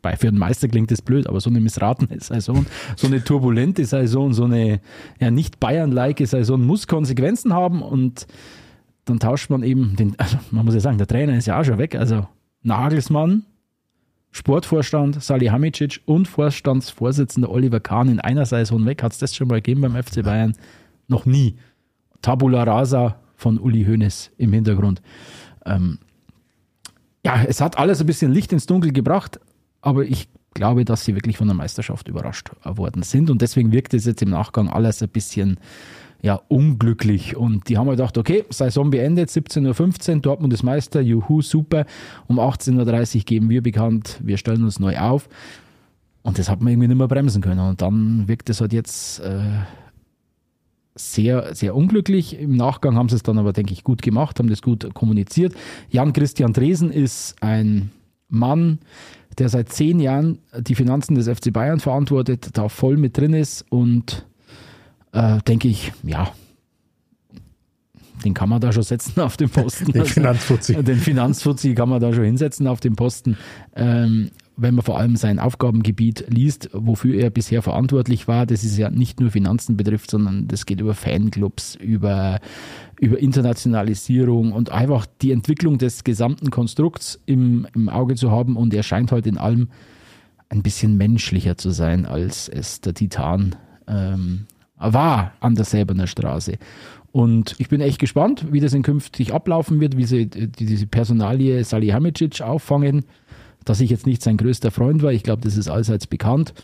bei 0.03 0.17
für 0.17 0.27
den 0.33 0.39
Meister 0.39 0.67
klingt 0.67 0.91
das 0.91 1.03
blöd, 1.03 1.29
aber 1.29 1.41
so 1.41 1.51
eine 1.51 1.61
missratene 1.61 2.19
Saison, 2.19 2.67
so 2.97 3.07
eine 3.07 3.23
turbulente 3.23 3.85
Saison, 3.85 4.33
so 4.33 4.47
eine 4.47 4.81
ja 5.21 5.31
nicht 5.31 5.61
Bayern-like 5.61 6.27
Saison 6.27 6.67
muss 6.67 6.89
Konsequenzen 6.89 7.55
haben 7.55 7.81
und 7.81 8.27
dann 9.05 9.21
tauscht 9.21 9.51
man 9.51 9.63
eben 9.63 9.95
den, 9.95 10.19
also 10.19 10.37
man 10.51 10.65
muss 10.65 10.75
ja 10.75 10.81
sagen, 10.81 10.99
der 10.99 11.07
Trainer 11.07 11.37
ist 11.37 11.47
ja 11.47 11.61
auch 11.61 11.65
schon 11.65 11.79
weg, 11.79 11.95
also 11.95 12.27
Nagelsmann, 12.65 13.45
Sportvorstand 14.33 15.23
Salihamidzic 15.23 16.01
und 16.05 16.29
Vorstandsvorsitzender 16.29 17.51
Oliver 17.51 17.81
Kahn 17.81 18.09
in 18.09 18.21
einer 18.21 18.47
Saison 18.47 18.87
weg. 18.87 19.03
Hat 19.03 19.13
es 19.13 19.19
das 19.19 19.35
schon 19.35 19.49
mal 19.49 19.57
gegeben 19.57 19.81
beim 19.81 20.01
FC 20.01 20.23
Bayern? 20.23 20.55
Noch 21.09 21.27
nie. 21.27 21.57
Tabula 22.23 22.63
rasa 22.63 23.21
von 23.37 23.59
Uli 23.59 23.85
Hoeneß 23.85 24.31
im 24.37 24.53
Hintergrund. 24.53 25.03
Ähm, 25.67 25.99
ja, 27.25 27.43
es 27.43 27.61
hat 27.61 27.79
alles 27.79 28.01
ein 28.01 28.07
bisschen 28.07 28.33
Licht 28.33 28.53
ins 28.53 28.67
Dunkel 28.67 28.93
gebracht, 28.93 29.41
aber 29.81 30.05
ich 30.05 30.29
glaube, 30.55 30.85
dass 30.85 31.05
sie 31.05 31.15
wirklich 31.15 31.37
von 31.37 31.49
der 31.49 31.57
Meisterschaft 31.57 32.09
überrascht 32.09 32.51
worden 32.65 33.03
sind 33.03 33.31
und 33.31 33.43
deswegen 33.43 33.73
wirkt 33.73 33.95
es 33.95 34.05
jetzt 34.05 34.23
im 34.23 34.31
Nachgang 34.31 34.69
alles 34.69 35.03
ein 35.03 35.09
bisschen 35.09 35.59
ja, 36.23 36.41
unglücklich. 36.49 37.37
Und 37.37 37.69
die 37.69 37.79
haben 37.79 37.89
halt 37.89 37.99
gedacht, 37.99 38.19
okay, 38.19 38.45
Saison 38.51 38.91
beendet, 38.91 39.31
17.15 39.31 40.15
Uhr, 40.17 40.21
Dortmund 40.21 40.53
ist 40.53 40.63
Meister, 40.63 41.01
juhu, 41.01 41.43
super. 41.43 41.87
Um 42.27 42.39
18.30 42.39 43.17
Uhr 43.17 43.23
geben 43.23 43.51
wir 43.51 43.63
bekannt, 43.63 44.21
wir 44.23 44.37
stellen 44.37 44.65
uns 44.65 44.79
neu 44.79 44.99
auf. 44.99 45.29
Und 46.23 46.39
das 46.39 46.51
hat 46.51 46.61
man 46.61 46.73
irgendwie 46.73 46.89
nicht 46.89 46.99
mehr 46.99 47.09
bremsen 47.09 47.41
können. 47.41 47.61
Und 47.61 47.81
dann 47.81 48.29
wirkt 48.29 48.51
es 48.51 48.61
halt 48.61 48.75
jetzt 48.75 49.21
äh, 49.21 49.41
sehr, 50.95 51.55
sehr 51.55 51.75
unglücklich. 51.75 52.39
Im 52.39 52.57
Nachgang 52.57 52.97
haben 52.97 53.09
sie 53.09 53.17
es 53.17 53.23
dann 53.23 53.39
aber, 53.39 53.53
denke 53.53 53.73
ich, 53.73 53.85
gut 53.85 54.03
gemacht, 54.03 54.39
haben 54.39 54.51
das 54.51 54.61
gut 54.61 54.93
kommuniziert. 54.95 55.55
Jan 55.89 56.13
Christian 56.13 56.53
Dresen 56.53 56.91
ist 56.93 57.43
ein 57.43 57.91
Mann, 58.29 58.81
der 59.39 59.49
seit 59.49 59.71
zehn 59.71 60.01
Jahren 60.01 60.39
die 60.59 60.75
Finanzen 60.75 61.15
des 61.15 61.29
FC 61.29 61.53
Bayern 61.53 61.81
verantwortet, 61.81 62.51
da 62.53 62.69
voll 62.69 62.99
mit 62.99 63.17
drin 63.17 63.33
ist 63.33 63.65
und 63.71 64.27
äh, 65.13 65.39
denke 65.47 65.69
ich, 65.69 65.93
ja, 66.03 66.33
den 68.25 68.35
kann 68.35 68.49
man 68.49 68.61
da 68.61 68.73
schon 68.73 68.83
setzen 68.83 69.21
auf 69.21 69.37
den 69.37 69.49
Posten. 69.49 69.93
Den 69.93 70.05
Finanzfuzzi. 70.05 70.83
den 70.83 70.99
Finanzfuzzi 70.99 71.75
kann 71.75 71.89
man 71.89 72.01
da 72.01 72.13
schon 72.13 72.25
hinsetzen 72.25 72.67
auf 72.67 72.81
den 72.81 72.97
Posten. 72.97 73.37
Ähm, 73.75 74.31
wenn 74.57 74.75
man 74.75 74.85
vor 74.85 74.99
allem 74.99 75.17
sein 75.17 75.39
Aufgabengebiet 75.39 76.27
liest, 76.29 76.69
wofür 76.75 77.15
er 77.15 77.31
bisher 77.31 77.63
verantwortlich 77.63 78.29
war, 78.29 78.45
das 78.45 78.63
ist 78.63 78.77
ja 78.77 78.91
nicht 78.91 79.19
nur 79.19 79.31
Finanzen 79.31 79.77
betrifft, 79.77 80.11
sondern 80.11 80.49
das 80.49 80.67
geht 80.67 80.81
über 80.81 80.95
Fanclubs, 80.95 81.77
über, 81.77 82.41
über 83.01 83.19
Internationalisierung 83.19 84.53
und 84.53 84.71
einfach 84.71 85.07
die 85.23 85.33
Entwicklung 85.33 85.79
des 85.79 86.05
gesamten 86.05 86.51
Konstrukts 86.51 87.19
im, 87.25 87.67
im 87.75 87.89
Auge 87.89 88.17
zu 88.17 88.31
haben. 88.31 88.57
Und 88.57 88.75
er 88.75 88.83
scheint 88.83 89.13
halt 89.13 89.27
in 89.27 89.39
allem 89.39 89.69
ein 90.51 90.63
bisschen 90.63 90.99
menschlicher 90.99 91.57
zu 91.57 91.71
sein, 91.71 92.05
als 92.05 92.49
es 92.49 92.83
der 92.83 92.93
Titan 92.93 93.57
ähm, 93.87 94.47
war 94.81 95.33
an 95.41 95.55
der 95.55 95.65
Säberner 95.65 96.07
Straße. 96.07 96.59
Und 97.13 97.57
ich 97.59 97.69
bin 97.69 97.81
echt 97.81 97.99
gespannt, 97.99 98.47
wie 98.51 98.61
das 98.61 98.73
in 98.73 98.83
künftig 98.83 99.35
ablaufen 99.35 99.81
wird, 99.81 99.97
wie 99.97 100.05
sie 100.05 100.27
diese 100.27 100.87
Personalie 100.87 101.65
Salihamidzic 101.65 102.41
auffangen. 102.41 103.05
Dass 103.65 103.81
ich 103.81 103.91
jetzt 103.91 104.07
nicht 104.07 104.23
sein 104.23 104.37
größter 104.37 104.71
Freund 104.71 105.03
war, 105.03 105.13
ich 105.13 105.23
glaube, 105.23 105.43
das 105.43 105.57
ist 105.57 105.69
allseits 105.69 106.07
bekannt. 106.07 106.55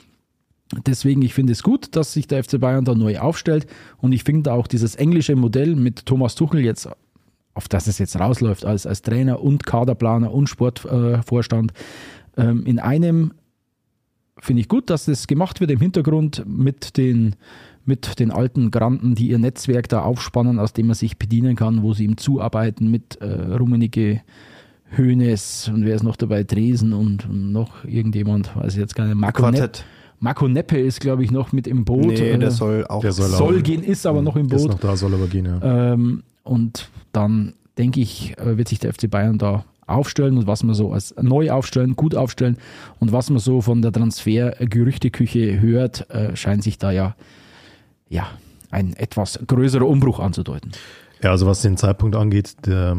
Deswegen, 0.87 1.23
ich 1.23 1.35
finde 1.35 1.53
es 1.53 1.63
gut, 1.63 1.95
dass 1.95 2.13
sich 2.13 2.27
der 2.27 2.43
FC 2.43 2.59
Bayern 2.59 2.85
da 2.85 2.95
neu 2.95 3.19
aufstellt. 3.19 3.67
Und 3.99 4.13
ich 4.13 4.25
finde 4.25 4.53
auch 4.53 4.67
dieses 4.67 4.95
englische 4.95 5.37
Modell 5.37 5.77
mit 5.77 6.07
Thomas 6.07 6.35
Tuchel 6.35 6.61
jetzt, 6.61 6.89
auf 7.55 7.69
das 7.69 7.87
es 7.87 7.99
jetzt 7.99 8.19
rausläuft, 8.19 8.65
als, 8.65 8.87
als 8.87 9.03
Trainer 9.03 9.43
und 9.43 9.67
Kaderplaner 9.67 10.33
und 10.33 10.49
Sportvorstand, 10.49 11.73
äh, 12.37 12.43
ähm, 12.43 12.65
in 12.67 12.79
einem 12.79 13.33
finde 14.39 14.61
ich 14.61 14.69
gut, 14.69 14.91
dass 14.91 15.07
das 15.07 15.27
gemacht 15.27 15.61
wird 15.61 15.71
im 15.71 15.81
Hintergrund 15.81 16.45
mit 16.47 16.97
den 16.97 17.37
mit 17.87 18.19
den 18.19 18.31
alten 18.31 18.71
Granten, 18.71 19.15
die 19.15 19.29
ihr 19.29 19.39
Netzwerk 19.39 19.89
da 19.89 20.03
aufspannen, 20.03 20.59
aus 20.59 20.73
dem 20.73 20.87
man 20.87 20.95
sich 20.95 21.19
bedienen 21.19 21.57
kann, 21.57 21.83
wo 21.83 21.95
sie 21.95 22.05
ihm 22.05 22.17
zuarbeiten 22.17 22.91
mit 22.91 23.17
äh, 23.21 23.27
Rummenigge, 23.27 24.23
Hönes 24.91 25.69
und 25.73 25.85
wer 25.85 25.97
ist 25.97 26.05
noch 26.05 26.17
dabei, 26.17 26.45
Dresen 26.45 26.93
und, 26.93 27.29
und 27.29 27.53
noch 27.53 27.85
irgendjemand, 27.85 28.55
weiß 28.55 28.75
ich 28.75 28.81
jetzt 28.81 28.95
gar 28.95 29.07
nicht, 29.07 29.17
Marco, 29.17 29.51
Nepp, 29.51 29.79
Marco 30.21 30.49
Neppe 30.49 30.79
ist, 30.79 31.01
glaube 31.01 31.25
ich, 31.25 31.31
noch 31.31 31.53
mit 31.53 31.67
im 31.67 31.85
Boot. 31.85 32.07
Nee, 32.07 32.37
der 32.37 32.51
soll 32.51 32.87
auch 32.87 33.01
der 33.01 33.13
soll, 33.13 33.29
soll 33.29 33.63
gehen, 33.63 33.83
ist 33.83 34.07
aber 34.07 34.23
noch 34.23 34.37
im 34.37 34.47
Boot. 34.47 34.61
Ist 34.61 34.69
noch 34.69 34.79
da, 34.79 34.97
soll 34.97 35.15
aber 35.15 35.27
gehen, 35.27 35.47
ja. 35.47 35.93
Ähm, 35.93 36.23
und 36.45 36.89
dann 37.13 37.55
denke 37.79 38.01
ich, 38.01 38.39
äh, 38.39 38.57
wird 38.57 38.69
sich 38.69 38.79
der 38.79 38.93
FC 38.93 39.11
Bayern 39.11 39.39
da 39.39 39.65
aufstellen 39.87 40.37
und 40.39 40.47
was 40.47 40.63
man 40.63 40.75
so 40.75 40.93
als 40.93 41.15
neu 41.21 41.51
aufstellen, 41.51 41.95
gut 41.95 42.15
aufstellen 42.15 42.57
und 42.99 43.13
was 43.13 43.31
man 43.31 43.39
so 43.39 43.61
von 43.61 43.83
der 43.83 43.93
Transfer-Gerüchteküche 43.93 45.61
hört, 45.61 46.11
äh, 46.11 46.35
scheint 46.35 46.63
sich 46.63 46.79
da 46.79 46.91
ja 46.91 47.15
ja, 48.09 48.29
ein 48.71 48.95
etwas 48.95 49.39
größerer 49.47 49.87
Umbruch 49.87 50.21
anzudeuten. 50.21 50.73
Ja, 51.23 51.31
also 51.31 51.47
was 51.47 51.63
den 51.63 51.77
Zeitpunkt 51.77 52.15
angeht, 52.15 52.67
der, 52.67 52.97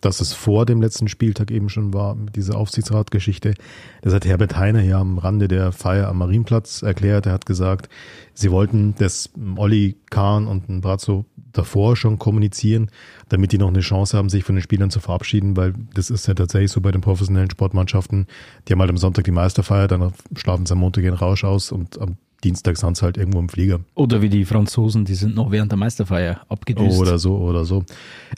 dass 0.00 0.20
es 0.20 0.32
vor 0.32 0.66
dem 0.66 0.82
letzten 0.82 1.08
Spieltag 1.08 1.50
eben 1.50 1.68
schon 1.68 1.94
war, 1.94 2.16
diese 2.34 2.56
Aufsichtsratgeschichte, 2.56 3.54
das 4.02 4.14
hat 4.14 4.26
Herbert 4.26 4.56
Heiner 4.56 4.82
ja 4.82 5.00
am 5.00 5.18
Rande 5.18 5.48
der 5.48 5.72
Feier 5.72 6.08
am 6.08 6.18
Marienplatz 6.18 6.82
erklärt. 6.82 7.26
Er 7.26 7.32
hat 7.32 7.46
gesagt, 7.46 7.88
sie 8.34 8.50
wollten 8.50 8.94
das 8.98 9.30
Olli 9.56 9.96
Kahn 10.10 10.46
und 10.46 10.68
ein 10.68 10.82
Brazzo 10.82 11.24
davor 11.52 11.96
schon 11.96 12.18
kommunizieren, 12.18 12.90
damit 13.28 13.52
die 13.52 13.58
noch 13.58 13.68
eine 13.68 13.80
Chance 13.80 14.16
haben, 14.16 14.28
sich 14.28 14.44
von 14.44 14.56
den 14.56 14.62
Spielern 14.62 14.90
zu 14.90 15.00
verabschieden, 15.00 15.56
weil 15.56 15.72
das 15.94 16.10
ist 16.10 16.26
ja 16.26 16.34
tatsächlich 16.34 16.70
so 16.70 16.80
bei 16.80 16.92
den 16.92 17.00
professionellen 17.00 17.50
Sportmannschaften. 17.50 18.26
Die 18.68 18.72
haben 18.72 18.80
halt 18.80 18.90
am 18.90 18.98
Sonntag 18.98 19.24
die 19.24 19.30
Meisterfeier, 19.30 19.88
dann 19.88 20.12
schlafen 20.36 20.66
sie 20.66 20.72
am 20.72 20.80
Montag 20.80 21.04
ihren 21.04 21.14
Rausch 21.14 21.44
aus 21.44 21.72
und 21.72 22.00
am 22.00 22.16
Dienstag 22.44 22.76
sind 22.76 22.96
sie 22.96 23.02
halt 23.02 23.16
irgendwo 23.16 23.38
im 23.38 23.48
Flieger. 23.48 23.80
Oder 23.94 24.20
wie 24.20 24.28
die 24.28 24.44
Franzosen, 24.44 25.04
die 25.04 25.14
sind 25.14 25.34
noch 25.34 25.50
während 25.50 25.72
der 25.72 25.78
Meisterfeier 25.78 26.42
abgedüst. 26.48 27.00
Oder 27.00 27.18
so, 27.18 27.38
oder 27.38 27.64
so. 27.64 27.84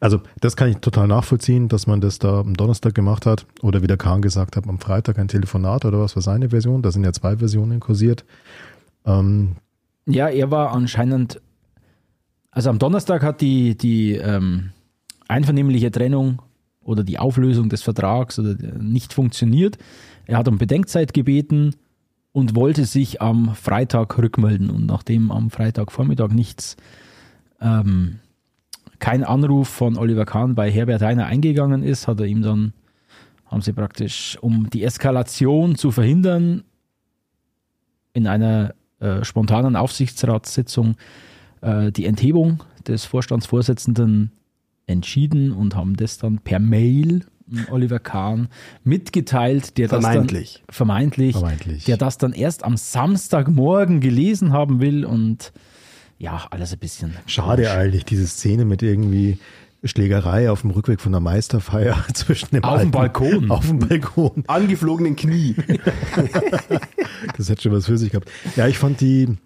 Also 0.01 0.21
das 0.41 0.57
kann 0.57 0.71
ich 0.71 0.77
total 0.79 1.09
nachvollziehen, 1.09 1.69
dass 1.69 1.87
man 1.87 2.01
das 2.01 2.19
da 2.19 2.41
am 2.41 2.55
Donnerstag 2.55 2.95
gemacht 2.95 3.27
hat. 3.27 3.47
Oder 3.63 3.83
wie 3.83 3.89
der 3.89 3.97
Kahn 3.97 4.23
gesagt 4.23 4.57
hat, 4.57 4.69
am 4.69 4.79
Freitag 4.79 5.19
ein 5.19 5.29
Telefonat 5.29 5.85
oder 5.85 6.01
was 6.01 6.15
war 6.15 6.23
seine 6.23 6.51
Version? 6.51 6.83
Da 6.83 6.93
sind 6.93 7.05
ja 7.05 7.13
zwei 7.13 7.37
Versionen 7.37 7.81
kursiert. 7.81 8.25
Ähm, 9.05 9.57
ja, 10.07 10.29
er 10.29 10.51
war 10.51 10.73
anscheinend, 10.73 11.41
also 12.53 12.71
am 12.71 12.79
Donnerstag 12.79 13.23
hat 13.23 13.41
die, 13.41 13.77
die 13.77 14.13
ähm, 14.13 14.71
einvernehmliche 15.27 15.91
Trennung 15.91 16.41
oder 16.85 17.03
die 17.03 17.19
Auflösung 17.19 17.69
des 17.69 17.83
Vertrags 17.83 18.39
oder 18.39 18.55
nicht 18.79 19.13
funktioniert. 19.13 19.79
Er 20.27 20.39
hat 20.39 20.47
um 20.47 20.59
Bedenkzeit 20.59 21.13
gebeten 21.13 21.75
und 22.37 22.55
wollte 22.55 22.85
sich 22.85 23.23
am 23.23 23.55
Freitag 23.55 24.19
rückmelden. 24.19 24.69
Und 24.69 24.85
nachdem 24.85 25.31
am 25.31 25.49
Freitagvormittag 25.49 26.33
nichts, 26.33 26.77
ähm, 27.63 28.19
kein 28.99 29.25
Anruf 29.25 29.69
von 29.69 29.97
Oliver 29.97 30.27
Kahn 30.27 30.55
bei 30.55 30.71
Herbert 30.71 31.01
Heiner 31.01 31.25
eingegangen 31.25 31.83
ist, 31.83 32.07
hat 32.07 32.21
er 32.21 32.27
ihm 32.27 32.43
dann, 32.43 32.75
haben 33.47 33.63
sie 33.63 33.73
praktisch, 33.73 34.37
um 34.43 34.69
die 34.69 34.85
Eskalation 34.85 35.77
zu 35.77 35.91
verhindern, 35.91 36.65
in 38.13 38.27
einer 38.27 38.75
äh, 39.01 39.25
spontanen 39.25 39.75
Aufsichtsratssitzung 39.75 40.97
äh, 41.63 41.91
die 41.91 42.05
Enthebung 42.05 42.63
des 42.87 43.07
Vorstandsvorsitzenden 43.07 44.31
entschieden 44.87 45.53
und 45.53 45.75
haben 45.75 45.97
das 45.97 46.19
dann 46.19 46.41
per 46.41 46.59
Mail 46.59 47.25
Oliver 47.71 47.99
Kahn 47.99 48.49
mitgeteilt, 48.85 49.79
der 49.79 49.89
vermeintlich. 49.89 50.55
das 50.55 50.67
dann, 50.67 50.75
vermeintlich, 50.75 51.33
vermeintlich, 51.33 51.85
der 51.85 51.97
das 51.97 52.19
dann 52.19 52.33
erst 52.33 52.65
am 52.65 52.77
Samstagmorgen 52.77 54.01
gelesen 54.01 54.53
haben 54.53 54.81
will 54.81 55.05
und 55.05 55.53
ja, 56.19 56.47
alles 56.51 56.73
ein 56.73 56.79
bisschen. 56.79 57.15
Schade 57.27 57.63
komisch. 57.63 57.77
eigentlich, 57.77 58.05
diese 58.05 58.27
Szene 58.27 58.65
mit 58.65 58.83
irgendwie 58.83 59.39
Schlägerei 59.85 60.51
auf 60.51 60.63
dem 60.63 60.71
Rückweg 60.71 61.01
von 61.01 61.13
der 61.13 61.21
Meisterfeier 61.21 62.05
zwischen 62.15 62.51
dem 62.51 62.65
Auf 62.65 62.81
dem 62.81 62.91
Balkon. 62.91 63.51
Auf 63.51 63.67
dem 63.67 63.79
Balkon. 63.79 64.45
Angeflogenen 64.47 65.17
Knie. 65.17 65.55
das 67.37 67.49
hätte 67.49 67.63
schon 67.63 67.73
was 67.73 67.87
für 67.87 67.99
sich 67.99 68.11
gehabt. 68.11 68.31
Ja, 68.57 68.67
ich 68.67 68.79
fand 68.79 69.01
die, 69.01 69.37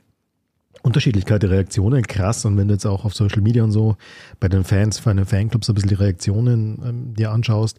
Unterschiedlichkeit 0.82 1.42
der 1.42 1.50
Reaktionen 1.50 2.06
krass 2.06 2.44
und 2.44 2.56
wenn 2.56 2.68
du 2.68 2.74
jetzt 2.74 2.86
auch 2.86 3.04
auf 3.04 3.14
Social 3.14 3.42
Media 3.42 3.62
und 3.62 3.72
so 3.72 3.96
bei 4.38 4.48
den 4.48 4.64
Fans, 4.64 4.98
für 4.98 5.10
einen 5.10 5.26
Fanclub 5.26 5.64
so 5.64 5.72
ein 5.72 5.74
bisschen 5.74 5.90
die 5.90 5.94
Reaktionen 5.94 6.80
ähm, 6.84 7.14
dir 7.14 7.30
anschaust, 7.30 7.78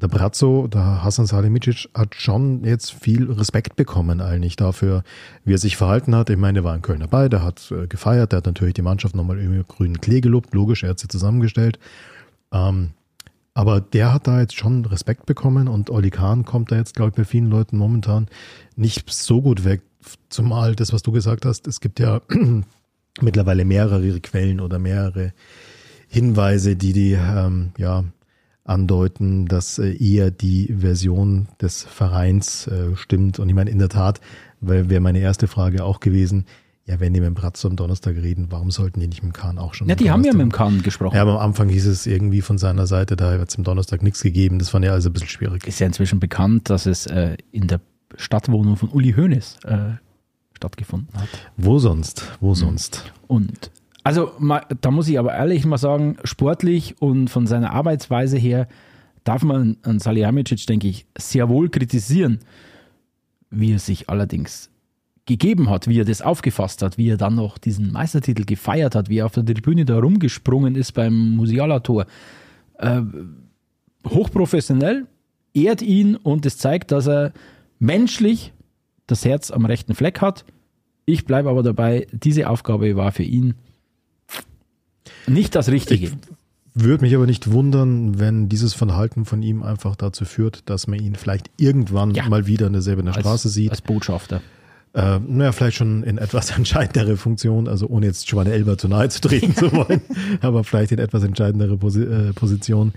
der 0.00 0.08
Brazzo, 0.08 0.66
der 0.66 1.04
Hasan 1.04 1.26
Salihamidzic 1.26 1.88
hat 1.94 2.14
schon 2.16 2.64
jetzt 2.64 2.92
viel 2.92 3.30
Respekt 3.30 3.76
bekommen 3.76 4.20
eigentlich 4.20 4.56
dafür, 4.56 5.04
wie 5.44 5.54
er 5.54 5.58
sich 5.58 5.76
verhalten 5.76 6.16
hat. 6.16 6.30
Ich 6.30 6.36
meine, 6.36 6.60
er 6.60 6.64
war 6.64 6.74
in 6.74 6.82
Köln 6.82 7.00
dabei, 7.00 7.28
der 7.28 7.42
hat 7.42 7.70
äh, 7.70 7.86
gefeiert, 7.86 8.32
der 8.32 8.38
hat 8.38 8.46
natürlich 8.46 8.74
die 8.74 8.82
Mannschaft 8.82 9.14
nochmal 9.14 9.38
über 9.38 9.62
grünen 9.62 10.00
Klee 10.00 10.20
gelobt, 10.20 10.52
logisch, 10.52 10.82
er 10.82 10.90
hat 10.90 10.98
sie 10.98 11.08
zusammengestellt. 11.08 11.78
Ähm, 12.52 12.90
aber 13.54 13.80
der 13.80 14.12
hat 14.12 14.26
da 14.26 14.40
jetzt 14.40 14.56
schon 14.56 14.84
Respekt 14.84 15.26
bekommen 15.26 15.68
und 15.68 15.88
Oli 15.88 16.10
Kahn 16.10 16.44
kommt 16.44 16.72
da 16.72 16.76
jetzt, 16.76 16.96
glaube 16.96 17.10
ich, 17.10 17.14
bei 17.14 17.24
vielen 17.24 17.48
Leuten 17.48 17.78
momentan 17.78 18.26
nicht 18.74 19.08
so 19.10 19.40
gut 19.40 19.64
weg. 19.64 19.82
Zumal 20.28 20.74
das, 20.74 20.92
was 20.92 21.02
du 21.02 21.12
gesagt 21.12 21.44
hast, 21.44 21.66
es 21.66 21.80
gibt 21.80 22.00
ja 22.00 22.20
mittlerweile 23.20 23.64
mehrere 23.64 24.20
Quellen 24.20 24.60
oder 24.60 24.78
mehrere 24.78 25.32
Hinweise, 26.08 26.76
die 26.76 26.92
die 26.92 27.12
ähm, 27.12 27.72
ja 27.78 28.04
andeuten, 28.64 29.46
dass 29.46 29.78
äh, 29.78 29.92
eher 29.92 30.30
die 30.30 30.74
Version 30.78 31.48
des 31.60 31.82
Vereins 31.82 32.66
äh, 32.66 32.96
stimmt. 32.96 33.38
Und 33.38 33.48
ich 33.48 33.54
meine, 33.54 33.70
in 33.70 33.78
der 33.78 33.90
Tat, 33.90 34.20
weil 34.60 34.88
wäre 34.88 35.00
meine 35.00 35.20
erste 35.20 35.46
Frage 35.46 35.84
auch 35.84 36.00
gewesen, 36.00 36.46
ja, 36.86 37.00
wenn 37.00 37.14
die 37.14 37.20
mit 37.20 37.28
dem 37.28 37.34
Bratzo 37.34 37.68
am 37.68 37.76
Donnerstag 37.76 38.16
reden, 38.16 38.48
warum 38.50 38.70
sollten 38.70 39.00
die 39.00 39.06
nicht 39.06 39.22
mit 39.22 39.32
dem 39.32 39.36
Kahn 39.36 39.58
auch 39.58 39.72
schon? 39.72 39.88
Ja, 39.88 39.94
die 39.94 40.10
haben 40.10 40.22
ja 40.22 40.32
mit 40.32 40.42
dem 40.42 40.52
Kahn 40.52 40.82
gesprochen. 40.82 41.16
Ja, 41.16 41.22
aber 41.22 41.40
am 41.40 41.50
Anfang 41.50 41.70
hieß 41.70 41.86
es 41.86 42.06
irgendwie 42.06 42.42
von 42.42 42.58
seiner 42.58 42.86
Seite, 42.86 43.16
da 43.16 43.38
hat 43.38 43.48
es 43.48 43.56
am 43.56 43.64
Donnerstag 43.64 44.02
nichts 44.02 44.22
gegeben. 44.22 44.58
Das 44.58 44.68
fand 44.68 44.84
ja 44.84 44.92
also 44.92 45.08
ein 45.08 45.14
bisschen 45.14 45.28
schwierig. 45.28 45.66
Ist 45.66 45.80
ja 45.80 45.86
inzwischen 45.86 46.20
bekannt, 46.20 46.68
dass 46.68 46.84
es 46.84 47.06
äh, 47.06 47.36
in 47.52 47.68
der 47.68 47.80
Stadtwohnung 48.16 48.76
von 48.76 48.88
Uli 48.90 49.12
Hoeneß 49.12 49.58
äh, 49.64 49.78
stattgefunden 50.54 51.08
hat. 51.18 51.28
Wo 51.56 51.78
sonst? 51.78 52.24
Wo 52.40 52.50
mhm. 52.50 52.54
sonst? 52.54 53.12
Und 53.26 53.70
also 54.02 54.32
da 54.80 54.90
muss 54.90 55.08
ich 55.08 55.18
aber 55.18 55.34
ehrlich 55.34 55.64
mal 55.64 55.78
sagen, 55.78 56.18
sportlich 56.24 57.00
und 57.00 57.28
von 57.28 57.46
seiner 57.46 57.72
Arbeitsweise 57.72 58.36
her 58.36 58.68
darf 59.24 59.42
man 59.42 59.78
an 59.82 59.98
Salihamidzic, 59.98 60.66
denke 60.66 60.88
ich, 60.88 61.06
sehr 61.16 61.48
wohl 61.48 61.70
kritisieren. 61.70 62.40
Wie 63.50 63.72
er 63.72 63.78
sich 63.78 64.10
allerdings 64.10 64.70
gegeben 65.26 65.70
hat, 65.70 65.88
wie 65.88 65.98
er 65.98 66.04
das 66.04 66.20
aufgefasst 66.20 66.82
hat, 66.82 66.98
wie 66.98 67.08
er 67.08 67.16
dann 67.16 67.36
noch 67.36 67.56
diesen 67.56 67.92
Meistertitel 67.92 68.44
gefeiert 68.44 68.94
hat, 68.94 69.08
wie 69.08 69.18
er 69.18 69.26
auf 69.26 69.32
der 69.32 69.46
Tribüne 69.46 69.86
da 69.86 69.98
rumgesprungen 69.98 70.74
ist 70.74 70.92
beim 70.92 71.36
Musiala-Tor. 71.36 72.06
Äh, 72.78 73.00
hochprofessionell, 74.06 75.06
ehrt 75.54 75.80
ihn 75.80 76.16
und 76.16 76.44
es 76.44 76.58
zeigt, 76.58 76.92
dass 76.92 77.06
er 77.06 77.32
menschlich 77.84 78.52
das 79.06 79.24
Herz 79.24 79.50
am 79.50 79.64
rechten 79.64 79.94
Fleck 79.94 80.20
hat. 80.20 80.44
Ich 81.04 81.26
bleibe 81.26 81.50
aber 81.50 81.62
dabei, 81.62 82.06
diese 82.12 82.48
Aufgabe 82.48 82.96
war 82.96 83.12
für 83.12 83.22
ihn 83.22 83.54
nicht 85.26 85.54
das 85.54 85.68
Richtige. 85.68 86.06
Ich 86.06 86.12
würde 86.74 87.04
mich 87.04 87.14
aber 87.14 87.26
nicht 87.26 87.52
wundern, 87.52 88.18
wenn 88.18 88.48
dieses 88.48 88.74
Verhalten 88.74 89.26
von 89.26 89.42
ihm 89.42 89.62
einfach 89.62 89.96
dazu 89.96 90.24
führt, 90.24 90.68
dass 90.68 90.86
man 90.86 90.98
ihn 90.98 91.14
vielleicht 91.14 91.50
irgendwann 91.56 92.12
ja. 92.14 92.28
mal 92.28 92.46
wieder 92.46 92.66
in 92.66 92.72
derselben 92.72 93.12
Straße 93.12 93.48
sieht. 93.48 93.70
Als 93.70 93.82
Botschafter. 93.82 94.40
Äh, 94.94 95.18
naja, 95.18 95.52
vielleicht 95.52 95.76
schon 95.76 96.02
in 96.04 96.18
etwas 96.18 96.50
entscheidendere 96.56 97.16
Funktion, 97.16 97.68
also 97.68 97.86
ohne 97.88 98.06
jetzt 98.06 98.26
Giovanni 98.26 98.50
Elber 98.50 98.78
zu 98.78 98.88
nahe 98.88 99.08
zu 99.08 99.20
treten 99.20 99.54
zu 99.54 99.72
wollen, 99.72 100.00
aber 100.40 100.64
vielleicht 100.64 100.92
in 100.92 100.98
etwas 100.98 101.22
entscheidendere 101.22 101.76
Posi 101.76 102.02
äh, 102.02 102.32
Position. 102.32 102.92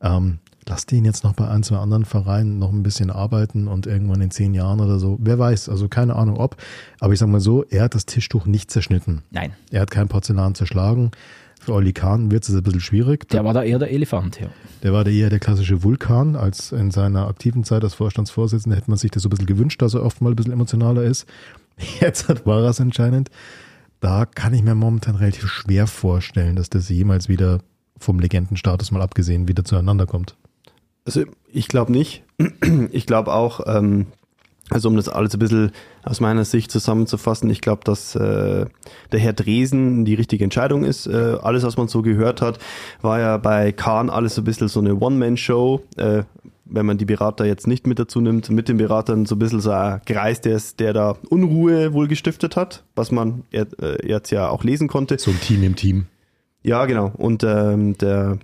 Ähm, 0.00 0.38
lasst 0.68 0.92
ihn 0.92 1.04
jetzt 1.04 1.24
noch 1.24 1.34
bei 1.34 1.48
ein, 1.48 1.62
zwei 1.62 1.76
anderen 1.76 2.04
Vereinen 2.04 2.58
noch 2.58 2.72
ein 2.72 2.82
bisschen 2.82 3.10
arbeiten 3.10 3.68
und 3.68 3.86
irgendwann 3.86 4.20
in 4.20 4.30
zehn 4.30 4.54
Jahren 4.54 4.80
oder 4.80 4.98
so, 4.98 5.18
wer 5.20 5.38
weiß, 5.38 5.68
also 5.68 5.88
keine 5.88 6.16
Ahnung 6.16 6.36
ob, 6.36 6.56
aber 7.00 7.12
ich 7.12 7.18
sag 7.18 7.28
mal 7.28 7.40
so, 7.40 7.64
er 7.64 7.84
hat 7.84 7.94
das 7.94 8.06
Tischtuch 8.06 8.46
nicht 8.46 8.70
zerschnitten. 8.70 9.22
Nein. 9.30 9.52
Er 9.70 9.82
hat 9.82 9.90
kein 9.90 10.08
Porzellan 10.08 10.54
zerschlagen. 10.54 11.10
Für 11.60 11.74
Olli 11.74 11.92
Kahn 11.92 12.32
wird 12.32 12.42
es 12.42 12.52
ein 12.52 12.62
bisschen 12.64 12.80
schwierig. 12.80 13.28
Der 13.28 13.44
war 13.44 13.54
da 13.54 13.62
eher 13.62 13.78
der 13.78 13.92
Elefant, 13.92 14.40
ja. 14.40 14.48
Der 14.82 14.92
war 14.92 15.04
da 15.04 15.10
eher 15.12 15.30
der 15.30 15.38
klassische 15.38 15.84
Vulkan. 15.84 16.34
Als 16.34 16.72
in 16.72 16.90
seiner 16.90 17.28
aktiven 17.28 17.62
Zeit 17.62 17.84
als 17.84 17.94
Vorstandsvorsitzender 17.94 18.76
hätte 18.76 18.90
man 18.90 18.98
sich 18.98 19.12
das 19.12 19.22
so 19.22 19.28
ein 19.28 19.30
bisschen 19.30 19.46
gewünscht, 19.46 19.80
dass 19.80 19.94
er 19.94 20.02
oft 20.02 20.20
mal 20.20 20.30
ein 20.30 20.36
bisschen 20.36 20.52
emotionaler 20.52 21.04
ist. 21.04 21.24
Jetzt 22.00 22.28
war 22.44 22.64
er 22.64 22.70
es 22.70 22.80
anscheinend. 22.80 23.30
Da 24.00 24.26
kann 24.26 24.54
ich 24.54 24.64
mir 24.64 24.74
momentan 24.74 25.14
relativ 25.14 25.46
schwer 25.46 25.86
vorstellen, 25.86 26.56
dass 26.56 26.68
das 26.68 26.88
jemals 26.88 27.28
wieder 27.28 27.60
vom 27.96 28.18
Legendenstatus 28.18 28.90
mal 28.90 29.00
abgesehen 29.00 29.46
wieder 29.46 29.64
zueinander 29.64 30.06
kommt. 30.06 30.36
Also 31.04 31.22
ich 31.52 31.68
glaube 31.68 31.92
nicht. 31.92 32.24
Ich 32.90 33.06
glaube 33.06 33.32
auch, 33.32 33.60
ähm, 33.66 34.06
also 34.70 34.88
um 34.88 34.96
das 34.96 35.08
alles 35.08 35.34
ein 35.34 35.38
bisschen 35.38 35.72
aus 36.02 36.20
meiner 36.20 36.44
Sicht 36.44 36.70
zusammenzufassen, 36.70 37.50
ich 37.50 37.60
glaube, 37.60 37.82
dass 37.84 38.14
äh, 38.14 38.66
der 39.12 39.20
Herr 39.20 39.32
Dresen 39.32 40.04
die 40.04 40.14
richtige 40.14 40.44
Entscheidung 40.44 40.84
ist. 40.84 41.06
Äh, 41.06 41.36
alles, 41.42 41.62
was 41.62 41.76
man 41.76 41.88
so 41.88 42.02
gehört 42.02 42.40
hat, 42.40 42.58
war 43.00 43.20
ja 43.20 43.36
bei 43.36 43.72
Kahn 43.72 44.10
alles 44.10 44.34
so 44.34 44.40
ein 44.40 44.44
bisschen 44.44 44.68
so 44.68 44.80
eine 44.80 44.96
One-Man-Show. 44.96 45.82
Äh, 45.96 46.22
wenn 46.64 46.86
man 46.86 46.96
die 46.96 47.04
Berater 47.04 47.44
jetzt 47.44 47.66
nicht 47.66 47.86
mit 47.86 47.98
dazu 47.98 48.20
nimmt, 48.20 48.48
mit 48.50 48.68
den 48.68 48.78
Beratern 48.78 49.26
so 49.26 49.34
ein 49.34 49.38
bisschen 49.38 49.60
so 49.60 49.70
ein 49.70 50.00
Kreis, 50.06 50.40
der, 50.40 50.56
ist, 50.56 50.80
der 50.80 50.94
da 50.94 51.16
Unruhe 51.28 51.92
wohl 51.92 52.08
gestiftet 52.08 52.56
hat, 52.56 52.84
was 52.94 53.10
man 53.10 53.44
äh, 53.50 53.66
jetzt 54.06 54.30
ja 54.30 54.48
auch 54.48 54.64
lesen 54.64 54.88
konnte. 54.88 55.18
So 55.18 55.30
ein 55.30 55.40
Team 55.40 55.62
im 55.64 55.76
Team. 55.76 56.06
Ja, 56.62 56.86
genau. 56.86 57.12
Und 57.16 57.44
ähm, 57.44 57.98
der 57.98 58.38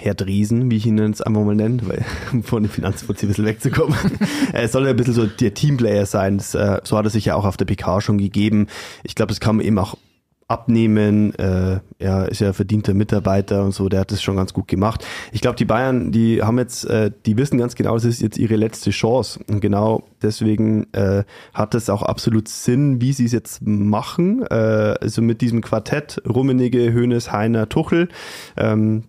Herr 0.00 0.14
Driesen, 0.14 0.70
wie 0.70 0.76
ich 0.76 0.86
ihn 0.86 0.98
jetzt 0.98 1.26
einfach 1.26 1.44
mal 1.44 1.54
nenne, 1.54 1.80
weil 1.86 2.04
von 2.42 2.62
den 2.62 2.70
Finanzfuzzi 2.70 3.26
ein 3.26 3.28
bisschen 3.28 3.44
wegzukommen. 3.46 3.96
er 4.52 4.68
soll 4.68 4.84
ja 4.84 4.90
ein 4.90 4.96
bisschen 4.96 5.14
so 5.14 5.26
der 5.26 5.54
Teamplayer 5.54 6.06
sein. 6.06 6.38
Das, 6.38 6.54
äh, 6.54 6.80
so 6.84 6.96
hat 6.96 7.04
er 7.04 7.10
sich 7.10 7.26
ja 7.26 7.34
auch 7.34 7.44
auf 7.44 7.56
der 7.56 7.64
PK 7.64 8.00
schon 8.00 8.18
gegeben. 8.18 8.68
Ich 9.02 9.14
glaube, 9.14 9.28
das 9.28 9.40
kann 9.40 9.56
man 9.56 9.66
eben 9.66 9.78
auch 9.78 9.96
abnehmen. 10.48 11.34
Äh, 11.34 11.80
er 11.98 12.28
ist 12.30 12.40
ja 12.40 12.52
verdienter 12.54 12.94
Mitarbeiter 12.94 13.62
und 13.62 13.72
so, 13.72 13.88
der 13.88 14.00
hat 14.00 14.10
das 14.10 14.22
schon 14.22 14.36
ganz 14.36 14.54
gut 14.54 14.66
gemacht. 14.66 15.06
Ich 15.30 15.42
glaube, 15.42 15.56
die 15.56 15.66
Bayern, 15.66 16.10
die 16.10 16.42
haben 16.42 16.58
jetzt, 16.58 16.86
äh, 16.86 17.10
die 17.26 17.36
wissen 17.36 17.58
ganz 17.58 17.74
genau, 17.74 17.94
es 17.96 18.04
ist 18.04 18.22
jetzt 18.22 18.38
ihre 18.38 18.56
letzte 18.56 18.90
Chance. 18.90 19.40
Und 19.46 19.60
genau 19.60 20.04
deswegen 20.22 20.92
äh, 20.94 21.24
hat 21.52 21.74
es 21.74 21.90
auch 21.90 22.02
absolut 22.02 22.48
Sinn, 22.48 23.00
wie 23.00 23.12
sie 23.12 23.26
es 23.26 23.32
jetzt 23.32 23.60
machen. 23.62 24.42
Äh, 24.50 24.54
also 24.54 25.20
mit 25.20 25.42
diesem 25.42 25.60
Quartett, 25.60 26.22
Rummenigge, 26.26 26.92
Hönes, 26.92 27.30
Heiner, 27.30 27.68
Tuchel. 27.68 28.08
Ähm, 28.56 29.04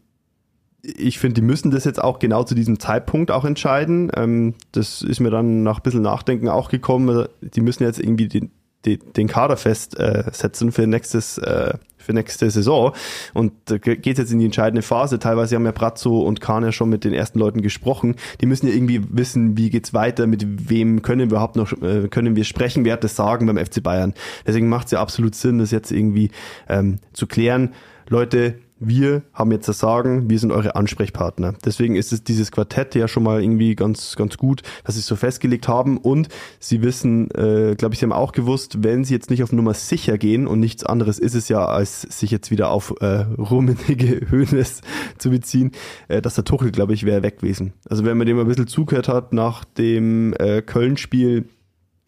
ich 0.82 1.19
finde, 1.19 1.36
die 1.36 1.45
müssen 1.45 1.71
das 1.71 1.86
jetzt 1.86 2.01
auch 2.01 2.19
genau 2.19 2.43
zu 2.43 2.55
diesem 2.55 2.80
Zeitpunkt 2.80 3.32
auch 3.32 3.45
entscheiden. 3.45 4.11
Ähm, 4.15 4.55
das 4.71 5.01
ist 5.01 5.19
mir 5.19 5.30
dann 5.30 5.63
nach 5.63 5.77
ein 5.77 5.84
bisschen 5.84 6.01
Nachdenken 6.01 6.47
auch 6.47 6.69
gekommen. 6.69 7.09
Also, 7.09 7.30
die 7.41 7.61
müssen 7.61 7.84
jetzt 7.84 7.99
irgendwie 7.99 8.27
den, 8.27 8.51
den, 8.86 8.99
den 9.15 9.27
Kader 9.27 9.57
festsetzen 9.57 10.69
äh, 10.69 10.71
für 10.71 10.88
nächstes 10.88 11.38
äh, 11.38 11.73
für 11.97 12.13
nächste 12.13 12.49
Saison 12.49 12.93
und 13.34 13.51
da 13.65 13.77
geht 13.77 14.17
jetzt 14.17 14.32
in 14.32 14.39
die 14.39 14.45
entscheidende 14.45 14.82
Phase. 14.82 15.19
Teilweise 15.19 15.55
haben 15.55 15.65
ja 15.65 15.71
Brazzo 15.71 16.21
und 16.21 16.39
Kahn 16.39 16.63
ja 16.63 16.71
schon 16.71 16.89
mit 16.89 17.03
den 17.03 17.13
ersten 17.13 17.38
Leuten 17.38 17.61
gesprochen. 17.61 18.15
Die 18.39 18.45
müssen 18.45 18.67
ja 18.67 18.73
irgendwie 18.73 19.01
wissen, 19.11 19.57
wie 19.57 19.69
geht's 19.69 19.93
weiter, 19.93 20.25
mit 20.25 20.69
wem 20.69 21.01
können 21.01 21.19
wir 21.19 21.25
überhaupt 21.27 21.57
noch 21.57 21.73
äh, 21.84 22.07
können 22.07 22.38
wir 22.38 22.45
sprechen, 22.45 22.86
wer 22.86 22.93
hat 22.93 23.03
das 23.03 23.17
Sagen 23.17 23.45
beim 23.45 23.57
FC 23.57 23.84
Bayern. 23.84 24.13
Deswegen 24.47 24.69
macht 24.69 24.86
es 24.86 24.91
ja 24.91 25.01
absolut 25.01 25.36
Sinn, 25.36 25.59
das 25.59 25.71
jetzt 25.71 25.91
irgendwie 25.91 26.32
ähm, 26.69 26.99
zu 27.13 27.27
klären. 27.27 27.73
Leute, 28.07 28.55
wir 28.80 29.23
haben 29.34 29.51
jetzt 29.51 29.67
das 29.67 29.80
Sagen, 29.80 30.30
wir 30.30 30.39
sind 30.39 30.51
eure 30.51 30.75
Ansprechpartner. 30.75 31.53
Deswegen 31.65 31.95
ist 31.95 32.13
es 32.13 32.23
dieses 32.23 32.51
Quartett 32.51 32.95
ja 32.95 33.07
schon 33.07 33.23
mal 33.23 33.41
irgendwie 33.41 33.75
ganz, 33.75 34.15
ganz 34.15 34.38
gut, 34.38 34.63
dass 34.84 34.95
sie 34.95 35.01
es 35.01 35.07
so 35.07 35.15
festgelegt 35.15 35.67
haben 35.67 35.97
und 35.97 36.30
sie 36.59 36.82
wissen, 36.82 37.30
äh, 37.32 37.75
glaube 37.75 37.93
ich, 37.93 37.99
sie 37.99 38.05
haben 38.05 38.13
auch 38.13 38.32
gewusst, 38.32 38.84
wenn 38.84 39.03
sie 39.03 39.13
jetzt 39.13 39.30
nicht 39.30 39.43
auf 39.43 39.51
Nummer 39.51 39.73
sicher 39.73 40.17
gehen 40.17 40.47
und 40.47 40.59
nichts 40.59 40.86
anderes 40.86 41.19
ist 41.19 41.36
es 41.36 41.49
ja, 41.49 41.65
als 41.65 42.01
sich 42.01 42.32
jetzt 42.32 42.51
wieder 42.51 42.69
auf 42.69 42.95
äh, 43.01 43.25
rummenige 43.38 44.21
Höhnes 44.30 44.82
zu 45.17 45.30
beziehen, 45.30 45.71
äh, 46.07 46.21
dass 46.21 46.36
der 46.36 46.45
Tuchel, 46.45 46.71
glaube 46.71 46.93
ich, 46.93 47.05
wäre 47.05 47.23
weg 47.23 47.39
gewesen. 47.39 47.73
Also 47.89 48.05
wenn 48.05 48.17
man 48.17 48.27
dem 48.27 48.39
ein 48.39 48.47
bisschen 48.47 48.67
zugehört 48.67 49.09
hat 49.09 49.34
nach 49.34 49.65
dem 49.65 50.34
äh, 50.39 50.61
Köln-Spiel, 50.61 51.45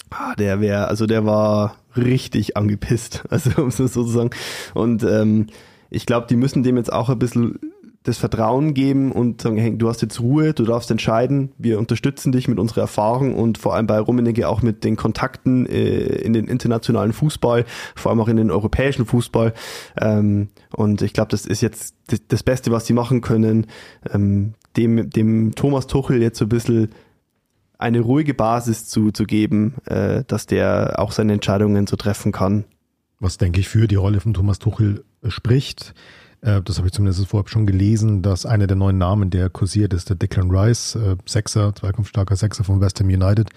ah, 0.09 0.35
der 0.35 0.61
wäre, 0.61 0.87
also 0.87 1.05
der 1.05 1.25
war 1.25 1.75
richtig 1.97 2.55
angepisst, 2.57 3.23
also 3.29 3.61
um 3.61 3.67
es 3.67 3.77
so 3.77 3.87
zu 3.87 4.03
sagen. 4.03 4.29
Und 4.73 5.03
ähm, 5.03 5.47
ich 5.91 6.05
glaube, 6.05 6.25
die 6.27 6.37
müssen 6.37 6.63
dem 6.63 6.77
jetzt 6.77 6.91
auch 6.91 7.09
ein 7.09 7.19
bisschen 7.19 7.59
das 8.03 8.17
Vertrauen 8.17 8.73
geben 8.73 9.11
und 9.11 9.41
sagen, 9.41 9.57
hey, 9.57 9.77
du 9.77 9.87
hast 9.87 10.01
jetzt 10.01 10.19
Ruhe, 10.19 10.53
du 10.53 10.63
darfst 10.63 10.89
entscheiden, 10.89 11.51
wir 11.59 11.77
unterstützen 11.77 12.31
dich 12.31 12.47
mit 12.47 12.57
unserer 12.57 12.81
Erfahrung 12.81 13.35
und 13.35 13.59
vor 13.59 13.75
allem 13.75 13.85
bei 13.85 13.99
Rummenigge 13.99 14.49
auch 14.49 14.63
mit 14.63 14.83
den 14.83 14.95
Kontakten 14.95 15.67
äh, 15.67 15.99
in 15.99 16.33
den 16.33 16.47
internationalen 16.47 17.13
Fußball, 17.13 17.65
vor 17.95 18.09
allem 18.09 18.19
auch 18.19 18.27
in 18.27 18.37
den 18.37 18.49
europäischen 18.49 19.05
Fußball. 19.05 19.53
Ähm, 19.99 20.49
und 20.75 21.03
ich 21.03 21.13
glaube, 21.13 21.29
das 21.29 21.45
ist 21.45 21.61
jetzt 21.61 21.95
das, 22.07 22.25
das, 22.27 22.41
Beste, 22.41 22.71
was 22.71 22.87
sie 22.87 22.93
machen 22.93 23.21
können, 23.21 23.67
ähm, 24.11 24.55
dem, 24.77 25.11
dem 25.11 25.53
Thomas 25.53 25.85
Tuchel 25.85 26.23
jetzt 26.23 26.39
so 26.39 26.45
ein 26.45 26.49
bisschen 26.49 26.89
eine 27.77 27.99
ruhige 27.99 28.33
Basis 28.33 28.87
zu, 28.87 29.11
zu 29.11 29.25
geben, 29.25 29.75
äh, 29.85 30.23
dass 30.25 30.47
der 30.47 30.95
auch 30.97 31.11
seine 31.11 31.33
Entscheidungen 31.33 31.85
so 31.85 31.97
treffen 31.97 32.31
kann. 32.31 32.65
Was 33.19 33.37
denke 33.37 33.59
ich 33.59 33.69
für 33.69 33.87
die 33.87 33.95
Rolle 33.95 34.21
von 34.21 34.33
Thomas 34.33 34.57
Tuchel 34.57 35.03
spricht. 35.27 35.93
Äh, 36.41 36.61
das 36.61 36.77
habe 36.77 36.87
ich 36.87 36.93
zumindest 36.93 37.25
vorab 37.27 37.49
schon 37.49 37.65
gelesen, 37.65 38.21
dass 38.21 38.45
einer 38.45 38.67
der 38.67 38.77
neuen 38.77 38.97
Namen, 38.97 39.29
der 39.29 39.49
kursiert, 39.49 39.93
ist 39.93 40.09
der 40.09 40.15
Declan 40.15 40.51
Rice, 40.51 40.95
äh, 40.95 41.15
Sechser, 41.25 41.73
zweikampfstarker 41.75 42.35
Sechser 42.35 42.63
von 42.63 42.81
West 42.81 42.99
Ham 42.99 43.07
United. 43.07 43.49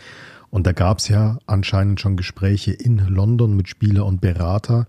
Und 0.51 0.67
da 0.67 0.73
gab 0.73 0.99
es 0.99 1.09
ja 1.09 1.39
anscheinend 1.47 2.01
schon 2.01 2.17
Gespräche 2.17 2.73
in 2.73 2.99
London 3.09 3.57
mit 3.57 3.69
Spieler 3.69 4.07
und 4.07 4.21
Berater. 4.21 4.87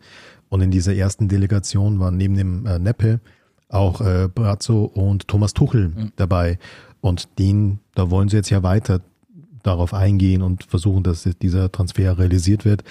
Und 0.50 0.62
in 0.62 0.72
dieser 0.72 0.94
ersten 0.94 1.28
Delegation 1.28 2.00
waren 2.00 2.18
neben 2.18 2.36
dem 2.36 2.66
äh, 2.66 2.78
Neppe 2.78 3.20
auch 3.70 4.00
äh, 4.02 4.30
Brazzo 4.34 4.84
und 4.84 5.28
Thomas 5.28 5.54
Tuchel 5.54 5.90
mhm. 5.90 6.12
dabei. 6.18 6.60
Und 7.02 7.40
den, 7.40 7.80
da 7.96 8.12
wollen 8.12 8.30
sie 8.30 8.38
jetzt 8.38 8.50
ja 8.50 8.64
weiter 8.64 9.02
darauf 9.64 9.96
eingehen 9.96 10.44
und 10.44 10.64
versuchen, 10.64 11.02
dass 11.02 11.24
dieser 11.42 11.72
Transfer 11.72 12.20
realisiert 12.20 12.66
wird 12.66 12.84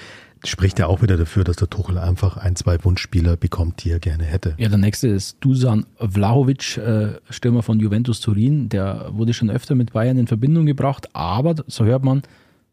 spricht 0.47 0.78
ja 0.78 0.86
auch 0.86 1.03
wieder 1.03 1.16
dafür, 1.16 1.45
dass 1.45 1.57
der 1.57 1.68
Tuchel 1.70 1.99
einfach 1.99 2.36
ein, 2.36 2.57
zwei 2.57 2.82
Wunschspieler 2.82 3.36
bekommt, 3.36 3.84
die 3.84 3.90
er 3.90 3.99
gerne 3.99 4.24
hätte. 4.24 4.55
Ja, 4.59 4.68
der 4.68 4.78
nächste 4.78 5.09
ist 5.09 5.38
Dusan 5.40 5.86
Vlahovic, 5.99 6.76
äh, 6.76 7.14
Stürmer 7.30 7.62
von 7.62 7.80
Juventus 7.80 8.20
Turin. 8.20 8.68
Der 8.68 9.11
wurde 9.12 9.34
schon 9.34 9.51
öfter 9.51 9.74
mit 9.74 9.92
Bayern 9.92 10.18
in 10.18 10.26
Verbindung 10.26 10.66
gebracht, 10.66 11.09
aber 11.14 11.55
so 11.66 11.84
hört 11.84 12.05
man, 12.05 12.22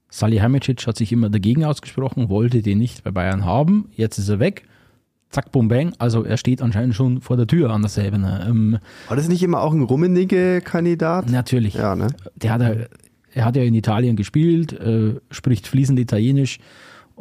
Salihamidzic 0.10 0.86
hat 0.86 0.98
sich 0.98 1.12
immer 1.12 1.30
dagegen 1.30 1.64
ausgesprochen, 1.64 2.30
wollte 2.30 2.62
den 2.62 2.78
nicht 2.78 3.04
bei 3.04 3.12
Bayern 3.12 3.46
haben. 3.46 3.90
Jetzt 3.96 4.18
ist 4.18 4.30
er 4.30 4.40
weg. 4.40 4.64
Zack, 5.30 5.54
bum, 5.54 5.70
bang. 5.70 5.94
Also 5.98 6.24
er 6.26 6.36
steht 6.36 6.62
anscheinend 6.62 6.94
schon 6.94 7.22
vor 7.22 7.38
der 7.38 7.48
Tür 7.48 7.70
an 7.70 7.82
derselben. 7.82 8.26
Ähm, 8.26 8.80
War 9.08 9.16
das 9.16 9.30
nicht 9.30 9.42
immer 9.42 9.62
auch 9.62 9.72
ein 9.74 9.82
Rummenigge-Kandidat? 9.82 11.30
Natürlich. 11.30 11.76
Ja, 11.76 11.96
ne? 11.96 12.08
Der 12.36 12.52
hat, 12.52 12.62
er 13.34 13.46
hat 13.46 13.56
ja 13.56 13.64
in 13.64 13.74
Italien 13.74 14.18
gespielt, 14.18 14.74
äh, 14.74 15.16
spricht 15.32 15.68
fließend 15.68 15.98
Italienisch 15.98 16.60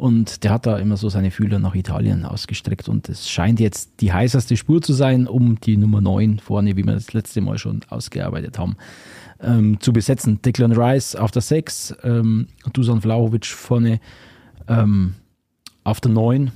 und 0.01 0.43
der 0.43 0.49
hat 0.49 0.65
da 0.65 0.79
immer 0.79 0.97
so 0.97 1.09
seine 1.09 1.29
Fühler 1.29 1.59
nach 1.59 1.75
Italien 1.75 2.25
ausgestreckt. 2.25 2.89
Und 2.89 3.07
es 3.07 3.29
scheint 3.29 3.59
jetzt 3.59 4.01
die 4.01 4.11
heißeste 4.11 4.57
Spur 4.57 4.81
zu 4.81 4.93
sein, 4.93 5.27
um 5.27 5.59
die 5.61 5.77
Nummer 5.77 6.01
9 6.01 6.39
vorne, 6.39 6.75
wie 6.75 6.83
wir 6.83 6.93
das 6.93 7.13
letzte 7.13 7.39
Mal 7.39 7.59
schon 7.59 7.81
ausgearbeitet 7.87 8.57
haben, 8.57 8.77
ähm, 9.39 9.79
zu 9.79 9.93
besetzen. 9.93 10.41
Declan 10.41 10.71
Rice 10.71 11.15
auf 11.15 11.29
der 11.29 11.43
6, 11.43 11.97
ähm, 12.01 12.47
Dusan 12.73 12.99
Vlahovic 12.99 13.45
vorne 13.45 13.99
ähm, 14.67 15.13
auf 15.83 16.01
der 16.01 16.09
9. 16.09 16.51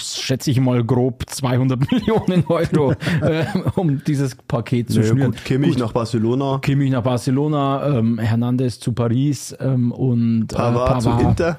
schätze 0.00 0.50
ich 0.50 0.60
mal 0.60 0.82
grob 0.84 1.24
200 1.28 1.90
Millionen 1.92 2.44
Euro, 2.46 2.92
äh, 3.20 3.44
um 3.76 4.02
dieses 4.04 4.34
Paket 4.34 4.90
zu 4.90 5.00
Naja, 5.00 5.12
schnüren. 5.12 5.30
gut, 5.32 5.44
Kimmich 5.44 5.78
nach 5.78 5.92
Barcelona, 5.92 6.58
Kimmich 6.62 6.90
nach 6.90 7.02
Barcelona, 7.02 7.98
ähm, 7.98 8.18
Hernandez 8.18 8.80
zu 8.80 8.92
Paris 8.92 9.54
ähm, 9.60 9.92
und 9.92 10.52
äh, 10.52 10.56
Pavard 10.56 11.02
zu 11.02 11.10
Inter. 11.10 11.58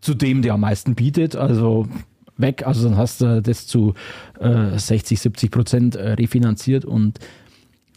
zu 0.00 0.14
dem, 0.14 0.42
der 0.42 0.54
am 0.54 0.60
meisten 0.60 0.94
bietet, 0.94 1.36
also 1.36 1.86
weg. 2.36 2.66
Also 2.66 2.88
dann 2.88 2.96
hast 2.96 3.20
du 3.20 3.40
das 3.42 3.66
zu 3.66 3.94
äh, 4.40 4.78
60, 4.78 5.20
70 5.20 5.50
Prozent 5.50 5.96
äh, 5.96 6.12
refinanziert 6.12 6.84
und 6.84 7.18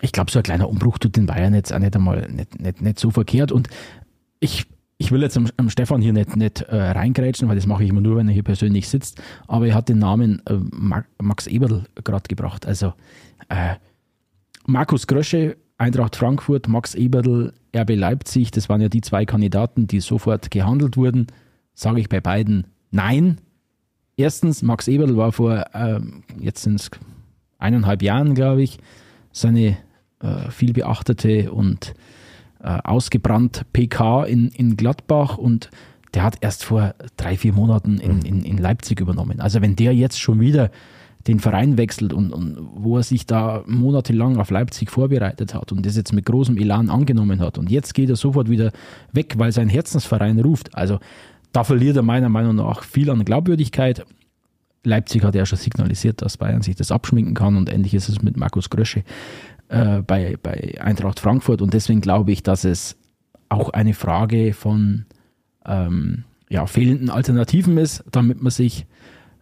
ich 0.02 0.12
glaube, 0.12 0.30
so 0.30 0.40
ein 0.40 0.44
kleiner 0.44 0.70
Umbruch 0.70 0.98
tut 0.98 1.16
den 1.16 1.26
Bayern 1.26 1.54
jetzt 1.54 1.74
auch 1.74 1.80
nicht 1.80 1.96
einmal 1.96 2.30
nicht, 2.30 2.60
nicht, 2.60 2.82
nicht 2.82 3.00
so 3.00 3.12
verkehrt. 3.12 3.52
Und 3.52 3.70
ich, 4.40 4.66
ich 4.98 5.12
will 5.12 5.22
jetzt 5.22 5.36
am, 5.38 5.48
am 5.58 5.70
Stefan 5.70 6.02
hier 6.02 6.14
nicht, 6.14 6.36
nicht 6.36 6.62
äh, 6.62 6.76
reingrätschen, 6.76 7.48
weil 7.50 7.56
das 7.56 7.68
mache 7.68 7.84
ich 7.84 7.90
immer 7.90 8.02
nur, 8.02 8.16
wenn 8.16 8.28
er 8.28 8.34
hier 8.34 8.44
persönlich 8.44 8.88
sitzt. 8.88 9.22
Aber 9.48 9.68
er 9.68 9.76
hat 9.76 9.90
den 9.90 10.00
Namen 10.00 10.42
äh, 10.48 10.54
Ma- 10.72 11.04
Max 11.22 11.48
Eberl 11.48 11.84
gerade 12.04 12.28
gebracht. 12.30 12.66
Also 12.66 12.94
äh, 13.50 13.76
Markus 14.66 15.08
Grösche, 15.08 15.58
Eintracht 15.78 16.16
Frankfurt, 16.16 16.68
Max 16.70 16.96
Eberl, 16.96 17.54
RB 17.76 17.96
Leipzig, 17.96 18.52
das 18.52 18.70
waren 18.70 18.80
ja 18.80 18.88
die 18.88 19.02
zwei 19.02 19.26
Kandidaten, 19.26 19.88
die 19.88 20.00
sofort 20.00 20.50
gehandelt 20.50 20.96
wurden. 20.96 21.28
Sage 21.74 22.00
ich 22.00 22.08
bei 22.08 22.22
beiden 22.22 22.68
nein. 22.92 23.42
Erstens, 24.16 24.62
Max 24.62 24.88
Eberl 24.88 25.18
war 25.18 25.34
vor, 25.34 25.66
ähm, 25.74 26.24
jetzt 26.40 26.64
sind 26.64 26.80
es 26.80 26.90
eineinhalb 27.58 28.02
Jahren, 28.02 28.34
glaube 28.34 28.64
ich, 28.64 28.80
seine 29.34 29.76
äh, 30.22 30.50
vielbeachtete 30.52 31.52
und 31.52 31.94
äh, 32.66 32.80
ausgebrannt 32.84 33.66
PK 33.74 34.24
in, 34.24 34.50
in 34.50 34.76
Gladbach 34.76 35.38
und 35.38 35.70
der 36.16 36.24
hat 36.24 36.38
erst 36.42 36.64
vor 36.64 36.96
drei, 37.16 37.38
vier 37.38 37.54
Monaten 37.54 38.00
in, 38.00 38.24
in, 38.24 38.44
in 38.44 38.58
Leipzig 38.58 39.00
übernommen. 39.00 39.40
Also 39.40 39.62
wenn 39.62 39.76
der 39.76 39.94
jetzt 39.94 40.20
schon 40.20 40.40
wieder 40.40 40.72
den 41.28 41.40
Verein 41.40 41.78
wechselt 41.78 42.12
und, 42.12 42.32
und 42.32 42.58
wo 42.76 42.98
er 42.98 43.04
sich 43.04 43.28
da 43.28 43.64
monatelang 43.68 44.38
auf 44.38 44.50
Leipzig 44.50 44.90
vorbereitet 44.90 45.54
hat 45.54 45.72
und 45.72 45.86
das 45.86 45.96
jetzt 45.96 46.12
mit 46.12 46.26
großem 46.26 46.58
Elan 46.58 46.90
angenommen 46.90 47.40
hat 47.40 47.60
und 47.60 47.70
jetzt 47.70 47.94
geht 47.94 48.10
er 48.10 48.16
sofort 48.16 48.50
wieder 48.50 48.72
weg, 49.12 49.36
weil 49.38 49.52
sein 49.52 49.70
Herzensverein 49.70 50.40
ruft. 50.40 50.76
Also 50.76 51.00
da 51.52 51.64
verliert 51.64 51.98
er 51.98 52.04
meiner 52.04 52.30
Meinung 52.30 52.56
nach 52.56 52.84
viel 52.84 53.12
an 53.12 53.26
Glaubwürdigkeit. 53.26 54.06
Leipzig 54.84 55.24
hat 55.24 55.36
ja 55.36 55.46
schon 55.46 55.60
signalisiert, 55.60 56.24
dass 56.24 56.38
Bayern 56.38 56.64
sich 56.64 56.76
das 56.76 56.92
abschminken 56.92 57.36
kann 57.36 57.58
und 57.58 57.72
ähnlich 57.72 57.94
ist 57.94 58.10
es 58.10 58.24
mit 58.24 58.38
Markus 58.38 58.72
Grösche 58.72 59.04
äh, 59.70 60.02
bei, 60.02 60.38
bei 60.42 60.76
Eintracht 60.80 61.20
Frankfurt 61.20 61.62
und 61.62 61.74
deswegen 61.74 62.02
glaube 62.02 62.32
ich, 62.32 62.44
dass 62.44 62.64
es 62.64 62.98
auch 63.50 63.70
eine 63.70 63.94
Frage 63.94 64.54
von 64.54 65.06
ähm, 65.66 66.24
ja, 66.50 66.66
fehlenden 66.66 67.10
Alternativen 67.10 67.78
ist, 67.78 68.04
damit 68.12 68.42
man 68.42 68.52
sich, 68.52 68.86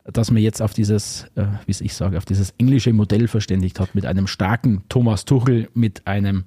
dass 0.05 0.31
man 0.31 0.41
jetzt 0.41 0.61
auf 0.61 0.73
dieses, 0.73 1.25
äh, 1.35 1.45
wie 1.65 1.83
ich 1.83 1.93
sage, 1.93 2.17
auf 2.17 2.25
dieses 2.25 2.53
englische 2.57 2.93
Modell 2.93 3.27
verständigt 3.27 3.79
hat, 3.79 3.95
mit 3.95 4.05
einem 4.05 4.27
starken 4.27 4.83
Thomas 4.89 5.25
Tuchel, 5.25 5.69
mit 5.73 6.07
einem 6.07 6.45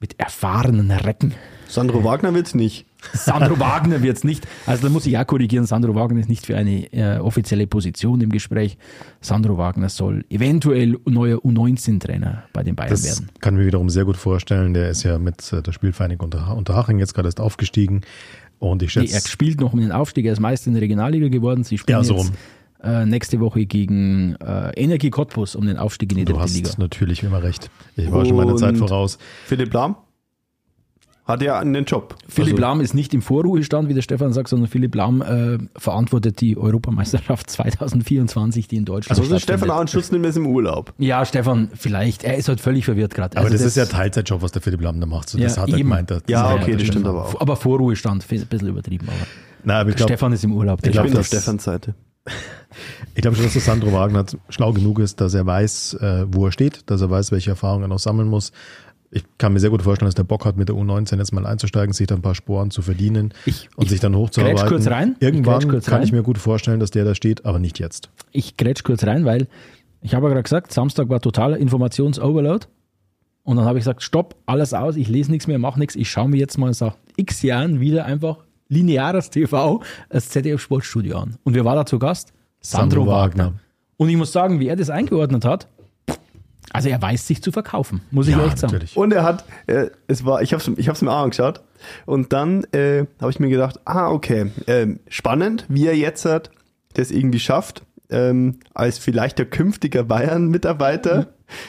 mit 0.00 0.18
erfahrenen 0.18 0.90
Recken. 0.90 1.32
Sandro 1.72 2.04
Wagner 2.04 2.34
wird's 2.34 2.54
nicht. 2.54 2.84
Sandro 3.14 3.58
Wagner 3.58 4.02
wird 4.02 4.18
es 4.18 4.24
nicht. 4.24 4.46
Also 4.66 4.82
da 4.86 4.92
muss 4.92 5.06
ich 5.06 5.12
ja 5.12 5.24
korrigieren, 5.24 5.64
Sandro 5.66 5.94
Wagner 5.94 6.20
ist 6.20 6.28
nicht 6.28 6.44
für 6.46 6.56
eine 6.56 6.92
äh, 6.92 7.18
offizielle 7.18 7.66
Position 7.66 8.20
im 8.20 8.30
Gespräch. 8.30 8.76
Sandro 9.20 9.56
Wagner 9.58 9.88
soll 9.88 10.24
eventuell 10.30 10.98
neuer 11.06 11.38
U19-Trainer 11.38 12.44
bei 12.52 12.62
den 12.62 12.76
Bayern 12.76 12.90
Das 12.90 13.04
werden. 13.04 13.30
kann 13.40 13.54
ich 13.54 13.60
mir 13.60 13.66
wiederum 13.66 13.88
sehr 13.90 14.04
gut 14.04 14.16
vorstellen. 14.16 14.74
Der 14.74 14.90
ist 14.90 15.02
ja 15.02 15.18
mit 15.18 15.52
äh, 15.52 15.62
der 15.62 15.72
Spielvereinigung 15.72 16.26
unter, 16.26 16.54
Unterhaching 16.56 16.98
jetzt 16.98 17.14
gerade 17.14 17.28
erst 17.28 17.40
aufgestiegen. 17.40 18.02
Und 18.58 18.82
ich 18.82 18.94
Nee, 18.94 19.02
schätze, 19.08 19.14
er 19.16 19.20
spielt 19.28 19.60
noch 19.60 19.72
um 19.72 19.80
den 19.80 19.90
Aufstieg, 19.92 20.26
er 20.26 20.32
ist 20.34 20.40
Meister 20.40 20.68
in 20.68 20.74
der 20.74 20.82
Regionalliga 20.82 21.28
geworden. 21.28 21.64
Sie 21.64 21.78
spielen 21.78 21.98
Ja, 21.98 22.04
so 22.04 22.16
jetzt 22.18 22.32
äh, 22.84 23.06
nächste 23.06 23.40
Woche 23.40 23.64
gegen 23.66 24.36
äh, 24.36 24.70
Energie 24.80 25.10
Cottbus 25.10 25.56
um 25.56 25.66
den 25.66 25.76
Aufstieg 25.78 26.12
in 26.12 26.18
die 26.18 26.24
du 26.24 26.32
dritte 26.34 26.44
hast 26.44 26.54
Liga. 26.54 26.70
natürlich 26.78 27.22
immer 27.22 27.42
recht. 27.42 27.70
Ich 27.96 28.10
war 28.12 28.24
schon 28.24 28.36
meine 28.36 28.54
Zeit 28.56 28.72
Und- 28.74 28.78
voraus. 28.78 29.18
Philipp 29.46 29.72
Lahm 29.72 29.96
hat 31.24 31.40
ja 31.42 31.58
einen 31.58 31.84
Job. 31.84 32.16
Philipp 32.28 32.54
Also, 32.54 32.60
Lahm 32.62 32.80
ist 32.80 32.94
nicht 32.94 33.14
im 33.14 33.22
Vorruhestand, 33.22 33.88
wie 33.88 33.94
der 33.94 34.02
Stefan 34.02 34.32
sagt, 34.32 34.48
sondern 34.48 34.68
Philipp 34.68 34.94
Lahm 34.94 35.22
äh, 35.22 35.58
verantwortet 35.78 36.40
die 36.40 36.56
Europameisterschaft 36.56 37.48
2024, 37.50 38.66
die 38.68 38.76
in 38.76 38.84
Deutschland 38.84 39.18
Also 39.20 39.34
ist 39.34 39.42
Stefan 39.42 39.70
auch 39.70 39.78
einen 39.78 39.88
Schutz 39.88 40.10
nimmt, 40.10 40.26
ist 40.26 40.36
im 40.36 40.46
Urlaub. 40.46 40.92
Ja, 40.98 41.24
Stefan, 41.24 41.70
vielleicht. 41.74 42.24
Er 42.24 42.36
ist 42.36 42.48
halt 42.48 42.60
völlig 42.60 42.84
verwirrt 42.84 43.14
gerade. 43.14 43.36
Aber 43.36 43.46
Also 43.46 43.56
das, 43.56 43.64
ist 43.66 43.76
ja 43.76 43.86
Teilzeitjob, 43.86 44.42
was 44.42 44.52
der 44.52 44.62
Philipp 44.62 44.80
Lamm 44.80 45.00
da 45.00 45.06
macht. 45.06 45.28
So, 45.28 45.38
das 45.38 45.56
Ja, 45.56 45.62
hat 45.62 45.68
er 45.68 45.74
eben. 45.78 45.88
gemeint. 45.88 46.10
Das 46.10 46.22
Ja, 46.28 46.54
ist 46.54 46.62
okay, 46.62 46.72
das 46.72 46.80
das 46.80 46.86
stimmt 46.88 47.06
aber 47.06 47.24
auch. 47.26 47.40
Aber 47.40 47.56
Vorruhestand, 47.56 48.26
ein 48.30 48.46
bisschen 48.46 48.68
übertrieben. 48.68 49.06
Aber 49.08 49.26
Nein, 49.64 49.76
aber 49.76 49.90
ich 49.90 49.96
glaube 49.96 50.10
Stefan 50.12 50.32
ist 50.32 50.42
im 50.42 50.52
Urlaub. 50.52 50.80
Ich 50.84 50.90
glaub, 50.90 51.04
bin 51.04 51.12
auf 51.12 51.18
das- 51.20 51.26
Stefans 51.28 51.62
Seite. 51.64 51.94
ich 53.14 53.22
glaub 53.22 53.34
schon, 53.34 53.44
dass 53.44 53.52
der 53.52 53.62
Sandro 53.62 53.92
Wagner 53.92 54.24
schlau 54.48 54.72
genug 54.72 54.98
ist, 55.00 55.20
dass 55.20 55.34
er 55.34 55.44
weiß, 55.46 55.94
äh, 55.94 56.24
wo 56.28 56.46
er 56.46 56.52
steht, 56.52 56.88
dass 56.90 57.00
er 57.00 57.10
weiß, 57.10 57.32
welche 57.32 57.50
Erfahrungen 57.50 57.84
er 57.84 57.88
noch 57.88 57.98
sammeln 57.98 58.28
muss. 58.28 58.52
Ich 59.14 59.24
kann 59.36 59.52
mir 59.52 59.60
sehr 59.60 59.68
gut 59.70 59.82
vorstellen, 59.82 60.06
dass 60.08 60.14
der 60.14 60.24
Bock 60.24 60.46
hat, 60.46 60.56
mit 60.56 60.70
der 60.70 60.74
U19 60.76 61.18
jetzt 61.18 61.32
mal 61.32 61.44
einzusteigen, 61.46 61.92
sich 61.92 62.06
da 62.06 62.14
ein 62.14 62.22
paar 62.22 62.34
Sporen 62.34 62.70
zu 62.70 62.80
verdienen 62.80 63.34
Ich- 63.44 63.68
und 63.76 63.84
ich 63.84 63.90
sich 63.90 64.00
dann 64.00 64.16
hochzuarbeiten. 64.16 64.66
kurz 64.66 64.86
rein. 64.86 65.16
Ich 65.20 65.26
Irgendwann 65.26 65.60
grätsch 65.60 65.68
kurz 65.70 65.84
kann 65.84 65.94
rein. 65.96 66.04
ich 66.04 66.12
mir 66.12 66.22
gut 66.22 66.38
vorstellen, 66.38 66.80
dass 66.80 66.90
der 66.90 67.04
da 67.04 67.14
steht, 67.14 67.44
aber 67.44 67.58
nicht 67.58 67.78
jetzt. 67.78 68.08
ich 68.32 68.56
grätsch 68.56 68.82
kurz 68.84 69.04
rein, 69.04 69.24
weil 69.26 69.48
ich 70.00 70.14
habe 70.14 70.26
ja 70.26 70.30
gerade 70.32 70.42
gesagt, 70.42 70.72
Samstag 70.72 71.10
war 71.10 71.20
totaler 71.20 71.58
Informationsoverload. 71.58 72.66
Und 73.44 73.56
dann 73.56 73.66
habe 73.66 73.78
ich 73.78 73.84
gesagt, 73.84 74.02
stopp, 74.02 74.36
alles 74.46 74.72
aus, 74.72 74.96
ich 74.96 75.08
lese 75.08 75.30
nichts 75.30 75.46
mehr, 75.46 75.58
mache 75.58 75.78
nichts. 75.78 75.94
Ich 75.96 76.10
schaue 76.10 76.28
mir 76.28 76.38
jetzt 76.38 76.56
mal 76.58 76.72
seit 76.72 76.94
x 77.16 77.42
Jahren 77.42 77.80
wieder 77.80 78.04
einfach 78.06 78.38
lineares 78.68 79.28
TV, 79.30 79.82
das 80.08 80.28
ZDF 80.30 80.60
Sportstudio 80.60 81.18
an. 81.18 81.36
Und 81.44 81.54
wer 81.54 81.64
war 81.64 81.74
da 81.74 81.84
zu 81.84 81.98
Gast? 81.98 82.32
Sandro, 82.60 83.00
Sandro 83.00 83.06
Wagner. 83.12 83.44
Wagner. 83.46 83.60
Und 83.98 84.08
ich 84.08 84.16
muss 84.16 84.32
sagen, 84.32 84.58
wie 84.60 84.68
er 84.68 84.76
das 84.76 84.88
eingeordnet 84.90 85.44
hat, 85.44 85.68
also 86.72 86.88
er 86.88 87.00
weiß 87.00 87.26
sich 87.26 87.42
zu 87.42 87.52
verkaufen, 87.52 88.00
muss 88.10 88.28
ich 88.28 88.36
echt 88.36 88.58
sagen. 88.58 88.72
natürlich. 88.72 88.96
Und 88.96 89.12
er 89.12 89.24
hat, 89.24 89.44
äh, 89.66 89.90
es 90.06 90.24
war, 90.24 90.42
ich 90.42 90.52
habe 90.52 90.62
es 90.62 90.78
ich 90.78 90.88
hab's 90.88 91.02
mir 91.02 91.10
auch 91.10 91.22
angeschaut. 91.22 91.62
Und 92.06 92.32
dann 92.32 92.64
äh, 92.72 93.06
habe 93.20 93.30
ich 93.30 93.40
mir 93.40 93.48
gedacht, 93.48 93.80
ah, 93.84 94.10
okay, 94.10 94.50
ähm, 94.66 95.00
spannend, 95.08 95.66
wie 95.68 95.86
er 95.86 95.96
jetzt 95.96 96.24
hat, 96.24 96.50
das 96.94 97.10
irgendwie 97.10 97.40
schafft, 97.40 97.82
ähm, 98.10 98.60
als 98.74 98.98
vielleicht 98.98 99.38
der 99.38 99.46
künftiger 99.46 100.04
Bayern-Mitarbeiter 100.04 101.28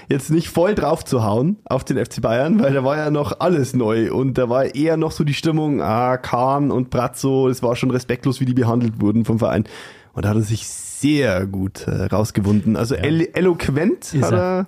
jetzt 0.10 0.30
nicht 0.30 0.49
voll 0.49 0.76
drauf 0.76 1.04
zu 1.04 1.24
hauen 1.24 1.58
auf 1.66 1.84
den 1.84 2.04
FC 2.04 2.22
Bayern, 2.22 2.62
weil 2.62 2.74
da 2.74 2.84
war 2.84 2.97
ja 2.97 3.10
noch 3.10 3.39
alles 3.39 3.74
neu 3.74 4.14
und 4.14 4.38
da 4.38 4.49
war 4.49 4.76
eher 4.76 4.97
noch 4.97 5.12
so 5.12 5.24
die 5.24 5.34
Stimmung, 5.34 5.82
ah, 5.82 6.18
Kahn 6.18 6.72
und 6.72 6.89
Brazzo, 6.89 7.47
es 7.49 7.64
war 7.64 7.76
schon 7.76 7.91
respektlos, 7.91 8.39
wie 8.39 8.45
die 8.45 8.54
behandelt 8.54 9.01
wurden 9.01 9.26
vom 9.26 9.39
Verein. 9.39 9.66
Und 10.14 10.26
da 10.26 10.30
hat 10.30 10.38
er 10.38 10.43
sich 10.43 10.68
sehr 10.68 11.45
gut 11.47 11.88
äh, 11.88 12.05
rausgewunden. 12.05 12.76
Also 12.76 12.95
elo 12.95 13.26
eloquent 13.34 14.14
Ist 14.14 14.24
hat 14.24 14.32
er. 14.32 14.39
er, 14.39 14.68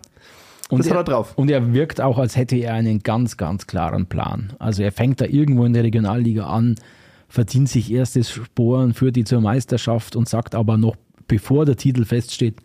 das 0.78 0.90
hat 0.90 0.98
er 0.98 1.04
drauf. 1.04 1.34
Und 1.38 1.50
er 1.50 1.74
wirkt 1.74 2.02
auch, 2.02 2.18
als 2.18 2.36
hätte 2.36 2.58
er 2.58 2.74
einen 2.74 3.00
ganz, 3.00 3.38
ganz 3.38 3.68
klaren 3.68 4.08
Plan. 4.08 4.54
Also 4.60 4.84
er 4.84 4.92
fängt 4.92 5.22
da 5.22 5.26
irgendwo 5.26 5.66
in 5.66 5.74
der 5.74 5.84
Regionalliga 5.84 6.48
an, 6.48 6.76
verdient 7.30 7.70
sich 7.70 7.92
erste 7.92 8.24
Sporen, 8.24 8.94
führt 8.94 9.16
die 9.16 9.24
zur 9.24 9.42
Meisterschaft 9.42 10.16
und 10.16 10.28
sagt 10.28 10.56
aber 10.56 10.78
noch, 10.78 10.96
bevor 11.28 11.66
der 11.66 11.78
Titel 11.78 12.06
feststeht, 12.06 12.56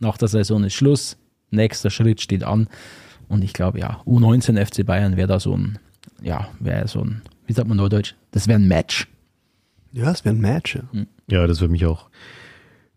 nach 0.00 0.18
der 0.18 0.28
Saison 0.28 0.64
ist 0.64 0.74
Schluss, 0.74 1.16
nächster 1.50 1.90
Schritt 1.90 2.20
steht 2.20 2.42
an. 2.42 2.68
Und 3.28 3.42
ich 3.44 3.52
glaube, 3.52 3.78
ja, 3.78 4.00
U19 4.06 4.62
FC 4.64 4.84
Bayern 4.84 5.16
wäre 5.16 5.28
da 5.28 5.40
so 5.40 5.56
ein, 5.56 5.78
ja, 6.20 6.48
wäre 6.60 6.88
so 6.88 7.00
ein, 7.00 7.22
wie 7.46 7.52
sagt 7.52 7.68
man 7.68 7.76
neudeutsch, 7.76 8.14
das 8.32 8.48
wäre 8.48 8.58
ein 8.58 8.68
Match. 8.68 9.08
Ja, 9.92 10.10
es 10.10 10.24
wäre 10.24 10.34
ein 10.34 10.40
Match. 10.40 10.74
Ja. 10.74 10.82
Ja, 11.28 11.46
das 11.46 11.60
würde 11.60 11.72
mich 11.72 11.86
auch 11.86 12.06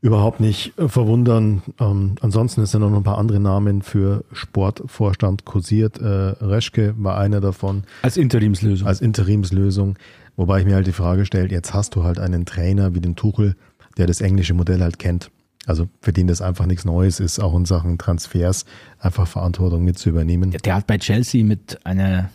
überhaupt 0.02 0.40
nicht 0.40 0.78
äh, 0.78 0.88
verwundern. 0.88 1.64
Ähm, 1.80 2.16
ansonsten 2.22 2.62
ist 2.62 2.74
ja 2.74 2.80
noch 2.80 2.94
ein 2.94 3.04
paar 3.04 3.18
andere 3.18 3.40
Namen 3.40 3.82
für 3.82 4.24
Sportvorstand 4.32 5.46
kursiert. 5.46 6.00
Äh, 6.00 6.06
Reschke 6.06 6.94
war 6.98 7.18
einer 7.18 7.42
davon 7.42 7.84
Als 8.02 8.18
Interimslösung. 8.18 8.88
als 8.88 9.02
Interimslösung. 9.02 9.98
Wobei 10.36 10.60
ich 10.60 10.66
mir 10.66 10.76
halt 10.76 10.88
die 10.88 10.92
Frage 10.92 11.26
stelle, 11.26 11.50
jetzt 11.50 11.74
hast 11.74 11.96
du 11.96 12.04
halt 12.04 12.20
einen 12.20 12.46
Trainer 12.46 12.94
wie 12.94 13.02
den 13.02 13.16
Tuchel, 13.16 13.56
der 13.98 14.06
das 14.06 14.22
englische 14.22 14.54
Modell 14.54 14.82
halt 14.82 15.00
kennt. 15.00 15.32
Also 15.66 15.90
für 16.02 16.14
den 16.14 16.28
das 16.28 16.42
einfach 16.42 16.66
nichts 16.68 16.86
Neues 16.86 17.20
ist, 17.20 17.40
auch 17.40 17.56
in 17.56 17.66
Sachen 17.66 17.98
Transfers 17.98 18.66
einfach 19.00 19.28
Verantwortung 19.28 19.84
mit 19.84 19.98
zu 19.98 20.10
übernehmen. 20.10 20.52
Der 20.52 20.76
hat 20.76 20.88
bei 20.88 20.98
Chelsea 20.98 21.44
mit 21.44 21.86
einer 21.86 22.30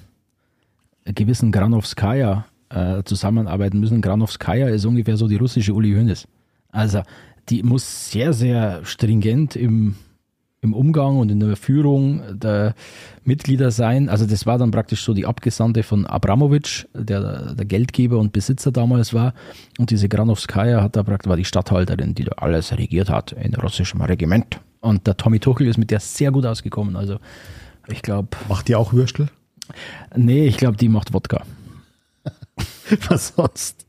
gewissen 1.04 1.52
Granovskaya 1.52 2.44
äh, 2.74 3.02
zusammenarbeiten 3.04 3.80
müssen. 3.80 4.00
Granovskaya 4.00 4.68
ist 4.68 4.84
ungefähr 4.84 5.16
so 5.16 5.28
die 5.28 5.36
russische 5.36 5.74
Uli 5.74 5.92
Hoeneß. 5.94 6.26
Also 6.70 7.02
die 7.48 7.62
muss 7.62 8.10
sehr, 8.10 8.32
sehr 8.32 8.84
stringent 8.84 9.56
im, 9.56 9.96
im 10.60 10.74
Umgang 10.74 11.18
und 11.18 11.30
in 11.30 11.40
der 11.40 11.56
Führung 11.56 12.22
der 12.38 12.74
Mitglieder 13.24 13.70
sein. 13.70 14.08
Also 14.08 14.26
das 14.26 14.46
war 14.46 14.58
dann 14.58 14.70
praktisch 14.70 15.04
so 15.04 15.12
die 15.12 15.26
Abgesandte 15.26 15.82
von 15.82 16.06
Abramowitsch, 16.06 16.86
der 16.94 17.54
der 17.54 17.66
Geldgeber 17.66 18.18
und 18.18 18.32
Besitzer 18.32 18.72
damals 18.72 19.12
war. 19.12 19.34
Und 19.78 19.90
diese 19.90 20.08
Granovskaya 20.08 20.82
hat 20.82 20.96
da 20.96 21.02
praktisch, 21.02 21.28
war 21.28 21.36
die 21.36 21.44
Statthalterin, 21.44 22.14
die 22.14 22.24
da 22.24 22.32
alles 22.36 22.72
regiert 22.76 23.10
hat 23.10 23.32
in 23.32 23.54
russischem 23.54 24.00
Regiment. 24.00 24.60
Und 24.80 25.06
der 25.06 25.16
Tommy 25.16 25.38
Tuchel 25.38 25.66
ist 25.66 25.78
mit 25.78 25.90
der 25.90 26.00
sehr 26.00 26.30
gut 26.30 26.46
ausgekommen. 26.46 26.96
Also 26.96 27.18
ich 27.88 28.02
glaube, 28.02 28.28
Macht 28.48 28.68
die 28.68 28.76
auch 28.76 28.92
Würstel? 28.92 29.28
Nee, 30.16 30.46
ich 30.46 30.56
glaube, 30.56 30.76
die 30.76 30.88
macht 30.88 31.12
Wodka. 31.12 31.42
Was 33.08 33.32
sonst? 33.36 33.86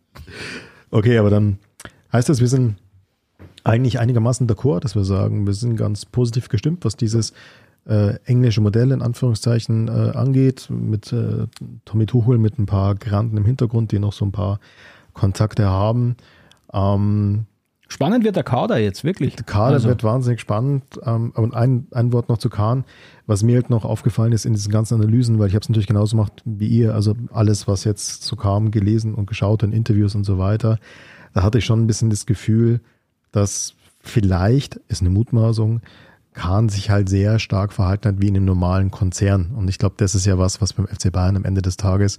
Okay, 0.91 1.17
aber 1.17 1.29
dann 1.29 1.57
heißt 2.11 2.29
das, 2.29 2.39
wir 2.39 2.47
sind 2.47 2.75
eigentlich 3.63 3.99
einigermaßen 3.99 4.47
d'accord, 4.47 4.81
dass 4.81 4.95
wir 4.95 5.03
sagen, 5.03 5.45
wir 5.45 5.53
sind 5.53 5.77
ganz 5.77 6.05
positiv 6.05 6.49
gestimmt, 6.49 6.85
was 6.85 6.95
dieses 6.95 7.33
äh, 7.85 8.15
englische 8.25 8.61
Modell 8.61 8.91
in 8.91 9.01
Anführungszeichen 9.01 9.87
äh, 9.87 10.15
angeht, 10.15 10.67
mit 10.69 11.11
äh, 11.11 11.47
Tommy 11.85 12.05
Tuchel 12.05 12.37
mit 12.37 12.59
ein 12.59 12.65
paar 12.65 12.95
Granden 12.95 13.37
im 13.37 13.45
Hintergrund, 13.45 13.91
die 13.91 13.99
noch 13.99 14.13
so 14.13 14.25
ein 14.25 14.31
paar 14.31 14.59
Kontakte 15.13 15.65
haben. 15.65 16.15
Ähm, 16.71 17.45
Spannend 17.93 18.23
wird 18.23 18.35
der 18.35 18.43
Kader 18.43 18.79
jetzt, 18.79 19.03
wirklich. 19.03 19.35
der 19.35 19.45
Kader 19.45 19.75
Also, 19.75 19.87
wird 19.87 20.03
wahnsinnig 20.03 20.41
spannend. 20.41 20.83
Ähm, 21.05 21.31
und 21.35 21.53
ein, 21.53 21.85
ein 21.91 22.11
Wort 22.11 22.27
noch 22.27 22.39
zu 22.39 22.49
Kahn, 22.49 22.85
was 23.27 23.43
mir 23.43 23.57
halt 23.57 23.69
noch 23.69 23.85
aufgefallen 23.85 24.31
ist 24.31 24.45
in 24.45 24.53
diesen 24.53 24.71
ganzen 24.71 24.95
Analysen, 24.95 25.37
weil 25.37 25.47
ich 25.47 25.53
habe 25.53 25.61
es 25.61 25.69
natürlich 25.69 25.85
genauso 25.85 26.17
gemacht 26.17 26.41
wie 26.43 26.65
ihr, 26.65 26.95
also 26.95 27.13
alles, 27.31 27.67
was 27.67 27.83
jetzt 27.83 28.23
so 28.23 28.35
kam, 28.35 28.71
gelesen 28.71 29.13
und 29.13 29.27
geschaut 29.27 29.61
in 29.61 29.71
Interviews 29.71 30.15
und 30.15 30.23
so 30.23 30.39
weiter, 30.39 30.79
da 31.35 31.43
hatte 31.43 31.59
ich 31.59 31.65
schon 31.65 31.83
ein 31.83 31.85
bisschen 31.85 32.09
das 32.09 32.25
Gefühl, 32.25 32.81
dass 33.31 33.75
vielleicht, 33.99 34.77
ist 34.87 35.01
eine 35.01 35.11
Mutmaßung, 35.11 35.81
Kahn 36.33 36.69
sich 36.69 36.89
halt 36.89 37.09
sehr 37.09 37.37
stark 37.37 37.73
verhalten 37.73 38.07
hat 38.07 38.21
wie 38.21 38.27
in 38.27 38.35
einem 38.35 38.45
normalen 38.45 38.89
Konzern. 38.89 39.51
Und 39.55 39.69
ich 39.69 39.77
glaube, 39.77 39.93
das 39.99 40.15
ist 40.15 40.25
ja 40.25 40.39
was, 40.39 40.61
was 40.61 40.73
beim 40.73 40.87
FC 40.87 41.11
Bayern 41.11 41.35
am 41.35 41.45
Ende 41.45 41.61
des 41.61 41.77
Tages 41.77 42.17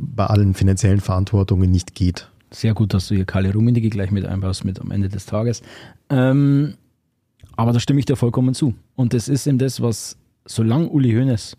bei 0.00 0.26
allen 0.26 0.54
finanziellen 0.54 1.00
Verantwortungen 1.00 1.70
nicht 1.70 1.94
geht. 1.94 2.28
Sehr 2.52 2.74
gut, 2.74 2.94
dass 2.94 3.08
du 3.08 3.14
hier 3.14 3.24
Kalle 3.24 3.52
Rummenigge 3.52 3.90
gleich 3.90 4.10
mit 4.10 4.26
einbaust 4.26 4.64
mit 4.64 4.80
am 4.80 4.90
Ende 4.90 5.08
des 5.08 5.26
Tages. 5.26 5.62
Ähm, 6.10 6.74
aber 7.56 7.72
da 7.72 7.80
stimme 7.80 7.98
ich 7.98 8.06
dir 8.06 8.16
vollkommen 8.16 8.54
zu. 8.54 8.74
Und 8.94 9.14
das 9.14 9.28
ist 9.28 9.46
eben 9.46 9.58
das, 9.58 9.80
was, 9.80 10.16
solange 10.44 10.88
Uli 10.88 11.12
Hoeneß 11.12 11.56